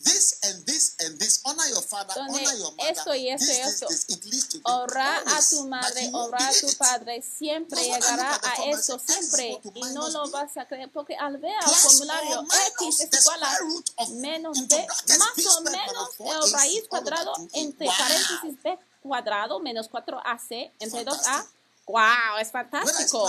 This 0.02 0.38
and 0.44 0.64
this 0.64 0.96
and 1.00 1.18
this, 1.18 1.42
honor 1.44 1.66
your 1.68 1.82
father, 1.82 2.14
honor 2.16 2.40
your 2.56 2.72
mother. 2.72 2.90
esto 2.90 3.14
y 3.14 3.28
esto 3.28 3.46
this, 3.46 3.58
y 3.58 3.62
this, 3.62 3.74
esto. 3.74 3.86
this, 3.88 4.08
it 4.08 4.24
leads 4.24 4.48
to 4.48 4.58
this. 4.58 4.64
Honra 4.64 5.18
a 5.18 5.40
tu 5.50 5.66
madre, 5.68 6.10
honra 6.12 6.48
a 6.48 6.52
tu 6.52 6.72
padre, 6.78 7.22
siempre 7.22 7.82
llegará 7.82 8.40
a 8.42 8.64
eso, 8.66 8.98
siempre, 8.98 9.60
y 9.74 9.80
no 9.92 10.08
lo 10.08 10.30
vas 10.30 10.56
a 10.56 10.64
creer, 10.66 10.90
porque 10.90 11.14
al 11.16 11.36
ver 11.36 11.52
el 11.52 11.74
formulario 11.74 12.46
X 12.78 13.00
es 13.00 13.20
igual 13.20 13.42
a 13.42 14.06
menos 14.12 14.68
B, 14.68 14.86
más 15.18 15.46
o 15.46 15.60
menos 15.60 16.10
el 16.18 16.26
4AC 16.26 16.52
raíz 16.52 16.88
cuadrado 16.88 17.34
2A. 17.34 17.50
entre 17.52 17.86
paréntesis 17.86 18.62
B 18.62 18.78
cuadrado 19.02 19.60
menos 19.60 19.90
4AC 19.90 20.70
entre 20.78 21.04
2A. 21.04 21.22
Fantastic. 21.24 21.60
¡Wow! 21.86 22.38
Es 22.40 22.50
fantástico. 22.50 23.28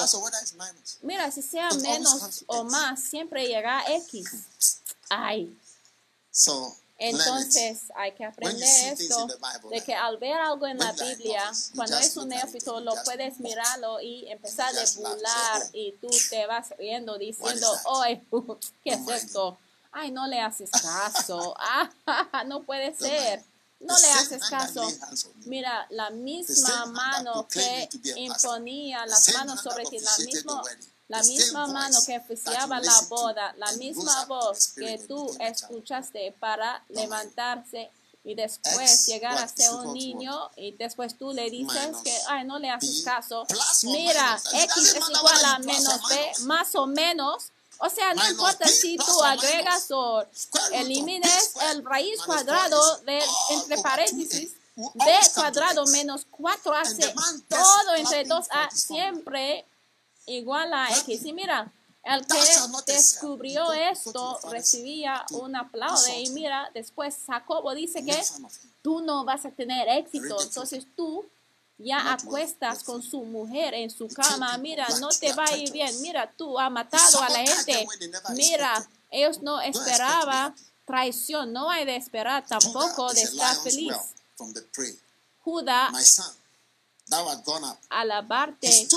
Mira, 1.02 1.32
si 1.32 1.42
sea 1.42 1.70
menos 1.72 2.44
o 2.46 2.64
más, 2.64 3.02
siempre 3.04 3.48
llega 3.48 3.80
a 3.80 3.96
X. 3.96 4.46
Ay, 5.10 5.58
So 6.32 6.76
entonces 7.04 7.82
hay 7.96 8.12
que 8.12 8.24
aprender 8.24 8.94
esto, 8.94 9.28
de 9.72 9.82
que 9.82 9.96
al 9.96 10.18
ver 10.18 10.36
algo 10.36 10.68
en 10.68 10.78
la 10.78 10.92
Biblia, 10.92 11.52
cuando 11.76 11.98
es 11.98 12.16
un 12.16 12.30
neófito, 12.30 12.80
lo 12.80 12.94
puedes 13.04 13.40
mirarlo 13.40 14.00
y 14.00 14.28
empezar 14.30 14.72
a 14.78 14.86
burlar 14.96 15.62
say, 15.62 15.62
"Oh, 15.64 15.70
y 15.74 15.92
tú 15.94 16.10
te 16.30 16.46
vas 16.46 16.70
riendo 16.78 17.18
diciendo, 17.18 17.68
oye, 17.86 18.24
¿qué 18.84 18.92
es 18.94 19.08
esto? 19.24 19.58
Ay, 19.92 20.12
no 20.12 20.28
le 20.28 20.40
haces 20.40 20.70
caso. 20.70 21.56
Ah, 21.60 21.90
no 22.46 22.62
puede 22.62 22.94
ser. 22.96 23.44
No 23.80 23.98
le 23.98 24.08
haces 24.12 24.44
caso. 24.48 24.88
Mira, 25.46 25.88
la 25.90 26.12
misma 26.12 26.86
mano 26.86 27.48
que 27.48 27.90
imponía 28.16 29.08
las 29.08 29.34
manos 29.34 29.62
sobre 29.62 29.86
ti, 29.86 29.98
la 29.98 30.18
misma, 30.20 30.62
la 31.12 31.22
misma 31.24 31.68
mano 31.68 32.00
que 32.06 32.18
oficiaba 32.18 32.80
la 32.80 33.02
boda, 33.10 33.54
la 33.58 33.72
misma 33.74 34.26
voz 34.26 34.70
que 34.70 34.98
tú 35.10 35.30
escuchaste 35.42 36.34
para 36.40 36.82
levantarse 36.88 37.92
y 38.24 38.34
después 38.34 39.08
llegar 39.08 39.38
a 39.38 39.46
ser 39.46 39.74
un 39.74 39.94
niño 39.94 40.50
y 40.56 40.72
después 40.72 41.18
tú 41.18 41.34
le 41.34 41.50
dices 41.50 41.98
que, 42.02 42.18
ay, 42.30 42.46
no 42.46 42.60
le 42.60 42.70
haces 42.70 43.02
caso. 43.04 43.46
Mira, 43.84 44.40
X 44.54 44.96
es 44.96 45.10
igual 45.10 45.46
a 45.46 45.60
menos 45.60 46.00
B, 46.08 46.32
más 46.44 46.76
o 46.76 46.88
menos. 46.88 47.52
O 47.80 47.90
sea, 47.90 48.14
no 48.14 48.26
importa 48.30 48.68
si 48.70 48.96
tú 48.96 49.24
agregas 49.24 49.88
o 49.92 50.24
elimines 50.72 51.54
el 51.72 51.84
raíz 51.84 52.22
cuadrado 52.22 52.80
4AC 52.80 53.06
de 53.06 53.20
all 53.20 53.58
entre 53.58 53.76
over 53.76 53.84
paréntesis 53.84 54.52
2A 54.52 54.62
will 54.76 54.92
B 54.94 55.12
cuadrado 55.34 55.86
menos 55.88 56.22
And 56.22 56.48
the 56.62 56.70
4AC, 56.70 57.16
man 57.16 57.44
just 57.50 57.50
todo 57.50 57.96
entre 57.96 58.24
clapping 58.24 58.32
2A 58.32 58.46
for 58.46 58.70
this 58.70 58.84
siempre 58.84 59.66
igual 60.26 60.74
a. 60.74 60.90
X. 60.90 61.26
Y 61.26 61.34
mira, 61.34 61.72
El 62.04 62.26
que 62.26 62.92
descubrió 62.92 63.72
esto 63.74 64.40
recibía 64.50 65.24
un 65.32 65.56
aplauso 65.56 66.12
y 66.18 66.30
mira, 66.32 66.70
después 66.74 67.16
Jacobo 67.28 67.76
dice 67.76 68.04
que 68.04 68.20
tú 68.82 69.02
no 69.02 69.24
vas 69.24 69.46
a 69.46 69.52
tener 69.52 69.88
éxito, 69.88 70.42
entonces 70.42 70.86
tú 70.96 71.24
ya 71.78 72.14
acuestas 72.14 72.84
con 72.84 73.02
su 73.04 73.24
mujer 73.24 73.74
en 73.74 73.90
su 73.90 74.08
cama, 74.08 74.58
mira, 74.58 74.88
no 75.00 75.10
te 75.10 75.34
va 75.34 75.46
a 75.46 75.58
ir 75.58 75.72
bien, 75.72 76.02
mira, 76.02 76.32
tú 76.38 76.60
has 76.60 76.72
matado 76.72 77.22
a 77.22 77.30
la 77.30 77.40
gente, 77.40 77.88
mira, 78.36 78.88
ellos 79.12 79.42
no 79.42 79.62
esperaban 79.62 80.56
traición, 80.86 81.54
no 81.54 81.70
hay 81.70 81.86
de 81.86 81.96
esperar 81.96 82.46
tampoco 82.48 83.14
de 83.14 83.22
estar 83.22 83.56
feliz. 83.58 83.92
whelp 83.92 84.02
from 84.36 84.54
the 84.54 84.62
prey. 84.74 84.98
Judá, 85.44 85.92
alabarte 87.90 88.88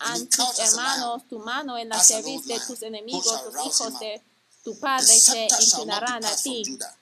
a 0.00 0.14
tus 0.18 0.58
hermanos, 0.58 1.22
tu 1.28 1.38
mano 1.38 1.76
en 1.78 1.88
la 1.88 2.02
cerviz 2.02 2.46
de 2.46 2.58
tus 2.60 2.82
enemigos, 2.82 3.52
rouse 3.52 3.80
hijos 3.80 4.00
de 4.00 4.22
tu 4.64 4.78
padre 4.78 5.18
se 5.18 5.48
inclinarán 5.60 6.24
a 6.24 6.36
ti. 6.36 6.62
Judah, 6.66 6.94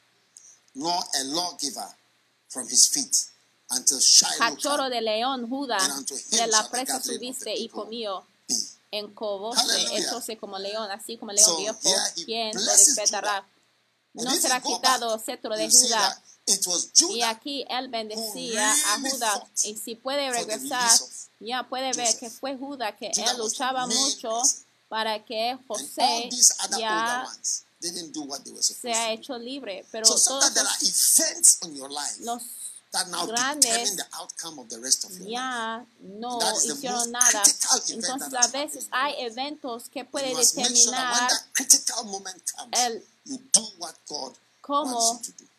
nor 0.74 1.04
a 1.14 1.24
lawgiver 1.24 1.88
from 2.48 2.66
his 2.68 2.88
feet, 2.88 3.14
until 3.70 3.98
Shiloh 3.98 4.38
Cachorro 4.38 4.88
de 4.88 5.00
león, 5.00 5.48
Judá, 5.48 5.78
de 6.30 6.46
la 6.46 6.68
presa 6.68 7.02
subiste 7.02 7.54
comió. 7.70 8.20
be. 8.20 8.54
En 8.92 9.12
Hallelujah. 9.14 9.98
echóse 9.98 10.38
como 10.38 10.58
león, 10.58 10.90
así 10.90 11.18
como 11.18 11.32
león 11.32 11.56
viejo, 11.58 11.78
quien 12.14 12.54
lo. 12.54 12.72
And 14.14 14.24
No 14.24 14.30
será 14.30 14.60
quitado 14.62 15.18
cetro 15.18 15.54
de 15.56 15.68
Judá. 15.68 16.22
That 16.46 16.52
It 16.54 16.66
was 16.66 16.92
Y 17.10 17.22
aquí 17.22 17.64
él 17.68 17.88
bendecía 17.88 18.72
a 18.72 18.98
fought 18.98 19.48
Y 19.64 19.76
si 19.76 19.94
puede 19.96 20.30
regresar, 20.30 20.90
ya 21.40 21.64
puede 21.64 21.92
ver 21.92 22.16
que 22.18 22.30
fue 22.30 22.56
Judá 22.56 22.96
que 22.96 23.08
él 23.08 23.38
luchaba 23.38 23.86
mucho 23.86 24.42
para 24.88 25.24
que 25.24 25.58
José 25.66 26.28
these 26.30 26.54
other 26.60 26.74
older 26.74 26.80
ya 26.80 27.24
ones 27.26 27.64
didn't 27.80 28.12
do 28.12 28.22
what 28.22 28.42
they 28.44 28.52
were 28.52 28.62
supposed 28.62 28.82
se 28.82 28.92
ha 28.92 29.12
hecho 29.12 29.36
libre. 29.38 29.84
Pero 29.90 30.06
So 30.06 30.14
todos 30.14 30.44
sometimes 30.44 30.54
there 30.54 30.64
are 30.64 30.78
los, 30.80 31.18
events 31.20 31.58
in 31.62 31.76
your 31.76 31.90
life 31.90 32.16
los 32.20 32.42
that 32.92 33.08
now 33.08 33.26
grandes 33.26 33.66
determine 33.66 33.96
the 33.96 34.06
outcome 34.14 34.58
of 34.58 34.68
the 34.68 34.78
rest 34.80 35.04
of 35.04 35.10
your 35.10 35.20
life. 35.20 35.30
ya 35.30 35.84
no 36.00 36.38
hicieron 36.64 37.10
nada. 37.10 37.42
Entonces 37.88 38.34
a 38.34 38.48
veces 38.48 38.86
hay 38.90 39.14
eventos 39.18 39.88
que 39.90 40.04
pueden 40.04 40.36
determinar 40.36 41.30
el 42.72 43.04
you 43.24 43.38
do 43.52 43.62
what 43.78 43.94
God 44.08 44.34
cómo 44.62 44.94
wants 44.94 45.28
you 45.28 45.34
to 45.34 45.44
do. 45.44 45.50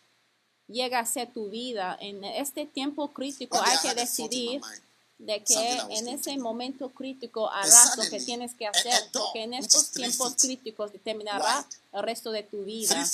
Llega 0.68 1.00
a 1.00 1.06
ser 1.06 1.32
tu 1.32 1.50
vida. 1.50 1.98
En 2.00 2.24
este 2.24 2.66
tiempo 2.66 3.10
crítico 3.14 3.60
hay 3.62 3.78
que 3.80 3.94
decidir 3.94 4.62
mind. 4.62 4.82
de 5.20 5.44
que 5.44 5.78
en 5.90 6.08
ese 6.08 6.38
momento 6.38 6.90
crítico 6.90 7.50
harás 7.50 7.98
lo 7.98 8.04
que 8.10 8.20
tienes 8.20 8.54
que 8.54 8.68
hacer, 8.68 9.10
porque 9.12 9.44
en 9.44 9.54
estos 9.54 9.92
tiempos 9.92 10.36
críticos 10.36 10.92
determinará 10.92 11.66
el 11.94 12.04
resto 12.04 12.32
de 12.32 12.44
tu 12.44 12.64
vida. 12.64 13.06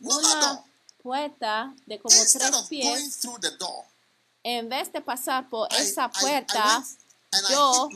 Una 0.00 0.64
puerta 1.02 1.74
de 1.86 1.98
como 1.98 2.14
tres 2.14 2.50
pies, 2.68 3.20
en 4.42 4.68
vez 4.68 4.92
de 4.92 5.00
pasar 5.00 5.48
por 5.48 5.68
esa 5.72 6.10
puerta, 6.10 6.84
yo 7.50 7.88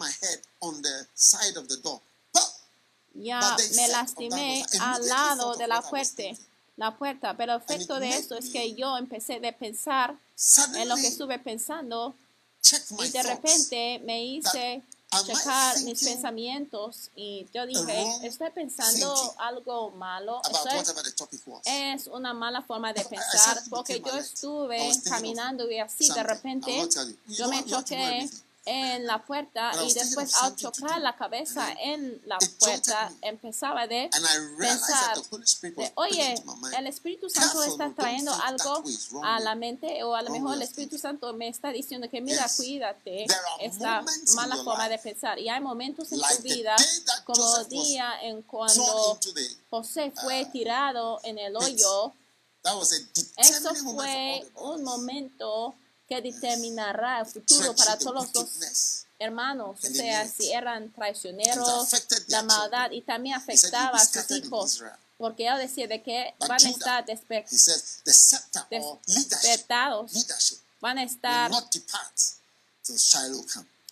ya 3.14 3.56
me 3.74 3.86
of 3.86 3.90
lastimé 3.90 4.64
al 4.80 5.06
lado 5.06 5.54
de 5.56 5.66
la 5.66 5.82
puerta. 5.82 6.22
La 6.76 6.96
puerta, 6.96 7.36
pero 7.36 7.54
el 7.54 7.60
efecto 7.60 8.00
de 8.00 8.08
esto 8.10 8.36
es 8.36 8.50
que 8.50 8.74
yo 8.74 8.96
empecé 8.96 9.40
de 9.40 9.52
pensar 9.52 10.16
en 10.74 10.88
lo 10.88 10.96
que 10.96 11.08
estuve 11.08 11.38
pensando 11.38 12.14
y 12.98 13.08
de 13.10 13.22
repente 13.22 14.00
me 14.04 14.24
hice 14.24 14.82
checar 15.20 15.78
mis 15.82 16.02
pensamientos 16.02 17.10
y 17.14 17.46
yo 17.52 17.66
dije, 17.66 18.06
estoy 18.22 18.50
pensando 18.50 19.34
algo 19.38 19.90
malo, 19.90 20.40
about 20.44 20.72
esto 20.72 21.28
es, 21.64 22.06
una 22.06 22.32
mala 22.32 22.62
forma 22.62 22.92
de 22.92 23.04
pensar 23.04 23.62
porque 23.68 24.00
yo 24.00 24.16
estuve 24.16 24.90
caminando 25.04 25.70
y 25.70 25.78
así 25.78 26.08
de 26.10 26.22
repente 26.22 26.88
yo 27.26 27.48
me 27.48 27.64
choqué. 27.64 28.28
En 28.64 29.06
la 29.06 29.24
puerta 29.24 29.72
y 29.84 29.92
después 29.92 30.34
al 30.36 30.54
chocar 30.54 31.00
la 31.00 31.16
cabeza 31.16 31.66
And 31.68 31.78
en 31.80 32.22
la 32.26 32.38
puerta 32.58 33.12
empezaba 33.20 33.86
de 33.86 34.08
And 34.12 34.24
I 34.24 34.56
realized 34.56 34.86
pensar 34.86 35.74
de, 35.76 35.92
oye, 35.96 36.34
el 36.78 36.86
Espíritu 36.86 37.28
Santo 37.28 37.62
está 37.64 37.90
trayendo 37.90 38.32
algo 38.44 38.84
a 39.24 39.40
la 39.40 39.54
mente 39.54 40.02
o 40.04 40.14
a 40.14 40.22
lo 40.22 40.30
mejor 40.30 40.54
el 40.54 40.62
Espíritu. 40.62 40.98
Santo 40.98 41.32
me 41.32 41.48
está 41.48 41.70
diciendo 41.70 42.08
que 42.08 42.20
mira, 42.20 42.46
cuídate 42.56 43.26
esta 43.60 44.04
mala 44.34 44.56
forma 44.56 44.88
de 44.88 44.98
pensar. 44.98 45.38
Y 45.38 45.48
hay 45.48 45.60
momentos 45.60 46.12
en 46.12 46.20
tu 46.20 46.42
vida, 46.42 46.76
como 47.24 47.42
was 47.42 47.68
día 47.68 48.12
en 48.22 48.42
cuando 48.42 49.18
José 49.70 50.12
fue 50.14 50.42
uh, 50.42 50.52
tirado 50.52 51.20
en 51.24 51.38
el 51.38 51.56
hoyo. 51.56 52.12
Eso 53.36 53.74
fue 53.74 54.46
un 54.56 54.84
momento 54.84 55.74
que 56.14 56.32
determinará 56.32 57.20
el 57.20 57.26
futuro 57.26 57.74
para 57.74 57.96
todos 57.96 58.28
los 58.34 59.04
hermanos, 59.18 59.78
o 59.82 59.86
sea, 59.86 60.28
si 60.28 60.52
eran 60.52 60.92
traicioneros, 60.92 61.88
la 62.28 62.42
maldad 62.42 62.90
y 62.90 63.02
también 63.02 63.40
He 63.46 63.56
said, 63.56 63.70
"You'll 63.70 63.70
be 63.70 63.76
afectaba 63.78 63.98
a 63.98 64.04
sus 64.06 64.30
hijos, 64.30 64.74
Israel." 64.74 64.92
porque 65.16 65.46
él 65.46 65.58
decía 65.58 65.86
de 65.86 66.02
que 66.02 66.34
van 66.40 66.64
a 66.64 66.68
estar 66.68 67.06
despe- 67.06 67.44
He 67.50 67.56
says, 67.56 68.00
the 68.04 68.12
scepter 68.12 68.62
or 68.82 68.98
leadership, 69.06 69.30
despertados, 69.30 70.12
van 70.80 70.98
a 70.98 71.04
estar 71.04 71.50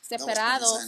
separados 0.08 0.80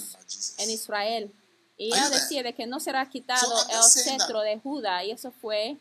en 0.58 0.70
Israel. 0.70 1.32
Y 1.78 1.92
él 1.92 2.10
decía 2.10 2.42
de 2.42 2.54
que 2.54 2.66
no 2.66 2.80
será 2.80 3.08
quitado 3.08 3.66
el 3.68 3.82
cetro 3.90 4.40
de 4.40 4.58
Judá, 4.58 5.04
y 5.04 5.12
eso 5.12 5.32
fue 5.40 5.78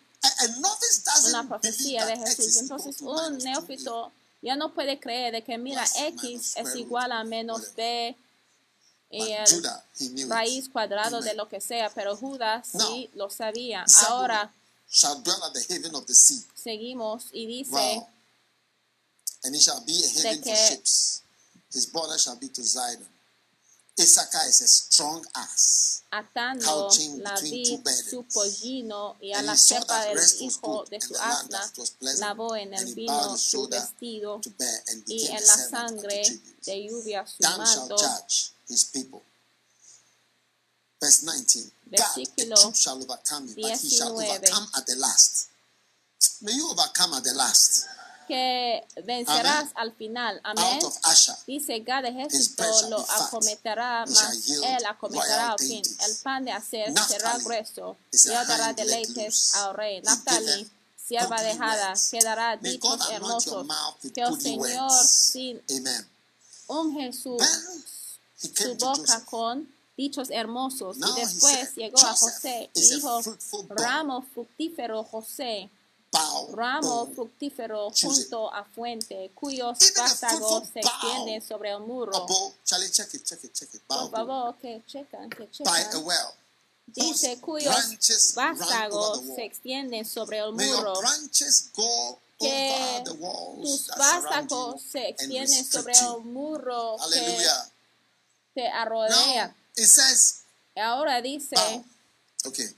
una 1.27 1.47
profecía 1.47 2.05
de 2.05 2.17
Jesús. 2.17 2.57
Entonces, 2.57 2.97
to 2.97 3.05
un 3.05 3.37
minus 3.37 3.43
2b. 3.43 3.43
neófito 3.43 4.11
ya 4.41 4.55
no 4.55 4.73
puede 4.73 4.99
creer 4.99 5.33
de 5.33 5.43
que, 5.43 5.57
mira, 5.57 5.85
X 6.07 6.53
es 6.57 6.75
igual 6.75 7.11
a 7.11 7.23
menos. 7.23 7.73
B 7.75 8.15
y 9.13 9.33
But 9.33 9.45
el 9.45 9.47
raíz 10.29 10.69
cuadrado 10.69 11.19
de 11.21 11.33
lo 11.35 11.47
que 11.49 11.59
sea, 11.61 11.89
pero 11.89 12.15
Judas 12.15 12.69
sí 12.89 13.09
lo 13.13 13.29
sabía. 13.29 13.83
Ahora 14.07 14.53
seguimos 16.55 17.25
y 17.33 17.45
dice 17.45 17.71
for 17.71 18.07
que- 20.43 20.55
Issachar 24.01 24.47
is 24.47 24.61
a 24.61 24.67
strong 24.67 25.25
ass. 25.35 26.01
atando 26.11 26.89
la 27.19 27.39
vid 27.39 27.87
su 27.87 28.23
pollino 28.23 29.15
y 29.21 29.31
a 29.31 29.41
la 29.41 29.55
cepa 29.55 30.05
del 30.05 30.19
hijo 30.41 30.83
de 30.89 30.99
su 30.99 31.15
asna 31.15 31.71
lavó 32.19 32.55
en 32.55 32.73
el 32.73 32.93
vino 32.93 33.37
su 33.37 33.67
vestido 33.69 34.41
y 35.07 35.27
en 35.27 35.45
la 35.45 35.57
sangre 35.69 36.21
de 36.65 36.83
lluvia 36.83 37.25
su 37.25 37.43
manto. 37.57 37.95
judge 37.97 38.51
his 38.67 38.85
people. 38.85 39.21
Verse 40.99 41.23
19. 41.23 41.71
God, 41.89 41.99
a 41.99 42.03
Versículo 42.03 42.55
troop 42.55 42.75
shall 42.75 43.01
overcome 43.01 43.47
you, 43.47 43.55
but 43.63 43.79
he 43.79 43.89
shall 43.89 44.13
19. 44.13 44.37
overcome 44.37 44.67
at 44.77 44.85
the 44.85 44.95
last. 44.95 45.49
May 46.41 46.53
you 46.53 46.69
overcome 46.69 47.13
at 47.13 47.23
the 47.23 47.33
last. 47.33 47.87
Que 48.31 48.87
vencerás 49.03 49.63
Amén. 49.63 49.73
al 49.75 49.91
final. 49.93 50.41
Amén. 50.45 50.79
Dice 51.45 51.81
de 51.81 52.07
ejército 52.07 52.63
lo 52.89 53.05
acometerá, 53.11 54.05
mas 54.07 54.49
él 54.49 54.85
acometerá 54.87 55.51
al 55.51 55.59
fin. 55.59 55.81
El 56.07 56.15
pan 56.23 56.45
de 56.45 56.53
hacer 56.53 56.93
será 57.09 57.37
grueso 57.39 57.97
y 58.09 58.29
dará 58.29 58.71
deleites 58.71 59.53
al 59.55 59.75
rey. 59.75 60.01
Naftali, 60.01 60.71
sierva 60.95 61.41
dejada, 61.41 61.93
quedará 62.09 62.55
dichos 62.55 63.09
hermosos. 63.09 63.67
Que 64.13 64.21
el 64.21 64.41
Señor 64.41 64.91
sin 65.05 65.61
Amen. 65.69 66.07
unge 66.67 67.11
su, 67.11 67.37
su 68.37 68.75
boca 68.75 69.25
con 69.25 69.67
dichos 69.97 70.29
hermosos. 70.31 70.95
Y 70.95 71.19
después 71.19 71.75
llegó 71.75 71.99
a 71.99 72.13
José 72.13 72.69
y 72.73 72.95
dijo, 72.95 73.19
ramo 73.71 74.21
fructífero 74.33 75.03
José. 75.03 75.69
Ramo 76.53 77.07
fructífero 77.15 77.89
junto 77.91 78.53
a 78.53 78.63
fuente, 78.65 79.31
cuyos 79.33 79.77
vástagos 79.95 80.67
se 80.73 80.79
extienden 80.79 81.41
sobre 81.41 81.71
el 81.71 81.79
muro. 81.79 82.11
Por 83.87 84.11
favor, 84.11 84.55
que 84.61 84.81
checan, 84.87 85.29
que 85.29 85.49
checan. 85.49 85.73
Dice 86.87 87.39
cuyos 87.39 87.75
vástagos 88.35 89.21
se 89.35 89.45
extienden 89.45 90.05
sobre 90.05 90.39
el 90.39 90.51
muro. 90.51 90.93
Que 92.39 93.03
Tus 93.61 93.87
vástagos 93.97 94.81
se 94.81 95.09
extienden 95.09 95.63
sobre 95.65 95.93
el 95.93 96.23
muro 96.25 96.97
que 97.13 97.37
te 98.53 98.67
arrodea. 98.67 99.55
Ahora 100.75 101.21
dice. 101.21 101.55
Okay. 102.43 102.75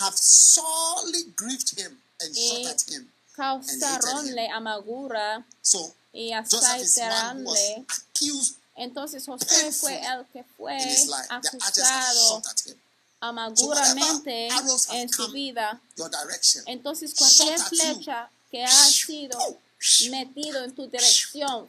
Have 0.00 0.16
sorely 0.16 1.24
grieved 1.36 1.78
him 1.78 2.00
and 2.20 2.34
Y- 2.36 2.64
shot 2.64 2.72
at 2.72 2.82
him. 2.90 3.10
causaronle 3.36 4.48
amargura 4.50 5.44
So, 5.62 5.94
y 6.12 6.32
Entonces 8.78 9.24
Josué 9.26 9.72
fue 9.72 10.00
el 10.04 10.26
que 10.32 10.44
fue 10.56 10.76
acusado 11.30 12.28
shot 12.28 12.46
at 12.46 12.66
him. 12.66 12.76
amarguramente 13.20 14.48
en 14.92 15.08
su 15.08 15.28
vida. 15.32 15.80
Your 15.96 16.10
direction. 16.10 16.62
Entonces 16.66 17.14
cualquier 17.14 17.58
flecha 17.58 18.30
que 18.50 18.62
ha 18.64 18.68
sido 18.86 19.38
metido 20.10 20.64
en 20.64 20.74
tu 20.74 20.88
dirección, 20.88 21.68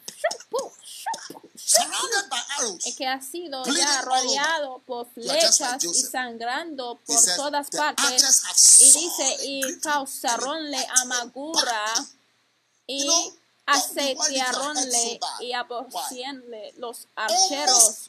y 2.85 2.95
que 2.95 3.07
ha 3.07 3.21
sido 3.21 3.63
ya 3.65 4.01
rodeado 4.01 4.79
por 4.85 5.07
flechas 5.11 5.83
y 5.83 5.93
sangrando 5.93 6.99
por 7.05 7.19
todas 7.35 7.69
"The 7.69 7.77
partes. 7.77 8.81
Y 8.81 8.91
dice, 8.91 9.37
y 9.43 9.79
causaronle 9.79 10.85
amargura 11.01 11.81
backed 11.95 12.07
me." 12.87 13.33
y 15.11 15.19
bad. 15.19 15.39
y 15.41 15.53
aborcienle 15.53 16.73
los 16.77 17.07
archeros. 17.15 18.07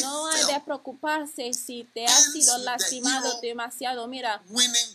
No 0.00 0.28
hay 0.28 0.44
de 0.44 0.60
preocuparse 0.60 1.52
si 1.52 1.84
te 1.92 2.06
has 2.06 2.32
sido 2.32 2.56
lastimado 2.58 3.40
demasiado. 3.40 4.06
Mira, 4.06 4.42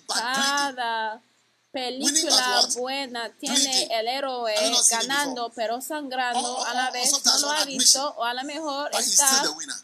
cada 0.07 1.21
película 1.77 2.67
buena 2.75 3.29
tiene 3.39 3.87
el 3.99 4.07
héroe 4.07 4.53
ganando 4.89 5.51
pero 5.55 5.79
sangrando 5.81 6.39
Or- 6.39 6.61
or- 6.61 6.67
a 6.67 6.73
la 6.73 6.87
or 6.87 6.93
vez 6.93 7.11
no 7.25 7.39
lo 7.39 7.51
ha 7.51 7.65
visto 7.65 8.09
o 8.17 8.23
a 8.23 8.33
lo 8.33 8.43
mejor 8.43 8.89
está 8.99 9.43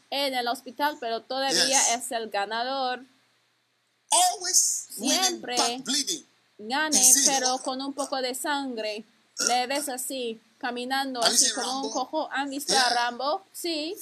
en 0.09 0.33
el 0.33 0.47
hospital 0.47 0.97
pero 0.99 1.21
todavía 1.21 1.93
es 1.95 2.11
el 2.11 2.29
ganador. 2.29 3.01
Siempre. 4.97 5.55
gane 6.57 7.13
pero 7.25 7.57
con 7.59 7.81
un 7.81 7.93
poco 7.93 8.17
de 8.21 8.33
sangre. 8.35 9.03
Le 9.47 9.67
ves 9.67 9.89
así 9.89 10.39
caminando 10.59 11.21
así 11.21 11.51
como 11.51 11.81
un 11.81 11.91
cojo. 11.91 12.29
¿han 12.31 12.49
visto 12.49 12.77
a 12.77 12.89
Rambo? 12.89 13.45
sí. 13.53 13.95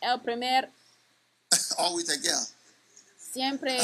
El 0.00 0.20
primer 0.22 0.70
or 1.78 1.94
with 1.94 2.08
a 2.10 2.16
girl. 2.16 2.46
siempre 3.32 3.78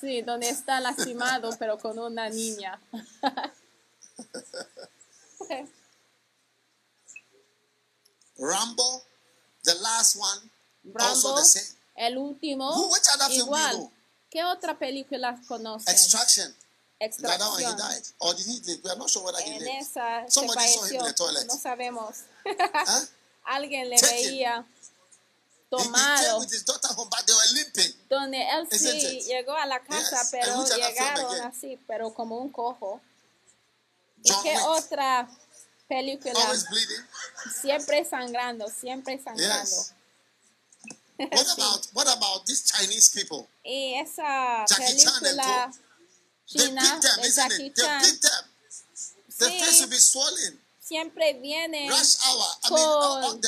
Sí 0.00 0.22
donde 0.22 0.48
está 0.48 0.80
lastimado 0.80 1.50
pero 1.58 1.78
con 1.78 1.98
una 1.98 2.28
niña 2.28 2.80
Rambo, 8.38 9.02
the 9.64 9.74
last 9.74 10.16
one, 10.16 10.50
also 10.98 11.28
Rambo 11.28 11.40
the 11.40 11.44
same. 11.44 11.76
el 11.96 12.16
último 12.16 12.70
Who, 12.70 12.92
which 12.92 13.06
other 13.14 13.28
film 13.28 13.46
igual 13.46 13.76
know? 13.76 13.92
¿qué 14.30 14.44
otra 14.44 14.78
película 14.78 15.40
conoce? 15.46 15.90
Extraction. 15.90 16.54
Extracción. 17.00 17.40
he 17.58 17.64
En 19.40 19.68
esa 19.68 20.26
se. 20.28 21.44
No 21.46 21.56
sabemos. 21.56 22.16
Alguien 23.44 23.88
le 23.88 23.96
Take 23.96 24.14
veía 24.14 24.66
tomado. 25.70 26.40
Donde 28.08 28.42
él 28.50 28.68
sí 28.70 29.20
llegó 29.22 29.54
a 29.54 29.66
la 29.66 29.80
casa, 29.82 30.26
pero 30.30 30.64
llegaron 30.66 31.40
así, 31.42 31.78
pero 31.86 32.12
como 32.12 32.38
un 32.38 32.50
cojo. 32.50 33.00
¿Y 34.22 34.32
qué 34.42 34.58
otra 34.58 35.28
película? 35.88 36.34
Siempre 37.62 38.04
sangrando, 38.04 38.68
siempre 38.68 39.22
sangrando. 39.22 39.76
What 41.18 41.48
about 41.58 41.86
what 41.92 42.08
about 42.08 42.46
these 42.46 42.64
Chinese 42.64 43.10
people? 43.10 43.46
Y 43.62 43.94
esa 43.94 44.64
película 44.76 45.70
china 46.46 47.00
de 47.22 47.30
Jackie 47.30 47.72
Chan 47.72 48.20
Sí. 49.28 49.80
will 49.80 49.86
be 49.88 49.98
swollen. 49.98 50.60
siempre 50.80 51.32
viene 51.34 51.88
con 52.68 53.40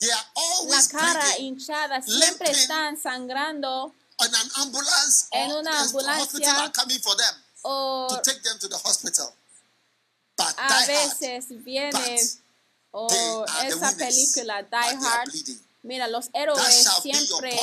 la 0.00 0.26
always 0.34 0.88
cara 0.88 1.20
bleeding. 1.20 1.44
hinchada, 1.58 2.00
siempre 2.02 2.50
están 2.50 2.96
sangrando 3.00 3.92
On 4.20 4.34
an 4.34 4.50
ambulance, 4.56 5.26
En 5.30 5.52
una 5.52 5.70
the 5.70 5.76
ambulancia. 5.78 6.22
hospital 6.24 6.56
are 6.56 6.72
coming 6.72 7.00
for 7.00 7.16
them 7.16 7.34
o 7.62 8.06
to 8.10 8.20
take 8.22 8.42
them 8.42 8.58
to 8.58 8.68
the 8.68 8.76
hospital. 8.84 9.32
But 10.36 10.54
a 10.58 10.68
die 10.68 10.74
hard. 10.74 10.86
veces 11.20 11.64
viene 11.64 12.20
o 12.92 13.44
esa 13.44 13.90
winners, 13.90 13.94
película 13.94 14.62
Die 14.62 14.96
Hard. 14.96 15.30
bleeding. 15.30 15.64
Mira, 15.84 16.08
los 16.08 16.28
héroes 16.34 16.86
siempre 17.02 17.56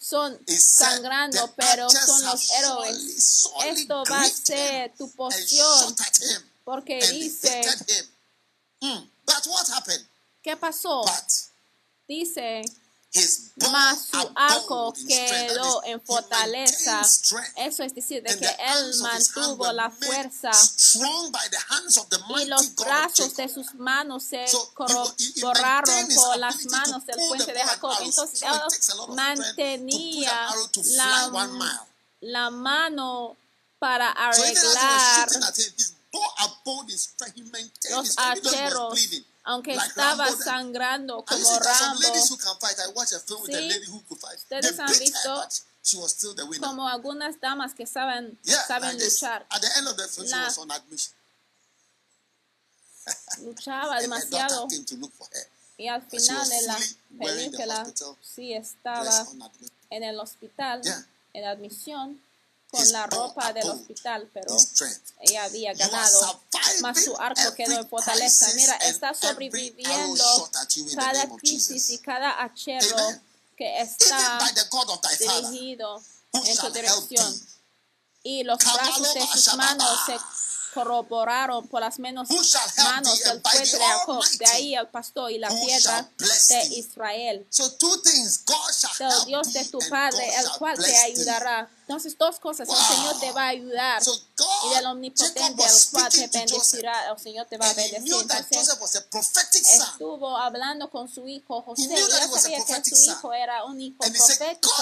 son 0.00 0.36
sangrando, 0.58 1.46
"The 1.46 1.52
pero 1.56 1.88
son 1.88 2.24
los 2.26 2.50
héroes. 2.50 3.48
Esto 3.64 4.02
va 4.10 4.22
a 4.22 4.28
ser 4.28 4.92
tu 4.98 5.08
porción, 5.12 5.96
porque 6.64 6.96
dice. 7.08 7.62
Hmm. 8.80 9.08
But 9.24 9.46
what 9.46 9.68
happened? 9.70 10.04
¿qué 10.42 10.56
pasó? 10.56 11.04
Dice, 12.12 12.62
mas 13.70 14.06
su 14.10 14.32
arco 14.34 14.92
quedó 15.06 15.82
en 15.84 16.00
fortaleza. 16.00 17.00
Eso 17.56 17.82
es 17.82 17.94
decir, 17.94 18.22
de 18.22 18.38
que 18.38 18.46
él 18.46 18.94
mantuvo 19.00 19.72
la 19.72 19.90
fuerza 19.90 20.52
strong 20.52 21.30
by 21.30 21.48
the 21.48 21.58
hands 21.70 21.96
of 21.96 22.08
the 22.10 22.18
y 22.42 22.44
los 22.46 22.74
brazos 22.74 23.34
de 23.36 23.48
sus 23.48 23.74
manos 23.74 24.24
se 24.24 24.44
corroboraron 24.74 26.08
por 26.14 26.36
las 26.36 26.64
manos 26.66 27.06
del 27.06 27.16
puente 27.28 27.52
de 27.52 27.60
Jacob. 27.60 27.96
Entonces 28.02 28.42
él 28.42 28.60
mantenía 29.14 30.54
la, 30.84 31.48
la 32.20 32.50
mano 32.50 33.36
para 33.78 34.10
arreglar 34.10 35.30
los 35.32 35.58
his 39.14 39.24
aunque 39.44 39.74
like 39.74 39.88
estaba 39.88 40.26
Rambo 40.26 40.42
sangrando 40.42 41.18
And 41.18 41.26
como 41.26 41.44
some 41.44 41.60
Rambo, 41.64 42.00
ladies 42.00 42.30
who 42.30 42.36
can 42.36 42.56
fight. 42.60 42.78
I 42.78 42.88
watched 42.94 43.12
a 43.12 43.20
film 43.20 43.42
with 43.42 43.54
a 43.54 43.58
Sí. 43.58 43.68
lady 43.68 43.86
who 43.86 44.00
could 44.08 44.18
fight. 44.20 44.38
Ustedes 44.38 44.78
han 44.78 44.98
visto 44.98 45.48
she 45.82 45.96
was 45.96 46.12
still 46.12 46.34
the 46.34 46.44
winner. 46.44 46.60
como 46.66 46.86
algunas 46.88 47.40
damas 47.40 47.74
que 47.74 47.86
saben, 47.86 48.38
yeah, 48.44 48.64
saben 48.66 48.92
like 48.92 49.04
luchar. 49.04 49.44
At 49.50 49.60
the 49.60 49.68
end 49.78 49.88
of 49.88 49.96
the 49.96 50.06
film, 50.08 50.26
she 50.28 50.34
was 50.36 50.58
on 50.58 50.70
admission. 50.70 51.12
Luchaba 53.42 53.94
And 53.98 54.02
demasiado 54.02 54.68
y 55.76 55.88
al 55.88 56.02
she 56.02 56.18
final 56.20 56.38
was 56.38 56.48
de 56.50 56.62
la 56.62 56.78
película 57.18 57.92
sí 58.22 58.52
estaba 58.54 59.26
en 59.90 60.04
el 60.04 60.20
hospital, 60.20 60.82
Yeah. 60.84 61.04
en 61.34 61.44
admisión, 61.46 62.22
con 62.72 62.90
la 62.90 63.06
ropa 63.06 63.52
del 63.52 63.68
hospital, 63.68 64.30
pero 64.32 64.56
ella 65.20 65.44
había 65.44 65.74
ganado, 65.74 66.42
más 66.80 67.04
su 67.04 67.14
arco 67.18 67.54
quedó 67.54 67.78
en 67.78 67.86
fortaleza. 67.86 68.50
Mira, 68.54 68.76
está 68.76 69.12
sobreviviendo 69.12 70.50
cada 70.96 71.28
crisis 71.36 71.90
y 71.90 71.98
cada 71.98 72.42
achero 72.42 72.96
que 73.58 73.82
está 73.82 74.38
dirigido 75.18 76.02
en 76.32 76.56
tu 76.56 76.70
dirección. 76.70 77.46
Y 78.22 78.42
los 78.42 78.58
brazos 78.58 79.14
de 79.14 79.26
sus 79.26 79.54
manos 79.54 80.00
se 80.06 80.16
corroboraron 80.72 81.68
por 81.68 81.80
las 81.80 81.98
menos 81.98 82.28
manos 82.30 83.20
del 83.20 83.42
the 83.42 83.58
de 83.58 83.66
Jacob. 83.66 84.24
De 84.38 84.46
ahí 84.46 84.74
el 84.74 84.88
pastor 84.88 85.30
y 85.30 85.38
la 85.38 85.48
piedra 85.48 86.08
de? 86.18 86.62
Israel. 86.76 87.46
Del 88.98 89.24
Dios 89.26 89.52
de 89.52 89.64
tu 89.66 89.78
Padre, 89.88 90.34
el 90.36 90.50
cual 90.58 90.76
te 90.78 90.96
ayudará. 90.96 91.70
Entonces, 91.82 92.16
dos 92.16 92.38
cosas, 92.38 92.68
el. 92.68 92.74
Señor 92.74 93.20
te 93.20 93.32
va 93.32 93.44
a 93.44 93.48
ayudar 93.48 94.02
y 94.02 94.74
del 94.74 94.86
omnipotente, 94.86 95.62
el 95.62 95.90
cual 95.90 96.10
te 96.10 96.26
bendecirá, 96.28 97.10
el 97.10 97.18
Señor 97.18 97.46
te 97.46 97.58
va 97.58 97.68
a 97.68 97.74
bendecir. 97.74 98.14
Entonces, 98.14 98.68
estuvo 99.52 100.36
hablando 100.38 100.88
con 100.90 101.08
su 101.08 101.28
hijo 101.28 101.60
José 101.62 101.82
y 101.82 101.92
él 101.92 102.10
sabía 102.30 102.64
que 102.64 102.96
su 102.96 103.10
hijo 103.10 103.32
era 103.32 103.64
un 103.64 103.80
hijo 103.80 103.98
profético. 103.98 104.72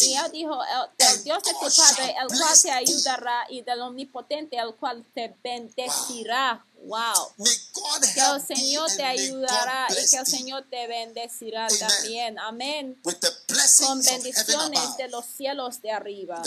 Y 0.00 0.14
él 0.14 0.32
dijo, 0.32 0.58
el, 0.62 1.06
el 1.06 1.24
Dios 1.24 1.42
de 1.42 1.52
tu 1.52 1.60
Padre, 1.60 2.14
el 2.20 2.28
cual 2.28 2.60
te 2.62 2.70
ayudará, 2.70 3.46
y 3.48 3.62
del 3.62 3.80
omnipotente, 3.80 4.56
el 4.56 4.74
cual 4.74 5.04
te 5.14 5.34
bendecirá. 5.42 6.64
Wow. 6.82 7.34
Que 8.14 8.20
el 8.20 8.40
Señor 8.56 8.90
te 8.96 9.04
ayudará 9.04 9.86
y 9.90 10.10
que 10.10 10.16
el 10.16 10.26
Señor 10.26 10.64
te 10.70 10.86
bendecirá 10.86 11.68
también. 11.68 12.38
Amén. 12.38 12.98
Con 13.78 14.02
bendiciones 14.02 14.96
de 14.96 15.08
los 15.08 15.24
cielos 15.26 15.82
de 15.82 15.90
arriba. 15.90 16.42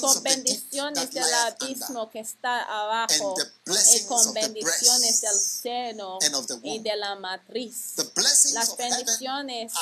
Con 0.00 0.22
bendiciones 0.22 1.10
del 1.12 1.34
abismo 1.34 2.10
que 2.10 2.20
está 2.20 2.62
abajo. 2.62 3.34
Y 3.38 3.70
blessings 3.70 4.06
con 4.06 4.34
bendiciones 4.34 5.20
del 5.20 5.38
seno 5.38 6.18
y 6.62 6.78
de 6.80 6.96
la 6.96 7.14
matriz. 7.16 7.94
Las 8.52 8.76
bendiciones 8.76 9.72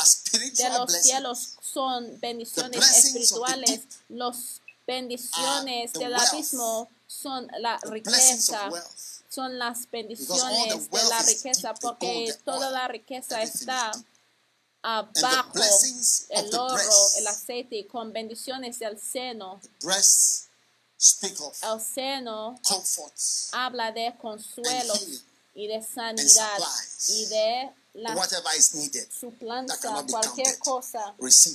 de 0.55 0.69
los 0.71 0.93
cielos 0.93 1.49
son 1.61 2.21
bendiciones 2.21 3.05
espirituales. 3.05 3.83
Los 4.09 4.61
bendiciones 4.87 5.93
del 5.93 6.15
abismo 6.15 6.89
son 7.07 7.49
la 7.59 7.79
riqueza. 7.83 8.71
Son 9.29 9.59
las 9.59 9.91
bendiciones 9.91 10.91
de 10.91 11.05
la 11.05 11.23
riqueza 11.23 11.75
porque 11.75 12.39
toda 12.45 12.71
la 12.71 12.89
riqueza 12.89 13.43
está. 13.43 13.93
Abajo 14.83 15.53
el 16.29 16.55
oro, 16.55 17.09
el 17.17 17.27
aceite 17.27 17.87
con 17.87 18.13
bendiciones 18.13 18.79
del 18.79 19.01
seno. 19.01 19.61
El 21.63 21.81
seno 21.81 22.61
habla 23.53 23.93
de 23.93 24.15
consuelo 24.21 24.95
y 25.55 25.67
de 25.67 25.83
sanidad 25.83 26.59
y 27.09 27.27
de 27.27 27.71
la 27.95 28.15
suplanza 29.11 30.05
cualquier 30.09 30.59
cosa 30.59 31.15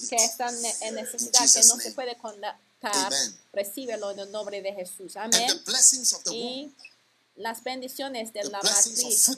que 0.09 0.15
está 0.15 0.49
en 0.81 0.95
necesidad 0.95 1.39
que 1.51 1.67
no 1.67 1.77
se 1.77 1.91
puede 1.91 2.15
contar, 2.17 2.55
recíbelo 3.53 4.11
en 4.11 4.19
el 4.19 4.31
nombre 4.31 4.61
de 4.61 4.73
Jesús. 4.73 5.15
Amén. 5.15 5.49
Y 6.31 6.71
las 7.37 7.63
bendiciones 7.63 8.33
de 8.33 8.43
la 8.45 8.59
matriz. 8.61 9.29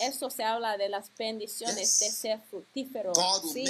Eso 0.00 0.30
se 0.30 0.42
habla 0.42 0.76
de 0.76 0.88
las 0.88 1.06
bendiciones 1.18 1.98
Yes. 1.98 2.00
de 2.00 2.10
ser 2.10 2.40
fructífero. 2.50 3.12
Sí, 3.52 3.64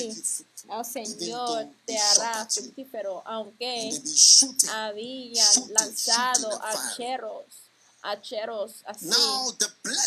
el 0.68 0.84
even 0.84 0.84
Señor 0.84 1.68
te 1.84 1.98
hará 1.98 2.46
fructífero, 2.48 3.22
aunque 3.26 3.90
shooting. 4.04 4.70
habían 4.70 5.46
shooting, 5.54 5.74
lanzado 5.74 6.48
shooting 6.50 6.62
hacheros, 6.92 7.44
hacheros 8.02 8.72
así, 8.86 9.06
Now 9.06 9.56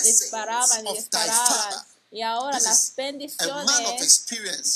disparaban 0.03 0.88
y 0.88 0.93
disparaban. 0.95 1.86
Y 2.12 2.24
ahora 2.24 2.57
This 2.57 2.68
las 2.68 2.93
bendiciones 2.95 4.26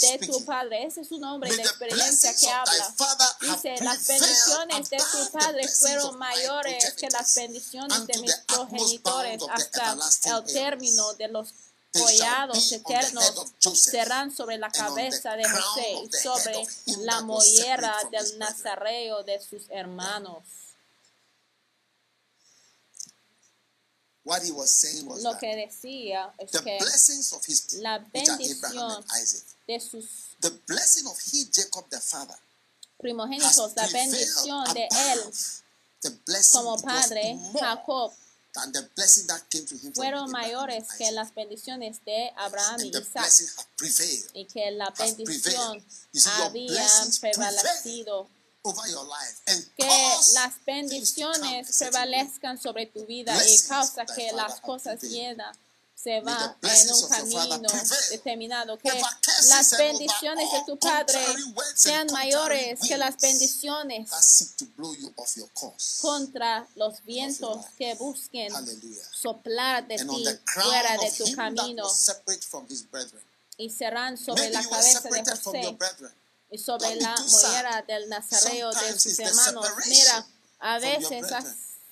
de 0.02 0.20
tu 0.28 0.46
padre, 0.46 0.86
ese 0.86 1.02
es 1.02 1.12
un 1.12 1.24
hombre 1.24 1.50
May 1.50 1.58
de 1.58 1.64
the 1.64 1.70
experiencia 1.70 2.36
que 2.36 2.48
habla. 2.48 2.96
Dice, 3.42 3.76
las 3.84 4.08
bendiciones 4.08 4.90
de 4.92 4.98
tu 4.98 5.32
padre 5.32 5.68
fueron 5.68 6.20
mayores 6.20 6.94
que 6.94 7.10
las 7.10 7.34
bendiciones 7.34 8.06
de 8.06 8.20
mis 8.20 8.36
progenitores 8.48 9.42
hasta 9.50 9.98
el 10.38 10.44
término 10.46 11.14
de 11.16 11.28
los 11.30 11.54
collados 11.92 12.72
eternos 12.72 13.34
serán 13.74 14.36
sobre 14.36 14.58
la 14.58 14.70
cabeza 14.70 15.36
de 15.36 15.48
José 15.48 15.92
y 16.04 16.12
sobre 16.12 16.68
la 17.00 17.22
mollera 17.22 17.96
del 18.12 18.38
nazareo 18.38 19.24
de 19.24 19.40
sus 19.42 19.70
hermanos. 19.70 20.44
What 24.26 24.42
he 24.42 24.52
was 24.52 24.72
saying 24.72 25.06
was 25.06 25.22
Lo 25.22 25.38
que 25.38 25.54
decía 25.56 26.34
es 26.38 26.52
the 26.52 26.64
que 26.64 26.78
blessings 26.80 27.34
of 27.34 27.44
his 27.46 27.74
la 27.82 28.00
bendición 28.00 28.80
and 28.80 29.06
Isaac, 29.22 29.44
de 29.68 29.80
sus 29.82 30.36
the 30.40 30.50
blessing 30.66 31.06
of 31.08 31.20
he 31.32 31.46
Jacob 31.52 31.90
the 31.90 32.00
father, 32.00 32.36
primogénitos, 32.98 33.76
la 33.76 33.88
bendición 33.88 34.74
de 34.74 34.88
él 34.90 35.34
the 36.02 36.10
blessing 36.26 36.58
como 36.58 36.78
padre, 36.82 37.38
Jacob, 37.54 38.14
than 38.54 38.72
the 38.72 38.88
blessing 38.96 39.28
that 39.28 39.42
came 39.50 39.66
to 39.66 39.76
him 39.76 39.92
fueron 39.94 40.32
mayores 40.32 40.86
que 40.98 41.12
las 41.12 41.34
bendiciones 41.34 42.00
de 42.06 42.32
Abraham 42.38 42.80
y 42.82 42.92
Isaac 42.96 43.30
y 44.34 44.46
que 44.46 44.72
la 44.72 44.90
bendición 44.92 45.84
había 46.40 46.88
prevalecido. 47.20 48.30
Que 49.76 49.86
las 50.34 50.54
bendiciones 50.66 51.78
prevalezcan 51.78 52.58
sobre 52.58 52.86
tu 52.86 53.06
vida 53.06 53.36
y 53.46 53.60
causa 53.64 54.06
que 54.06 54.32
las 54.32 54.62
cosas 54.62 55.02
llenas 55.02 55.58
se 55.96 56.22
va 56.22 56.58
en 56.62 56.92
un 56.92 57.10
camino 57.10 57.68
determinado. 58.10 58.78
Que 58.78 58.90
las 59.50 59.78
bendiciones 59.78 60.50
de 60.52 60.64
tu 60.66 60.78
Padre 60.78 61.20
sean 61.76 62.08
mayores 62.12 62.80
que 62.88 62.98
las 62.98 63.18
bendiciones 63.18 64.10
contra 66.02 66.66
los 66.76 67.04
vientos 67.04 67.66
que 67.78 67.96
busquen 67.96 68.54
soplar 69.12 69.86
de 69.88 69.98
ti 69.98 70.26
fuera 70.46 70.98
de 70.98 71.12
tu 71.12 71.36
camino 71.36 71.86
y 73.58 73.70
serán 73.70 74.18
sobre 74.18 74.50
la 74.50 74.64
cabeza 74.64 75.10
de 75.10 75.24
José. 75.24 75.78
Y 76.54 76.60
sobre 76.60 76.96
la 76.98 77.16
mollera 77.16 77.84
del 77.88 78.08
nazareo 78.10 78.72
de 78.72 79.00
sus 79.00 79.18
hermanos. 79.18 79.68
Mira, 79.88 80.28
a 80.60 80.78
veces 80.78 81.32
has 81.32 81.46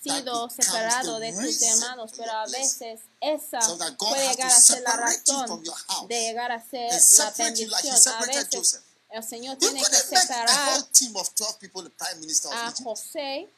sido 0.03 0.49
separado 0.51 1.19
de 1.19 1.33
tus 1.33 1.61
hermanos, 1.63 2.11
pero 2.15 2.31
a 2.31 2.45
veces 2.45 2.99
esa 3.19 3.59
puede 3.97 4.29
llegar 4.29 4.51
a 4.51 4.59
ser 4.59 4.83
la 4.83 4.97
razón 4.97 5.63
de 6.07 6.21
llegar 6.21 6.51
a 6.51 6.63
ser 6.63 6.91
la 6.91 7.31
bendición. 7.31 8.13
A 8.13 8.25
veces 8.25 8.79
el 9.09 9.23
Señor 9.23 9.57
tiene 9.57 9.81
que 9.81 9.95
separar 9.95 10.75
whole 10.75 10.85
team 10.93 11.15
of 11.15 11.27
12 11.35 11.57
people 11.59 11.83
the 11.83 11.89
prime 11.89 12.19
minister 12.21 12.47
of 12.49 12.53
a. 12.53 12.83
José 12.83 13.49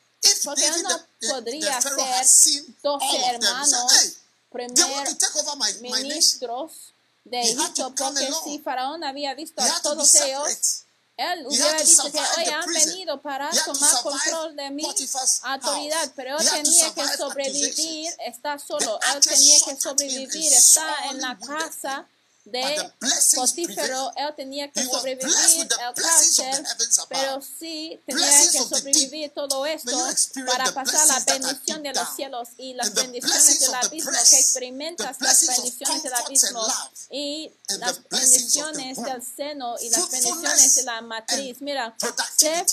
porque 0.46 0.70
David, 0.70 0.84
no 0.84 1.34
podría 1.34 1.82
ser 1.82 2.26
seen 2.26 2.76
all 2.82 2.98
12 2.98 3.06
of 3.06 3.12
them, 3.12 3.12
he 3.12 3.20
said, 3.20 3.36
hermanos, 3.36 4.18
primer 4.50 5.82
ministros 5.82 6.94
de 7.26 7.42
Egipto, 7.42 7.94
porque 7.94 8.30
si 8.46 8.60
Faraón 8.60 9.04
había 9.04 9.34
visto 9.34 9.62
a 9.62 9.82
todos 9.82 10.16
ellos. 10.16 10.86
Él 11.18 11.46
hubiera 11.46 11.80
dicho 11.84 12.12
que 12.12 12.20
hoy 12.20 12.46
han 12.46 12.74
venido 12.74 13.22
para 13.22 13.50
tomar 13.50 14.02
control 14.02 14.56
de 14.56 14.70
mi 14.72 14.84
Potiphar's 14.84 15.42
autoridad, 15.44 16.12
pero 16.16 16.40
él 16.40 16.50
tenía 16.50 16.94
que 16.94 17.08
sobrevivir, 17.18 18.12
está 18.26 18.58
solo, 18.58 19.00
él 19.14 19.22
tenía 19.22 19.60
que 19.64 19.76
sobrevivir, 19.80 20.54
está 20.54 21.06
en 21.12 21.22
la 21.22 21.38
casa 21.38 22.08
de 22.46 22.92
Potífero, 23.36 24.12
él 24.16 24.34
tenía 24.36 24.70
que 24.72 24.86
sobrevivir 24.86 25.34
el 25.60 25.68
cárcel, 25.68 26.66
pero 27.10 27.42
sí 27.42 28.00
tenía 28.06 28.28
que 28.52 28.60
of 28.60 28.70
the 28.70 28.76
sobrevivir 28.76 29.32
todo 29.32 29.66
esto 29.66 29.98
para 30.46 30.72
pasar 30.74 31.08
la 31.08 31.20
bendición 31.20 31.84
de 31.84 31.94
los 31.94 32.16
cielos 32.16 32.50
y 32.58 32.74
las 32.74 32.88
And 32.88 32.96
the 32.96 33.02
bendiciones 33.04 33.60
del 33.60 33.74
abismo, 33.76 34.12
que 34.30 34.40
experimentas 34.40 35.22
las 35.22 35.48
bendiciones 35.48 36.04
del 36.04 36.14
abismo 36.14 36.68
y 37.10 37.52
las 37.80 37.96
the 37.96 38.02
blessings 38.10 38.58
of 38.58 38.72
the 38.72 38.78
bendiciones 38.78 39.04
del 39.04 39.24
seno 39.24 39.76
y 39.80 39.90
las 39.90 40.12
bendiciones 40.12 40.76
de 40.76 40.84
la 40.84 41.02
matriz. 41.02 41.62
Mira, 41.62 41.96
sé 42.38 42.66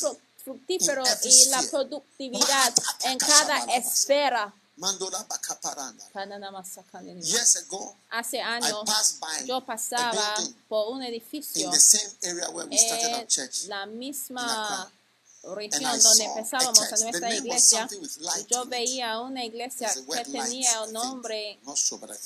fructífero 0.43 1.05
y 1.23 1.45
la 1.47 1.63
productividad 1.63 2.75
en 3.05 3.19
cada 3.19 3.59
esfera. 3.77 4.53
Years 7.23 7.57
ago, 7.57 7.97
Hace 8.11 8.39
I 8.39 8.43
años 8.43 8.85
passed 8.87 9.21
by 9.21 9.47
yo 9.47 9.61
pasaba 9.61 10.35
por 10.69 10.93
un 10.95 11.03
in 11.03 11.09
edificio 11.09 11.71
the 11.71 11.79
same 11.79 12.11
area 12.23 12.49
where 12.51 12.67
we 12.67 12.77
started 12.79 13.09
en 13.09 13.15
our 13.15 13.27
church. 13.27 13.67
la 13.69 13.87
misma. 13.87 14.91
Región 15.43 16.01
donde 16.01 16.25
empezábamos 16.25 16.93
a 16.93 16.97
nuestra 16.97 17.35
iglesia 17.35 17.89
yo 18.49 18.65
veía 18.67 19.21
una 19.21 19.45
iglesia 19.45 19.91
que 19.95 20.25
tenía 20.31 20.83
un 20.83 20.93
nombre 20.93 21.59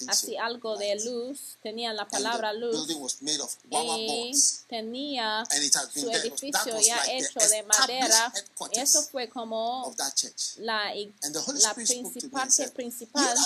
así 0.08 0.36
algo 0.36 0.76
de 0.76 0.96
luz, 1.04 1.56
tenía 1.62 1.92
la 1.92 2.08
palabra 2.08 2.52
luz 2.52 2.74
building 2.74 3.00
was 3.00 3.22
made 3.22 3.40
of 3.40 3.54
wawa 3.70 3.98
y 3.98 4.32
tenía 4.68 5.44
su 5.92 6.10
edificio 6.10 6.80
ya 6.80 7.04
hecho 7.06 7.40
de 7.48 7.62
madera. 7.62 8.32
Eso 8.72 9.02
fue 9.02 9.28
como 9.28 9.94
la, 10.58 10.92
la 10.94 11.70
and 11.70 12.72
principal, 12.74 13.36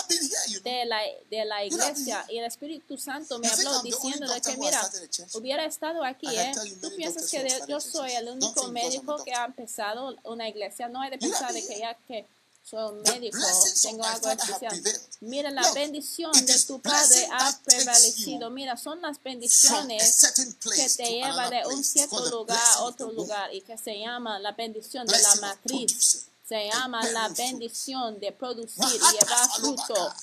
de 0.64 0.84
la, 0.86 1.00
de 1.30 1.44
la 1.44 1.64
iglesia 1.64 2.24
y 2.28 2.38
el 2.38 2.44
Espíritu 2.44 2.96
Santo 2.96 3.38
me 3.38 3.48
habló 3.48 3.82
doctor 3.82 4.42
que 4.42 4.56
mira, 4.56 4.90
hubiera 5.34 5.64
estado 5.64 6.04
aquí, 6.04 6.26
¿eh? 6.26 6.52
Tú 6.80 6.94
piensas 6.96 7.30
que 7.30 7.60
yo 7.68 7.80
soy 7.80 8.12
el 8.12 8.28
único 8.28 8.68
médico 8.68 9.22
que 9.24 9.32
ha 9.32 9.48
empezado 9.58 10.16
una 10.24 10.48
iglesia. 10.48 10.88
No 10.88 11.00
hay 11.00 11.10
de 11.10 11.18
pensar 11.18 11.52
de 11.52 11.66
que 11.66 11.78
ya 11.78 11.94
que 12.06 12.26
soy 12.62 12.94
médico, 13.02 13.38
tengo 13.82 14.04
algo 14.04 14.30
especial. 14.30 14.82
Mira, 15.20 15.50
la 15.50 15.72
bendición 15.72 16.32
de 16.32 16.58
tu 16.64 16.80
Padre 16.80 17.28
ha 17.32 17.58
prevalecido. 17.64 18.50
Mira, 18.50 18.76
son 18.76 19.00
las 19.00 19.22
bendiciones 19.22 20.32
que 20.74 20.88
te 20.90 21.10
lleva 21.10 21.50
de 21.50 21.66
un 21.66 21.82
cierto 21.82 22.28
lugar 22.30 22.60
a 22.76 22.82
otro 22.82 23.10
lugar 23.12 23.52
y 23.54 23.62
que 23.62 23.76
se 23.78 23.98
llama 23.98 24.38
la 24.38 24.52
bendición 24.52 25.06
de 25.06 25.18
la 25.20 25.34
matriz. 25.36 26.26
Se 26.46 26.68
llama 26.68 27.02
la 27.10 27.28
bendición 27.28 28.18
de 28.20 28.32
producir 28.32 28.84
y 28.84 29.12
llevar 29.12 29.50
fruto. 29.56 29.84
falobaka, 29.84 30.16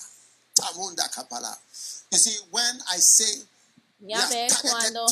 tamunda 0.54 1.08
kapala. 1.10 1.60
You 2.10 2.18
see, 2.18 2.36
when 2.50 2.80
I 2.92 2.98
say 3.00 3.46
we 4.00 4.08
Ya 4.08 4.26
ves, 4.26 4.54
cuando 4.60 5.06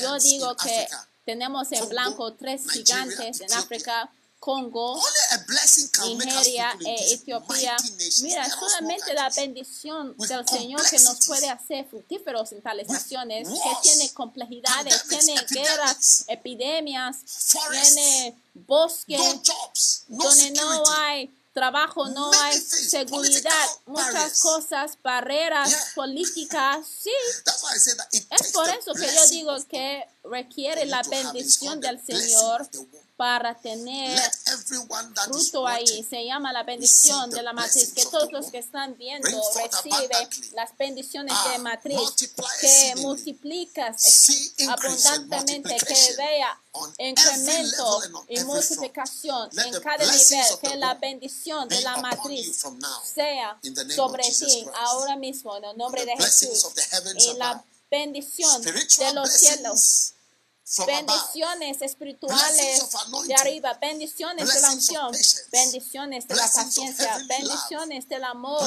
yo 0.00 0.18
digo 0.18 0.56
que 0.56 0.88
tenemos 1.28 1.70
en 1.72 1.86
blanco 1.90 2.32
tres 2.32 2.62
gigantes 2.70 3.42
en. 3.42 3.52
África, 3.52 4.10
Congo, 4.40 4.98
Nigeria 6.06 6.74
e 6.86 7.12
Etiopía. 7.12 7.76
Mira, 8.22 8.48
solamente 8.48 9.12
la 9.12 9.28
bendición 9.28 10.16
del 10.16 10.48
Señor 10.48 10.80
que 10.88 10.98
nos 11.00 11.26
puede 11.26 11.50
hacer 11.50 11.84
fructíferos 11.86 12.52
en 12.52 12.62
tales 12.62 12.88
naciones, 12.88 13.46
que 13.46 13.76
tiene 13.82 14.10
complejidades, 14.14 15.02
tiene 15.06 15.34
guerras, 15.50 16.24
epidemias, 16.28 17.18
tiene 17.70 18.34
bosques, 18.54 19.20
donde 20.08 20.50
no 20.52 20.90
hay 20.92 21.30
trabajo, 21.52 22.08
no 22.08 22.32
hay 22.32 22.58
seguridad, 22.58 23.68
muchas 23.84 24.40
cosas, 24.40 24.96
barreras 25.02 25.88
políticas, 25.94 26.86
sí. 27.02 27.12
Es 28.30 28.52
por 28.52 28.68
eso 28.70 28.94
que 28.94 29.12
yo 29.14 29.26
digo 29.28 29.56
que 29.68 30.06
requiere 30.30 30.84
la 30.86 31.02
bendición 31.02 31.80
del 31.80 32.04
Señor 32.04 32.68
para 33.16 33.52
tener 33.58 34.16
fruto 35.26 35.66
ahí. 35.66 36.06
Se 36.08 36.24
llama 36.24 36.52
la 36.52 36.62
bendición 36.62 37.28
de 37.30 37.42
la 37.42 37.52
matriz. 37.52 37.92
Que 37.92 38.06
todos 38.06 38.30
los 38.30 38.46
que 38.50 38.58
están 38.58 38.96
viendo 38.96 39.28
reciben 39.56 40.28
las 40.54 40.76
bendiciones 40.78 41.34
Ah, 41.36 41.50
de 41.50 41.58
matriz. 41.58 41.96
multiply 41.96 42.46
Que 42.60 42.94
multiplicas 42.98 44.28
abundantemente, 44.68 45.76
que 45.76 46.14
vea 46.16 46.60
incremento 46.98 48.02
y 48.28 48.40
multiplicación 48.44 49.50
en 49.58 49.80
cada 49.80 50.04
nivel. 50.04 50.58
Que 50.62 50.76
la 50.76 50.94
bendición 50.94 51.68
de 51.68 51.80
la 51.80 51.96
matriz 51.96 52.64
sea 53.04 53.58
sobre 53.96 54.22
ti 54.30 54.64
ahora 54.76 55.16
mismo 55.16 55.56
en 55.56 55.64
el 55.64 55.76
nombre 55.76 56.04
de 56.04 56.16
Jesús. 56.16 56.68
Y 57.16 57.34
la 57.34 57.64
bendición 57.90 58.62
de 58.62 59.12
los 59.12 59.32
cielos. 59.32 60.12
Bendiciones 60.86 61.80
espirituales 61.80 62.90
de 63.26 63.34
arriba, 63.34 63.72
bendiciones 63.80 64.52
de 64.52 64.60
la 64.60 64.72
unción, 64.72 65.12
bendiciones 65.50 66.28
de 66.28 66.36
la 66.36 66.42
paciencia, 66.42 67.18
bendiciones 67.26 68.06
del 68.06 68.22
amor. 68.24 68.60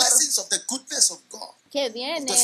Que 1.70 1.90
vienen, 1.90 2.36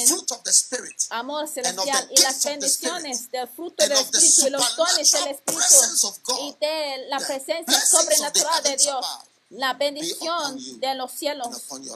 amor 1.09 1.47
celestial 1.47 2.07
y 2.11 2.21
las 2.21 2.43
bendiciones 2.43 3.31
del 3.31 3.47
fruto 3.47 3.83
del 3.83 3.93
Espíritu 3.93 4.45
y 4.45 4.49
los 4.51 4.75
dones 4.75 5.11
del 5.11 5.27
Espíritu 5.27 6.13
y 6.39 6.55
de 6.59 7.07
la 7.09 7.19
presencia 7.19 7.81
sobrenatural 7.81 8.63
de 8.63 8.77
Dios. 8.77 9.05
La 9.49 9.73
bendición 9.73 10.79
de 10.79 10.93
los 10.93 11.11
cielos 11.11 11.47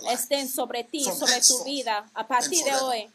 estén 0.09 0.51
sobre 0.51 0.83
ti, 0.83 1.03
sobre 1.03 1.39
tu 1.41 1.63
vida, 1.63 2.09
a 2.15 2.27
partir 2.27 2.63
de 2.63 2.75
hoy 2.75 3.11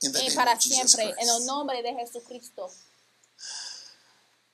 y 0.00 0.30
para 0.30 0.58
siempre, 0.60 1.12
en 1.18 1.28
el 1.28 1.44
nombre 1.44 1.82
de 1.82 1.92
Jesucristo. 1.94 2.70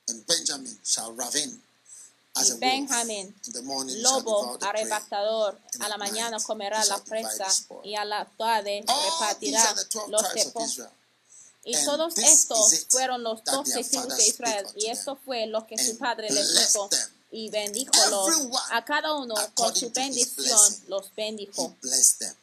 And 0.09 0.25
Benjamin 0.25 0.77
shall 0.83 1.13
as 2.35 2.49
Y 2.49 2.51
a 2.51 2.53
wolf. 2.53 2.61
Benjamín, 2.61 3.33
In 3.47 3.53
the 3.53 3.61
morning 3.63 3.95
he 3.95 4.01
shall 4.01 4.23
lobo 4.23 4.57
arrebatador, 4.61 5.59
a 5.79 5.89
la 5.89 5.97
mañana 5.97 6.37
comerá 6.39 6.83
la 6.85 6.97
presa 7.03 7.47
y 7.83 7.95
a 7.95 8.05
la 8.05 8.25
tarde 8.37 8.85
repartirá 8.87 9.75
los. 10.09 10.23
Israel. 10.65 10.89
Y 11.65 11.75
And 11.75 11.85
todos 11.85 12.17
estos 12.17 12.85
fueron 12.89 13.23
los 13.23 13.43
doce 13.43 13.83
father 13.83 14.15
de 14.15 14.27
Israel. 14.27 14.65
Y 14.75 14.87
esto 14.87 15.17
fue 15.25 15.47
lo 15.47 15.67
que 15.67 15.77
su 15.77 15.97
padre 15.97 16.29
les 16.29 16.57
dijo. 16.57 16.89
Y 17.29 17.49
bendíjolos 17.49 18.33
a 18.71 18.85
cada 18.85 19.13
uno 19.13 19.35
con 19.53 19.75
su 19.75 19.89
bendición, 19.91 20.45
blessing. 20.45 20.83
los 20.87 21.13
bendijo. 21.13 21.75
blessed 21.81 22.19
them. 22.19 22.35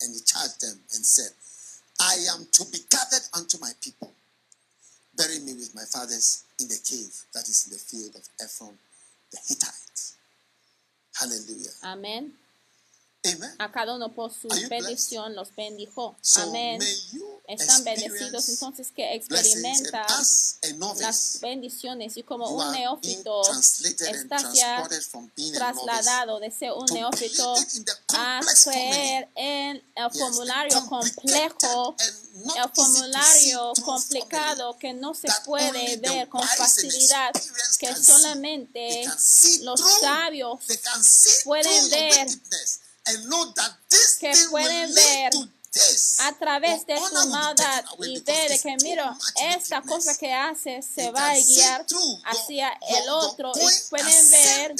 And 0.00 0.14
he 0.14 0.20
charged 0.22 0.60
them 0.60 0.76
and 0.92 1.06
said, 1.06 1.32
I 2.00 2.26
am 2.34 2.46
to 2.50 2.64
be 2.66 2.84
gathered 2.90 3.22
unto 3.32 3.58
my 3.58 3.72
people. 3.80 4.12
Bury 5.16 5.38
me 5.40 5.54
with 5.54 5.74
my 5.74 5.84
fathers 5.84 6.44
in 6.60 6.68
the 6.68 6.78
cave 6.84 7.14
that 7.34 7.48
is 7.48 7.66
in 7.66 7.72
the 7.72 7.78
field 7.78 8.16
of 8.16 8.28
Ephron 8.40 8.76
the 9.32 9.38
Hittite. 9.48 10.12
Hallelujah. 11.18 11.72
Amen. 11.84 12.32
A 13.58 13.72
cada 13.72 13.94
uno 13.94 14.12
por 14.12 14.32
su 14.32 14.48
bendición 14.68 15.34
los 15.34 15.54
bendijo. 15.54 16.16
Amén. 16.36 16.80
Están 17.48 17.84
bendecidos 17.84 18.48
entonces 18.48 18.90
que 18.90 19.14
experimentan 19.14 20.06
las 20.98 21.38
bendiciones. 21.40 22.16
Y 22.16 22.22
como 22.22 22.48
un 22.48 22.72
neófito 22.72 23.42
translated 23.42 24.06
and 24.06 24.16
está 24.16 24.52
ya 24.52 24.88
trasladado 25.54 26.40
de 26.40 26.50
ser 26.50 26.72
un 26.72 26.86
to 26.86 26.94
neófito 26.94 27.54
a 28.14 28.40
creer 28.64 29.28
en 29.34 29.82
el 29.94 30.10
formulario 30.10 30.84
complejo, 30.86 31.96
el 31.98 32.70
formulario 32.74 33.72
complicado 33.84 34.76
que 34.78 34.92
no 34.92 35.14
se 35.14 35.28
puede 35.44 35.96
ver 35.98 36.28
con 36.28 36.42
facilidad, 36.42 37.32
que 37.78 37.94
solamente 37.94 39.04
los 39.62 39.80
sabios 40.00 40.60
pueden 41.44 41.90
ver 41.90 42.26
que 44.20 44.32
pueden 44.50 44.94
ver 44.94 45.32
a 46.20 46.32
través 46.38 46.86
de 46.86 46.94
be 46.94 47.26
maldad 47.28 47.84
y 48.02 48.18
ver 48.20 48.60
que, 48.60 48.76
mira, 48.82 49.16
esta 49.54 49.82
cosa 49.82 50.16
que 50.16 50.32
hace 50.32 50.82
se 50.82 51.10
va 51.10 51.30
a 51.30 51.38
guiar 51.38 51.86
hacia 52.24 52.70
el 52.88 53.08
otro 53.10 53.52
y 53.54 53.88
pueden 53.90 54.30
ver 54.30 54.74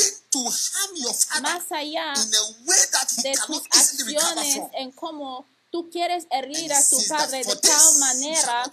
más 1.43 1.71
allá 1.71 2.15
in 2.17 2.35
a 2.35 2.67
way 2.67 2.79
that 2.91 3.09
he 3.19 3.23
de 3.23 3.35
tus 3.47 3.63
acciones 3.71 4.63
en 4.73 4.91
cómo 4.93 5.45
tú 5.71 5.91
quieres 5.91 6.27
herir 6.31 6.73
a 6.73 6.89
tu 6.89 6.97
padre 7.09 7.45
de 7.45 7.57
tal 7.57 7.99
manera 7.99 8.71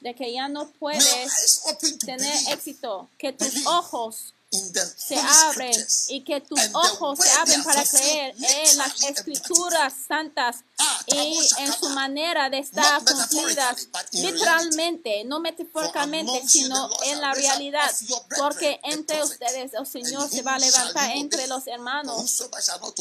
de 0.00 0.14
que 0.14 0.32
ya 0.32 0.48
no 0.48 0.70
puedes 0.78 1.62
tener 2.04 2.36
éxito, 2.48 3.08
que 3.18 3.32
tus 3.32 3.66
ojos 3.66 4.34
se 4.54 5.16
abren 5.16 5.86
y 6.08 6.24
que 6.24 6.40
tus 6.40 6.60
ojos 6.72 7.18
se 7.18 7.30
abren 7.32 7.62
para 7.64 7.84
creer 7.84 8.34
en 8.38 8.78
las 8.78 9.02
escrituras 9.02 9.92
santas 10.06 10.64
Ah, 10.76 11.00
y 11.06 11.38
en 11.58 11.72
su 11.72 11.88
manera 11.90 12.50
de 12.50 12.58
estar 12.58 13.00
cumplidas 13.04 13.88
literalmente, 14.10 15.22
no 15.24 15.38
metafóricamente, 15.38 16.48
sino 16.48 16.90
en 17.04 17.20
la 17.20 17.32
realidad, 17.32 17.90
porque 18.36 18.80
entre 18.82 19.22
ustedes 19.22 19.72
el 19.74 19.86
Señor 19.86 20.22
and 20.22 20.32
se 20.32 20.42
va 20.42 20.54
a 20.54 20.58
levantar 20.58 21.10
entre 21.12 21.46
los 21.46 21.68
hermanos 21.68 22.42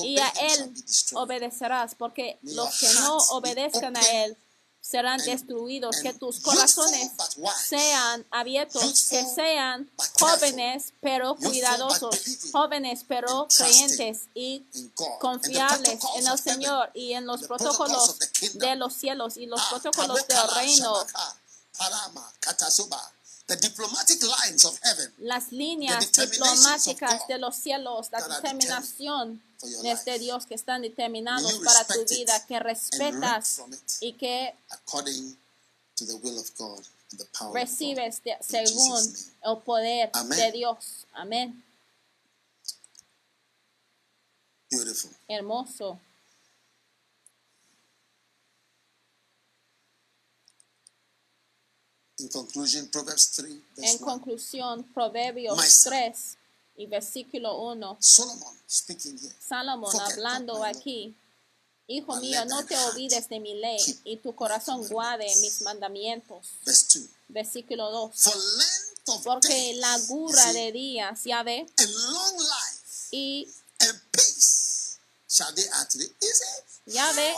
y 0.04 0.20
a 0.20 0.30
él 0.30 0.74
obedecerás, 1.16 1.96
porque 1.96 2.38
los 2.44 2.78
que 2.78 2.94
no 2.94 3.18
obedezcan 3.18 3.98
a 3.98 4.24
él 4.24 4.38
serán 4.84 5.18
destruidos, 5.24 5.96
que 6.02 6.14
tus 6.14 6.42
corazones 6.42 7.12
sean 7.66 8.26
abiertos, 8.30 9.06
que 9.10 9.26
sean 9.26 9.90
jóvenes 10.20 10.94
pero 11.00 11.36
cuidadosos, 11.36 12.20
jóvenes 12.52 13.06
pero 13.08 13.48
creyentes 13.48 14.28
y 14.36 14.66
confiables 15.20 16.00
en 16.16 16.28
el. 16.28 16.38
Señor 16.38 16.92
y 16.94 17.14
en 17.14 17.26
los 17.26 17.48
protocolos 17.48 18.18
de 18.56 18.76
los 18.76 18.94
cielos 18.94 19.38
y 19.38 19.46
los 19.46 19.62
Ah, 19.62 19.68
protocolos 19.72 20.28
del 20.28 20.48
reino. 20.56 20.94
The 23.46 23.58
diplomatic 23.58 24.22
lines 24.24 24.64
of 24.64 24.80
heaven 24.84 25.14
las 25.20 25.52
líneas 25.52 26.12
diplomáticas 26.14 27.28
de 27.28 27.38
los 27.38 27.56
cielos, 27.58 28.10
la 28.12 28.20
determinación 28.28 29.42
de 29.62 29.70
life. 30.14 30.20
Dios 30.20 30.46
que 30.46 30.56
están 30.56 30.82
determinados 30.82 31.54
para 31.64 31.86
tu 31.86 32.06
vida, 32.06 32.46
que 32.48 32.60
respetas 32.60 33.62
y 34.00 34.14
que 34.14 34.56
to 35.96 36.06
the 36.06 36.14
will 36.16 36.40
of 36.40 36.50
God 36.58 36.80
and 37.12 37.20
the 37.20 37.26
power 37.38 37.50
of 37.50 37.54
God. 37.54 37.56
recibes 37.56 38.24
de- 38.24 38.38
según 38.42 39.14
el 39.44 39.58
poder 39.64 40.10
de 40.12 40.52
Dios. 40.54 41.06
Amén. 41.14 41.62
Hermoso. 45.28 46.00
In 52.24 52.30
conclusion, 52.30 52.88
Proverbs 52.88 53.32
3, 53.32 53.62
verse 53.76 53.92
En 53.92 53.98
1. 54.02 54.06
conclusión, 54.06 54.84
Proverbios 54.94 55.58
My 55.58 55.68
son. 55.68 55.92
3 55.92 56.38
y 56.78 56.88
versículo 56.88 57.58
1. 57.58 57.98
Solomon 58.00 58.58
speaking 58.68 59.18
here. 59.20 59.36
Salomón 59.46 59.92
Forget 59.92 60.12
hablando 60.14 60.64
aquí. 60.64 61.16
Hijo 61.88 62.16
mío, 62.16 62.46
no 62.46 62.66
te 62.66 62.78
olvides 62.78 63.28
de 63.28 63.42
mi 63.42 63.56
ley 63.60 63.78
y 64.06 64.16
tu 64.18 64.34
corazón 64.34 64.88
guarde 64.88 65.26
mis 65.42 65.62
mandamientos. 65.64 66.48
2. 66.64 67.10
Versículo 67.28 67.92
2. 67.92 68.16
For 68.16 68.36
length 68.36 69.10
of 69.10 69.24
Porque 69.26 69.50
days, 69.50 69.78
la 69.80 70.00
gura 70.08 70.54
de 70.54 70.72
días, 70.72 71.24
ya 71.26 71.44
ve, 71.44 71.60
and 71.60 71.90
long 71.90 72.38
life 72.38 73.08
y 73.12 73.48
and 73.82 74.00
peace 74.12 74.98
shall 75.28 75.54
they 75.54 75.66
add 75.74 75.90
to 75.90 75.98
thee. 75.98 76.12
Is 76.22 76.42
it? 76.42 76.94
Ya 76.94 77.12
ve. 77.12 77.36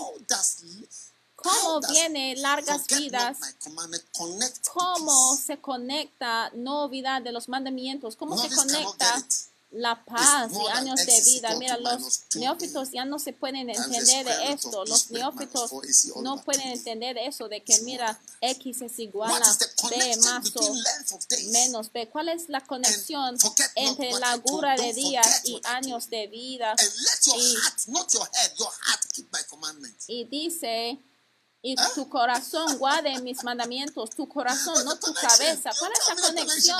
Cómo 1.45 1.79
viene 1.91 2.35
largas 2.37 2.87
vidas, 2.87 3.37
cómo 4.73 5.37
se 5.37 5.57
conecta 5.59 6.49
no 6.55 6.85
olvidar 6.85 7.21
de 7.23 7.31
los 7.31 7.47
mandamientos, 7.47 8.15
cómo 8.15 8.37
se 8.37 8.49
conecta 8.49 9.23
la 9.75 10.03
paz 10.05 10.51
y 10.53 10.67
años 10.71 11.05
de 11.05 11.21
vida. 11.21 11.55
Mira, 11.57 11.77
los 11.77 11.97
minus 11.97 12.21
2b 12.29 12.39
neófitos 12.39 12.91
ya 12.91 13.03
no 13.03 13.19
se 13.19 13.33
pueden 13.33 13.69
entender 13.69 14.25
de 14.25 14.53
esto. 14.53 14.85
Los 14.85 15.11
neófitos 15.11 15.71
4AC 15.71 16.11
all 16.15 16.23
no 16.23 16.41
pueden 16.43 16.69
2b. 16.69 16.77
entender 16.77 17.17
eso 17.17 17.49
de 17.49 17.61
que, 17.61 17.79
mira. 17.81 18.19
X 18.41 18.81
es 18.81 18.99
igual 18.99 19.41
a 19.41 19.57
B 19.89 20.17
más 20.17 20.55
o 20.55 20.73
menos 21.51 21.91
B. 21.91 22.07
¿Cuál 22.09 22.29
es 22.29 22.47
la 22.47 22.61
conexión 22.61 23.37
entre 23.75 24.11
la 24.13 24.35
I 24.35 24.39
told. 24.39 24.51
gura 24.51 24.75
de 24.75 24.93
días 24.93 25.41
y 25.45 25.59
años 25.63 26.09
de 26.09 26.27
vida? 26.27 26.75
y-. 27.35 27.55
Y 30.07 30.25
dice, 30.25 30.99
y 31.65 31.73
¿Ah? 31.79 31.91
tu 31.95 32.07
corazón 32.07 32.77
guarde 32.77 33.19
mis 33.21 33.43
mandamientos, 33.43 34.11
tu 34.11 34.29
corazón, 34.29 34.85
no 34.85 34.99
tu 34.99 35.11
cabeza. 35.15 35.71
¿Cuál 35.79 35.91
es 35.93 36.07
la 36.07 36.15
conexión 36.27 36.79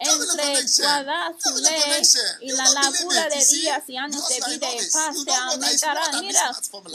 entre 0.00 0.82
guardar 0.82 1.36
su 1.38 1.56
ley 1.58 2.02
y 2.40 2.50
la 2.50 2.68
largura 2.68 3.28
de 3.28 3.46
días 3.46 3.84
y 3.86 3.96
años 3.96 4.28
de 4.28 4.40
vida 4.50 4.74
y 4.74 4.90
paz 4.90 5.24
te 5.24 5.32
aumentarán? 5.32 6.20
Mira, 6.20 6.50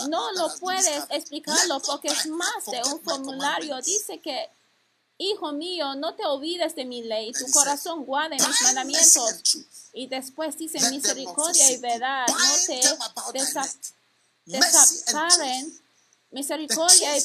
no 0.09 0.33
lo 0.33 0.53
puedes 0.57 1.03
explicarlo 1.11 1.79
porque 1.79 2.09
es 2.09 2.25
más 2.25 2.65
de 2.69 2.81
un 2.91 3.01
formulario. 3.01 3.79
Dice 3.81 4.19
que, 4.19 4.49
Hijo 5.17 5.53
mío, 5.53 5.95
no 5.95 6.15
te 6.15 6.25
olvides 6.25 6.75
de 6.75 6.83
mi 6.83 7.03
ley, 7.03 7.31
tu 7.31 7.49
corazón 7.53 8.03
guarde 8.03 8.35
mis 8.35 8.61
mandamientos. 8.63 9.59
Y 9.93 10.07
después 10.07 10.57
dice 10.57 10.89
misericordia 10.89 11.71
y 11.71 11.77
verdad, 11.77 12.27
no 12.27 12.53
te 12.67 12.81
desaparen. 14.45 15.82
Misericordia 16.33 17.15
y 17.15 17.21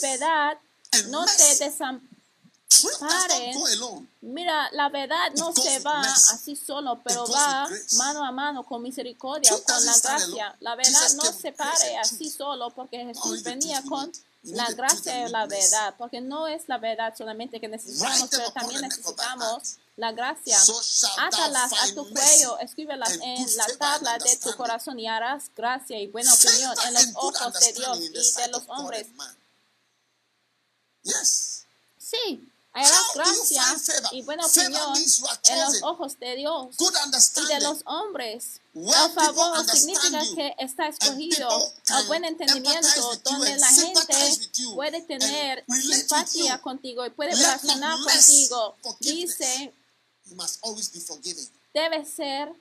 and 0.93 1.11
no 1.11 1.25
te 1.25 1.31
mercy. 1.33 1.65
desamparen. 1.65 2.09
Truth 2.09 2.27
does 2.29 2.51
not 2.51 2.58
Paren. 3.01 4.09
Mira, 4.21 4.69
la 4.73 4.89
verdad 4.89 5.33
no 5.37 5.53
se 5.53 5.79
va 5.81 6.01
así 6.01 6.55
solo, 6.55 7.01
pero 7.03 7.27
va 7.27 7.69
mano 7.97 8.25
a 8.25 8.31
mano 8.31 8.63
con 8.63 8.83
misericordia, 8.83 9.51
con 9.51 9.85
la 9.85 9.99
gracia. 9.99 10.57
La 10.61 10.77
verdad 10.77 11.13
no 11.17 11.33
se 11.33 11.53
pare 11.53 11.97
así 11.97 12.31
solo, 12.31 12.71
porque 12.71 12.99
Jesús 12.99 13.43
venía 13.43 13.83
con 13.83 14.13
la 14.43 14.71
gracia 14.73 15.27
y 15.27 15.31
la 15.31 15.47
verdad, 15.47 15.95
porque 15.99 16.21
no 16.21 16.47
es 16.47 16.69
la 16.69 16.79
verdad 16.79 17.15
solamente 17.17 17.61
que 17.61 17.69
necesitamos, 17.69 18.29
pero 18.31 18.51
también 18.53 18.83
necesitamos 18.83 19.77
la 19.97 20.13
gracia. 20.13 20.59
Átalas 21.19 21.73
a 21.73 21.95
tu 21.95 22.09
cuello, 22.11 22.59
escríbelas 22.61 23.19
en 23.21 23.57
la 23.57 23.67
tabla 23.79 24.19
de 24.19 24.37
tu 24.37 24.55
corazón 24.57 25.01
y 25.01 25.09
harás 25.09 25.51
gracia 25.57 25.99
y 25.99 26.07
buena 26.07 26.33
opinión 26.33 26.75
en 26.87 26.95
los 26.95 27.07
ojos 27.15 27.53
de 27.55 27.73
Dios 27.73 27.99
y 28.01 28.41
de 28.41 28.49
los 28.49 28.63
hombres. 28.69 29.09
Sí, 31.99 32.48
you 32.85 33.15
gracia 33.15 33.63
y 34.13 34.23
buena 34.23 34.47
opinión 34.47 34.97
en 34.97 35.61
los 35.61 35.83
ojos 35.83 36.19
de 36.19 36.37
Dios 36.37 36.77
Good 36.77 36.91
y 36.91 36.95
de 36.95 37.05
understanding. 37.05 37.63
los 37.63 37.83
hombres. 37.87 38.61
El 38.75 39.11
favor 39.13 39.69
significa 39.71 40.21
que 40.35 40.55
está 40.59 40.89
escogido 40.89 41.49
can 41.85 42.07
buen 42.07 42.25
entendimiento 42.25 43.17
donde 43.25 43.57
la 43.57 43.69
gente 43.69 44.51
puede 44.75 45.03
tener 45.03 45.65
simpatía 45.69 46.59
contigo 46.59 47.05
y 47.05 47.11
puede 47.11 47.35
relacionar 47.35 47.99
contigo. 47.99 48.77
Dice, 49.01 49.75
debe 51.75 52.05
ser 52.05 52.53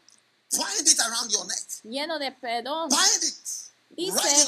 lleno 1.83 2.19
de 2.19 2.31
perdón. 2.31 2.89
Dice, 3.97 4.45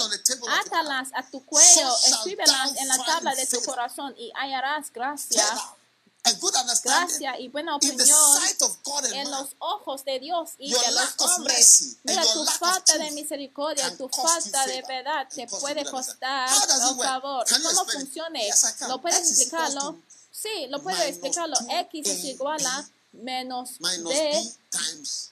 átalas 0.47 1.09
a 1.15 1.27
tu 1.27 1.43
cuello, 1.43 1.95
escríbelas 2.05 2.77
en 2.77 2.87
la 2.87 3.03
tabla 3.03 3.33
de 3.33 3.47
tu 3.47 3.59
corazón 3.63 4.13
y 4.15 4.31
hallarás 4.35 4.93
gracia, 4.93 5.43
gracia 6.83 7.39
y 7.39 7.47
buena 7.47 7.75
opinión 7.75 8.19
en 9.11 9.31
los 9.31 9.49
ojos 9.57 10.05
de 10.05 10.19
Dios 10.19 10.51
y 10.59 10.71
de 10.71 10.91
los 10.91 11.15
hombres. 11.17 11.97
Mira, 12.03 12.21
tu 12.31 12.45
falta 12.45 12.99
de 12.99 13.09
misericordia, 13.09 13.97
tu 13.97 14.07
falta 14.07 14.67
de 14.67 14.83
verdad 14.87 15.27
te 15.33 15.47
puede 15.47 15.83
costar 15.83 16.47
work? 16.95 17.03
favor. 17.03 17.45
¿Cómo 17.49 17.85
funciona? 17.85 18.39
¿Lo 18.87 19.01
puedes 19.01 19.31
explicarlo? 19.31 19.97
Sí, 20.31 20.67
lo 20.69 20.79
puedo 20.83 21.01
explicarlo. 21.01 21.55
2 21.59 21.69
X 21.69 22.07
es 22.07 22.23
igual 22.25 22.63
a 22.67 22.87
menos 23.13 23.79
times 23.79 25.31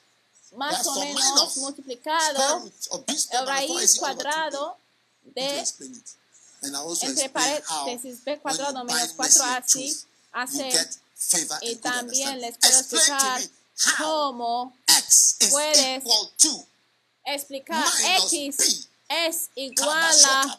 más 0.56 0.86
o 0.86 0.94
menos 1.00 1.56
multiplicado 1.58 2.64
el 2.64 2.64
minus 2.66 2.88
4 2.88 3.46
raíz 3.46 3.82
is 3.82 3.96
equal 3.96 4.16
to 4.16 4.24
2b. 4.24 4.24
cuadrado 4.24 4.76
de 5.22 5.64
entre 7.02 7.28
paréntesis 7.28 8.24
b 8.24 8.38
cuadrado 8.38 8.84
menos 8.84 9.16
bind 9.16 9.16
mercy 9.16 9.16
4 9.16 9.44
and 9.44 9.64
así 9.64 9.78
truth, 9.78 9.84
you 9.84 10.08
hace 10.32 10.70
get 10.70 10.98
favor 11.14 11.58
y 11.62 11.76
también 11.76 12.40
les 12.40 12.56
puedo 12.58 12.78
explicar 12.78 13.40
cómo 13.98 14.72
puedes 15.50 16.04
explicar 17.24 17.84
x. 18.22 18.87
es 19.08 19.48
igual 19.54 20.14
a 20.24 20.58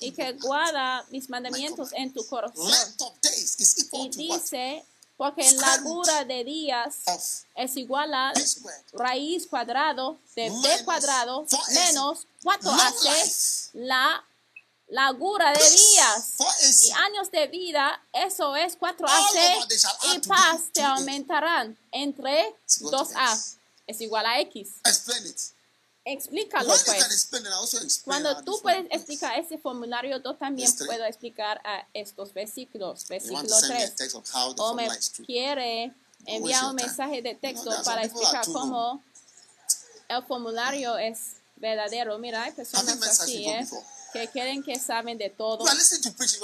y 0.00 0.10
que 0.10 0.32
guarda 0.32 1.04
mis 1.10 1.30
mandamientos 1.30 1.92
en 1.92 2.12
tu 2.12 2.26
corazón. 2.26 2.68
Length 2.68 3.00
of 3.02 3.20
days 3.22 3.60
is 3.60 3.78
equal 3.78 4.06
Y 4.06 4.08
dice, 4.10 4.84
porque 5.16 5.48
Square 5.48 5.70
largura 5.70 6.24
de 6.24 6.44
días 6.44 6.96
es 7.54 7.76
igual 7.76 8.12
a 8.12 8.32
raíz 8.92 9.46
cuadrado 9.46 10.18
de 10.34 10.50
B 10.50 10.84
cuadrado 10.84 11.46
menos 11.72 12.26
4 12.42 12.70
Long 12.70 12.80
hace 12.80 13.70
la 13.74 14.24
largura 14.88 15.52
de 15.52 15.70
días 15.70 16.34
y 16.86 16.92
años 16.92 17.30
de 17.30 17.46
vida, 17.48 18.00
eso 18.12 18.54
es 18.54 18.76
4 18.76 19.06
All 19.06 19.12
AC 19.12 19.56
over 19.56 19.68
they 19.68 19.78
shall 19.78 19.96
y 20.02 20.16
add 20.16 20.22
to 20.22 20.28
paz 20.28 20.60
te 20.72 20.82
aumentarán 20.82 21.76
entre 21.90 22.48
It's 22.64 22.80
equal 22.80 22.90
to 22.90 23.12
2A. 23.12 23.32
X. 23.32 23.56
Es 23.86 24.00
igual 24.00 24.26
a 24.26 24.40
X. 24.40 24.68
Explícalo 26.06 26.74
pues. 26.84 28.02
Cuando 28.04 28.44
tú 28.44 28.60
puedes 28.60 28.86
explicar 28.90 29.38
ese 29.38 29.56
formulario, 29.56 30.20
yo 30.22 30.34
también 30.34 30.70
three. 30.76 30.86
puedo 30.86 31.04
explicar 31.04 31.62
a 31.64 31.86
estos 31.94 32.34
versículos. 32.34 33.06
Versículo 33.08 33.42
to 33.42 33.54
send 33.54 33.72
me 33.72 33.82
a 33.84 33.86
3. 33.86 33.96
text 33.96 34.16
of 34.16 34.34
how 34.34 34.54
the 34.54 34.60
o 34.60 34.74
me 34.74 34.88
quiere 35.24 35.94
enviar 36.26 36.66
un 36.66 36.74
mensaje 36.74 37.22
de 37.22 37.34
texto 37.34 37.70
para 37.84 38.04
explicar 38.04 38.44
cómo 38.46 39.02
el 40.08 40.22
formulario 40.24 40.98
es 40.98 41.36
verdadero. 41.56 42.18
Mira, 42.18 42.42
hay 42.42 42.52
personas 42.52 43.02
así, 43.02 43.48
¿eh? 43.48 43.66
Que 44.14 44.28
quieren 44.28 44.62
que 44.62 44.78
saben 44.78 45.18
de 45.18 45.28
todo. 45.28 45.66
Estás 45.66 45.92
escuchando 45.92 46.40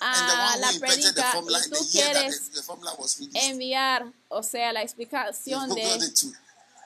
a 0.00 0.56
la 0.56 0.72
predica 0.78 1.34
y 1.66 1.70
tú 1.70 1.88
quieres. 1.90 2.42
Enviar, 3.34 4.12
o 4.28 4.42
sea, 4.42 4.72
la 4.72 4.82
explicación 4.82 5.74
de, 5.74 5.98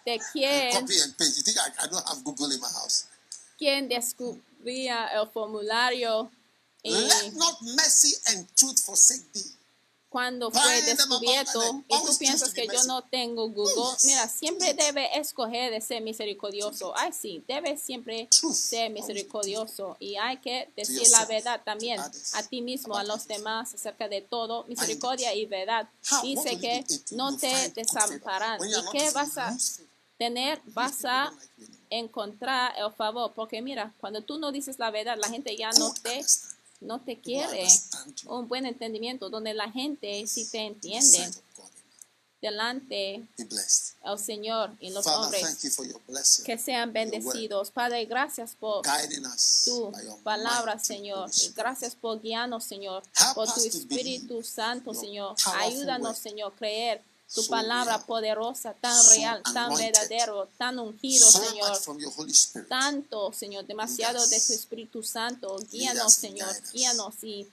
de 0.06 0.20
quién, 0.32 0.80
Copy 0.80 1.00
and 1.00 1.16
paste. 1.16 1.36
You 1.36 1.42
think 1.44 1.58
I, 1.58 1.84
I 1.84 1.88
don't 1.88 2.08
have 2.08 2.24
Google 2.24 2.50
in 2.52 2.60
my 2.60 2.68
house? 2.68 3.04
quién 3.58 3.88
descubría 3.88 5.06
el 5.08 5.28
formulario 5.28 6.30
Y 6.82 6.90
Let 6.90 7.32
not 7.34 7.62
mercy 7.62 8.12
and 8.26 8.48
truth 8.56 8.80
forsake 8.80 9.30
thee. 9.32 9.52
Cuando 10.12 10.50
fue 10.50 10.82
descubierto 10.82 11.84
y 11.88 12.04
tú 12.04 12.18
piensas 12.18 12.52
que 12.52 12.66
yo 12.66 12.84
no 12.84 13.02
tengo 13.02 13.48
Google, 13.48 13.96
mira, 14.04 14.28
siempre 14.28 14.74
debe 14.74 15.18
escoger 15.18 15.70
de 15.72 15.80
ser 15.80 16.02
misericordioso. 16.02 16.92
Ay, 16.94 17.12
sí, 17.14 17.42
debe 17.48 17.78
siempre 17.78 18.28
ser 18.52 18.90
misericordioso 18.90 19.96
y 19.98 20.16
hay 20.16 20.36
que 20.36 20.70
decir 20.76 21.08
la 21.10 21.24
verdad 21.24 21.62
también 21.64 21.98
a 21.98 22.42
ti 22.42 22.60
mismo, 22.60 22.94
a 22.98 23.04
los 23.04 23.26
demás 23.26 23.72
acerca 23.72 24.06
de 24.06 24.20
todo, 24.20 24.64
misericordia 24.64 25.34
y 25.34 25.46
verdad. 25.46 25.88
Dice 26.22 26.60
que 26.60 26.84
no 27.12 27.34
te 27.38 27.70
desampararán. 27.70 28.60
¿Y 28.62 28.90
qué 28.92 29.10
vas 29.12 29.38
a 29.38 29.56
tener? 30.18 30.60
Vas 30.66 31.06
a 31.06 31.32
encontrar 31.88 32.74
el 32.76 32.92
favor, 32.92 33.32
porque 33.34 33.62
mira, 33.62 33.94
cuando 33.98 34.22
tú 34.22 34.38
no 34.38 34.52
dices 34.52 34.78
la 34.78 34.90
verdad, 34.90 35.16
la 35.18 35.30
gente 35.30 35.56
ya 35.56 35.70
no 35.72 35.92
te. 35.94 36.22
No 36.82 37.00
te 37.00 37.20
quiere 37.20 37.66
un 38.26 38.48
buen 38.48 38.66
entendimiento 38.66 39.30
donde 39.30 39.54
la 39.54 39.70
gente 39.70 40.26
sí 40.26 40.48
te 40.50 40.58
entiende 40.58 41.30
delante 42.42 43.24
al 44.02 44.18
Señor 44.18 44.72
y 44.80 44.90
los 44.90 45.04
Father, 45.04 45.44
hombres 45.44 45.76
you 45.78 46.00
blessing. 46.08 46.44
que 46.44 46.58
sean 46.58 46.92
bendecidos. 46.92 47.70
Padre, 47.70 48.04
gracias 48.04 48.56
por 48.58 48.82
tu 49.64 49.92
palabra, 50.24 50.78
Señor. 50.78 51.30
Y 51.40 51.52
gracias 51.52 51.94
por 51.94 52.20
guiarnos, 52.20 52.64
Señor, 52.64 53.04
Help 53.16 53.34
por 53.34 53.54
tu 53.54 53.60
Espíritu 53.60 54.42
Santo, 54.42 54.92
Señor. 54.92 55.36
Ayúdanos. 55.60 56.18
Señor, 56.18 56.52
creer 56.56 57.02
tu 57.34 57.46
palabra 57.46 57.98
poderosa, 58.04 58.74
tan 58.74 58.96
real, 59.10 59.42
tan 59.54 59.74
verdadero, 59.74 60.48
tan 60.58 60.78
ungido, 60.78 61.26
Señor. 61.26 61.78
Tanto, 62.68 63.32
Señor, 63.32 63.66
demasiado 63.66 64.26
de 64.26 64.40
tu 64.40 64.52
Espíritu 64.52 65.02
Santo. 65.02 65.56
Guíanos, 65.70 66.12
Señor, 66.12 66.54
guíanos 66.72 67.14
y 67.22 67.48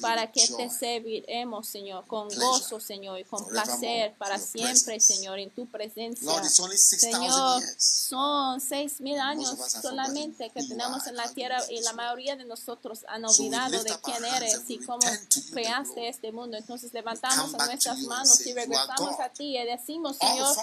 para 0.00 0.30
que 0.30 0.46
te 0.46 0.70
serviremos, 0.70 1.68
Señor, 1.68 2.06
con 2.06 2.28
gozo, 2.28 2.80
Señor, 2.80 3.18
y 3.18 3.24
con 3.24 3.46
placer 3.46 4.14
para 4.18 4.38
siempre. 4.38 5.00
Señor, 5.00 5.38
en 5.38 5.50
tu 5.50 5.66
presencia. 5.66 6.24
Lord, 6.24 6.44
it's 6.44 6.60
only 6.60 6.76
6,000 6.76 7.12
Señor, 7.12 7.62
son 7.78 8.60
seis 8.60 9.00
mil 9.00 9.18
años 9.18 9.56
solamente 9.82 10.50
que 10.50 10.62
tenemos 10.64 11.06
en 11.06 11.16
la 11.16 11.28
tierra 11.32 11.58
y 11.68 11.80
la 11.80 11.92
mayoría 11.92 12.36
de 12.36 12.44
nosotros 12.44 13.04
han 13.08 13.24
olvidado 13.24 13.82
de 13.82 13.92
quién 14.02 14.24
eres 14.24 14.62
y 14.68 14.78
cómo 14.78 15.06
creaste 15.52 16.08
este 16.08 16.32
mundo. 16.32 16.56
Entonces 16.56 16.92
levantamos 16.92 17.54
a 17.54 17.66
nuestras 17.66 17.98
manos 18.00 18.40
y 18.40 18.50
"You 18.50 18.58
are 18.58 18.66
regresamos 18.66 19.16
God." 19.16 19.20
a 19.20 19.32
ti 19.32 19.58
y 19.58 19.64
decimos, 19.64 20.16
Señor, 20.16 20.56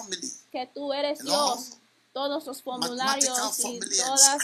que 0.52 0.68
tú 0.74 0.94
eres 0.94 1.20
Dios. 1.20 1.78
Todos 2.16 2.46
los 2.46 2.62
formularios 2.64 3.38
y 3.60 3.80
todas 3.98 4.38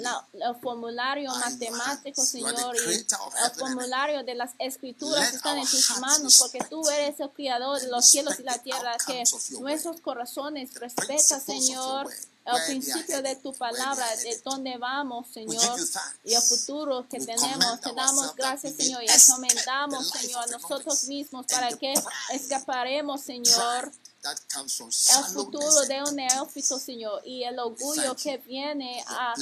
la- 0.00 0.26
el 0.32 0.54
formulario 0.62 1.30
are 1.30 1.50
in 1.52 1.58
your 1.60 1.70
matemático, 1.76 2.22
hands. 2.22 2.32
You 2.32 2.46
are 2.46 2.54
the 2.56 2.62
Señor, 2.62 2.76
y 2.76 3.06
el 3.44 3.50
formulario 3.50 4.22
de 4.24 4.34
las 4.34 4.52
escrituras 4.58 5.34
están 5.34 5.58
en 5.58 5.66
tus 5.66 6.00
manos, 6.00 6.38
porque 6.38 6.58
tú 6.70 6.88
eres 6.88 7.20
el 7.20 7.28
creador 7.32 7.78
de 7.82 7.88
los 7.88 8.02
cielos 8.06 8.40
y 8.40 8.44
la 8.44 8.56
tierra, 8.62 8.96
que 9.06 9.24
nuestros 9.60 10.00
corazones 10.00 10.70
your 10.72 11.38
Señor, 11.38 12.08
are 12.46 12.66
principio 12.66 13.22
de 13.22 13.36
tu 13.36 13.52
palabra, 13.54 14.06
de 14.16 14.40
dónde 14.44 14.76
vamos, 14.78 15.26
Señor, 15.32 15.78
y 16.24 16.34
el 16.34 16.42
futuro 16.42 17.06
que 17.08 17.18
tenemos. 17.18 17.80
Te 17.80 17.92
damos 17.92 18.34
gracias, 18.34 18.74
Señor, 18.76 19.02
y 19.02 19.08
encomendamos, 19.08 20.10
Señor, 20.10 20.44
a 20.44 20.46
nosotros 20.46 21.04
mismos 21.04 21.46
para 21.46 21.68
que 21.76 21.94
escaparemos, 22.30 23.20
Señor, 23.20 23.92
el 24.24 25.24
futuro 25.32 25.80
de 25.82 26.02
un 26.02 26.16
neófito, 26.16 26.78
Señor, 26.78 27.22
y 27.24 27.44
el 27.44 27.58
orgullo 27.58 28.14
que 28.16 28.38
viene 28.38 29.04
a 29.06 29.34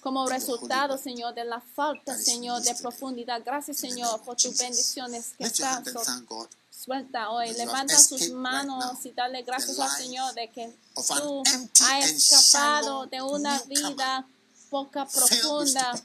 como 0.00 0.26
resultado, 0.26 0.98
Señor, 0.98 1.32
de 1.32 1.44
la 1.44 1.60
falta, 1.60 2.18
Señor, 2.18 2.60
de 2.62 2.74
profundidad. 2.74 3.40
Gracias, 3.44 3.76
Señor, 3.76 4.20
por 4.22 4.36
tus 4.36 4.58
bendiciones 4.58 5.32
que 5.38 5.44
están 5.44 5.84
suelta 6.82 7.30
hoy. 7.30 7.52
Levanta 7.54 7.98
sus 7.98 8.30
manos 8.30 9.04
y 9.04 9.12
dale 9.12 9.42
gracias 9.42 9.78
al 9.78 9.90
Señor 9.90 10.34
de 10.34 10.48
que 10.48 10.74
tú 10.94 11.42
has 11.84 12.10
escapado 12.10 13.06
de 13.06 13.22
una 13.22 13.60
vida 13.62 14.26
poca 14.70 15.06
profunda, 15.06 16.02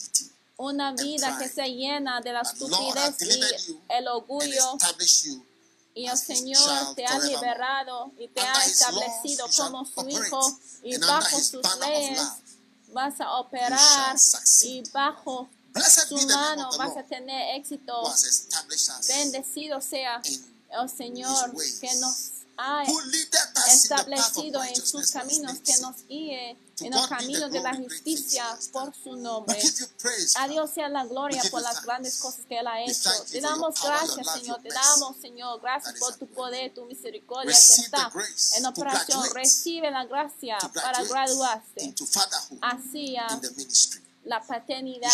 una 0.57 0.91
vida 0.91 1.37
que 1.39 1.47
se 1.47 1.67
llena 1.67 2.21
de 2.21 2.33
la 2.33 2.41
estupidez 2.41 3.15
y 3.21 3.79
el 3.89 4.07
orgullo. 4.07 4.77
Y 5.95 6.05
el 6.05 6.17
Señor 6.17 6.93
te 6.95 7.05
ha 7.05 7.17
liberado 7.19 8.11
y 8.19 8.27
te 8.27 8.41
ha 8.41 8.65
establecido 8.65 9.47
como 9.57 9.83
su 9.83 10.07
hijo 10.07 10.59
y 10.83 10.97
bajo 10.97 11.39
sus 11.39 11.63
leyes 11.79 12.21
vas 12.93 13.19
a 13.19 13.39
operar 13.39 14.15
y 14.63 14.83
bajo 14.91 15.49
su 16.07 16.17
mano 16.27 16.69
vas 16.77 16.97
a 16.97 17.03
tener 17.03 17.55
éxito. 17.55 18.03
Bendecido 19.07 19.81
sea 19.81 20.21
el 20.71 20.89
Señor 20.89 21.51
que 21.79 21.95
nos 21.95 22.31
ha 22.57 22.83
establecido 23.67 24.63
en 24.63 24.75
sus 24.75 25.11
caminos, 25.11 25.59
que 25.59 25.77
nos 25.77 26.07
guíe 26.07 26.57
en 26.79 26.93
el 26.93 26.99
God 26.99 27.01
be 27.01 27.07
the 27.07 27.15
camino 27.15 27.49
de 27.49 27.59
la 27.59 27.75
justicia 27.75 28.45
por 28.71 28.93
su 28.95 29.15
nombre. 29.15 29.59
A. 30.35 30.47
Dios 30.47 30.71
sea 30.71 30.89
la 30.89 31.05
gloria 31.05 31.41
por 31.49 31.61
las 31.61 31.81
grandes 31.83 32.17
cosas 32.17 32.45
que 32.47 32.59
Él 32.59 32.67
ha 32.67 32.81
hecho. 32.81 33.09
Te 33.31 33.41
damos 33.41 33.81
gracias, 33.81 34.33
Señor. 34.33 34.61
Te 34.61 34.69
damos, 34.69 35.17
Señor, 35.17 35.61
gracias 35.61 35.95
por 35.99 36.15
tu 36.17 36.27
poder, 36.27 36.73
tu 36.73 36.85
misericordia 36.85 37.53
que 37.53 37.81
está 37.81 38.11
en 38.57 38.65
operación. 38.65 39.23
Recibe 39.33 39.91
la 39.91 40.05
gracia 40.05 40.57
para 40.73 41.03
graduarse 41.03 41.81
into 41.81 42.05
la 44.27 44.41
paternidad 44.45 45.11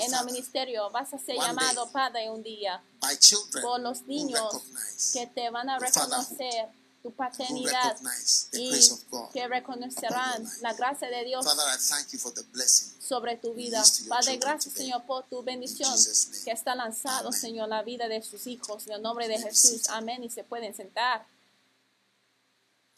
en 0.00 0.14
el 0.14 0.24
ministerio. 0.24 0.90
Vas 0.90 1.12
a 1.14 1.18
ser 1.18 1.36
llamado. 1.36 1.90
Padre 1.90 2.30
un 2.30 2.42
día 2.42 2.82
por 3.62 3.80
los 3.80 4.02
niños 4.02 4.42
que 5.12 5.26
te 5.26 5.50
van 5.50 5.68
a 5.68 5.78
reconocer 5.78 6.68
tu 7.02 7.12
paternidad 7.12 7.98
y 8.52 8.70
que 9.34 9.46
reconocerán 9.46 10.42
la 10.62 10.72
gracia 10.72 11.10
de 11.10 11.22
Dios 11.24 11.44
Father, 11.44 11.66
I 11.68 11.78
thank 11.78 12.08
you 12.12 12.18
for 12.18 12.32
the 12.32 12.42
blessing. 12.50 12.94
sobre 12.98 13.36
tu 13.36 13.52
vida. 13.52 13.84
Padre, 14.08 14.38
gracias. 14.38 14.72
Señor, 14.72 15.04
por 15.04 15.24
tu 15.28 15.42
bendición 15.42 15.92
que 16.44 16.50
está 16.50 16.74
lanzado, 16.74 17.28
Amen. 17.28 17.38
Señor, 17.38 17.68
la 17.68 17.82
vida 17.82 18.08
de 18.08 18.22
sus 18.22 18.46
hijos. 18.46 18.86
En 18.86 18.94
el 18.94 19.02
nombre 19.02 19.28
de. 19.28 19.38
Jesús. 19.38 19.90
Amén. 19.90 20.24
Y 20.24 20.30
se 20.30 20.44
pueden 20.44 20.74
sentar. 20.74 21.26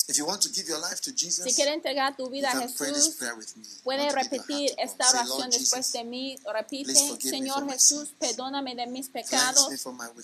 If 0.09 0.19
you 0.19 0.25
want 0.25 0.41
to 0.43 0.49
give 0.51 0.69
your 0.69 0.79
life 0.79 1.01
to 1.01 1.13
Jesus, 1.13 1.45
Si 1.45 1.53
quieren 1.53 1.75
entregar 1.75 2.17
tu 2.17 2.31
vida 2.31 2.49
a 2.49 2.53
can 2.53 2.73
pray 2.75 2.93
this 2.93 3.07
Jesús, 3.07 3.17
prayer 3.17 3.35
with 3.35 3.57
me. 3.57 3.65
puede 3.83 4.09
repetir 4.13 4.73
esta 4.79 5.09
oración 5.11 5.51
después 5.51 5.93
de 5.93 6.05
mí. 6.05 6.39
Repite, 6.45 6.95
Señor 7.21 7.69
Jesús, 7.71 8.11
perdóname 8.19 8.77
de 8.77 8.87
mis 8.87 9.09
pecados. 9.09 9.69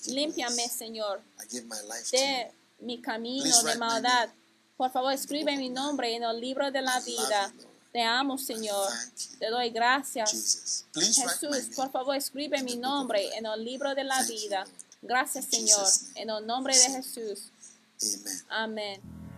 Límpiame. 0.06 0.68
Señor, 0.68 1.20
I 1.40 1.48
give 1.50 1.64
my 1.66 1.80
life 1.88 2.10
to 2.10 2.16
de 2.16 2.52
mi 2.80 3.00
camino 3.00 3.62
de 3.62 3.74
maldad. 3.74 4.28
Por 4.76 4.92
favor, 4.92 5.12
escribe 5.12 5.56
mi 5.56 5.68
nombre 5.68 6.14
en 6.14 6.22
el 6.22 6.40
libro 6.40 6.70
de 6.70 6.82
la 6.82 7.00
vida. 7.00 7.52
Te 7.92 8.02
amo, 8.02 8.38
Señor. 8.38 8.88
Te 9.38 9.50
doy 9.50 9.70
gracias. 9.70 10.86
Jesús, 10.94 11.74
por 11.74 11.90
favor, 11.90 12.16
escribe 12.16 12.62
mi 12.62 12.76
nombre 12.76 13.36
en 13.36 13.46
el 13.46 13.64
libro 13.64 13.94
de 13.94 14.04
la 14.04 14.22
vida. 14.22 14.64
Gracias, 15.02 15.46
Señor. 15.46 15.86
En 16.14 16.30
el 16.30 16.46
nombre 16.46 16.76
de 16.76 16.88
Jesús. 16.88 17.50
Amén. 18.48 19.21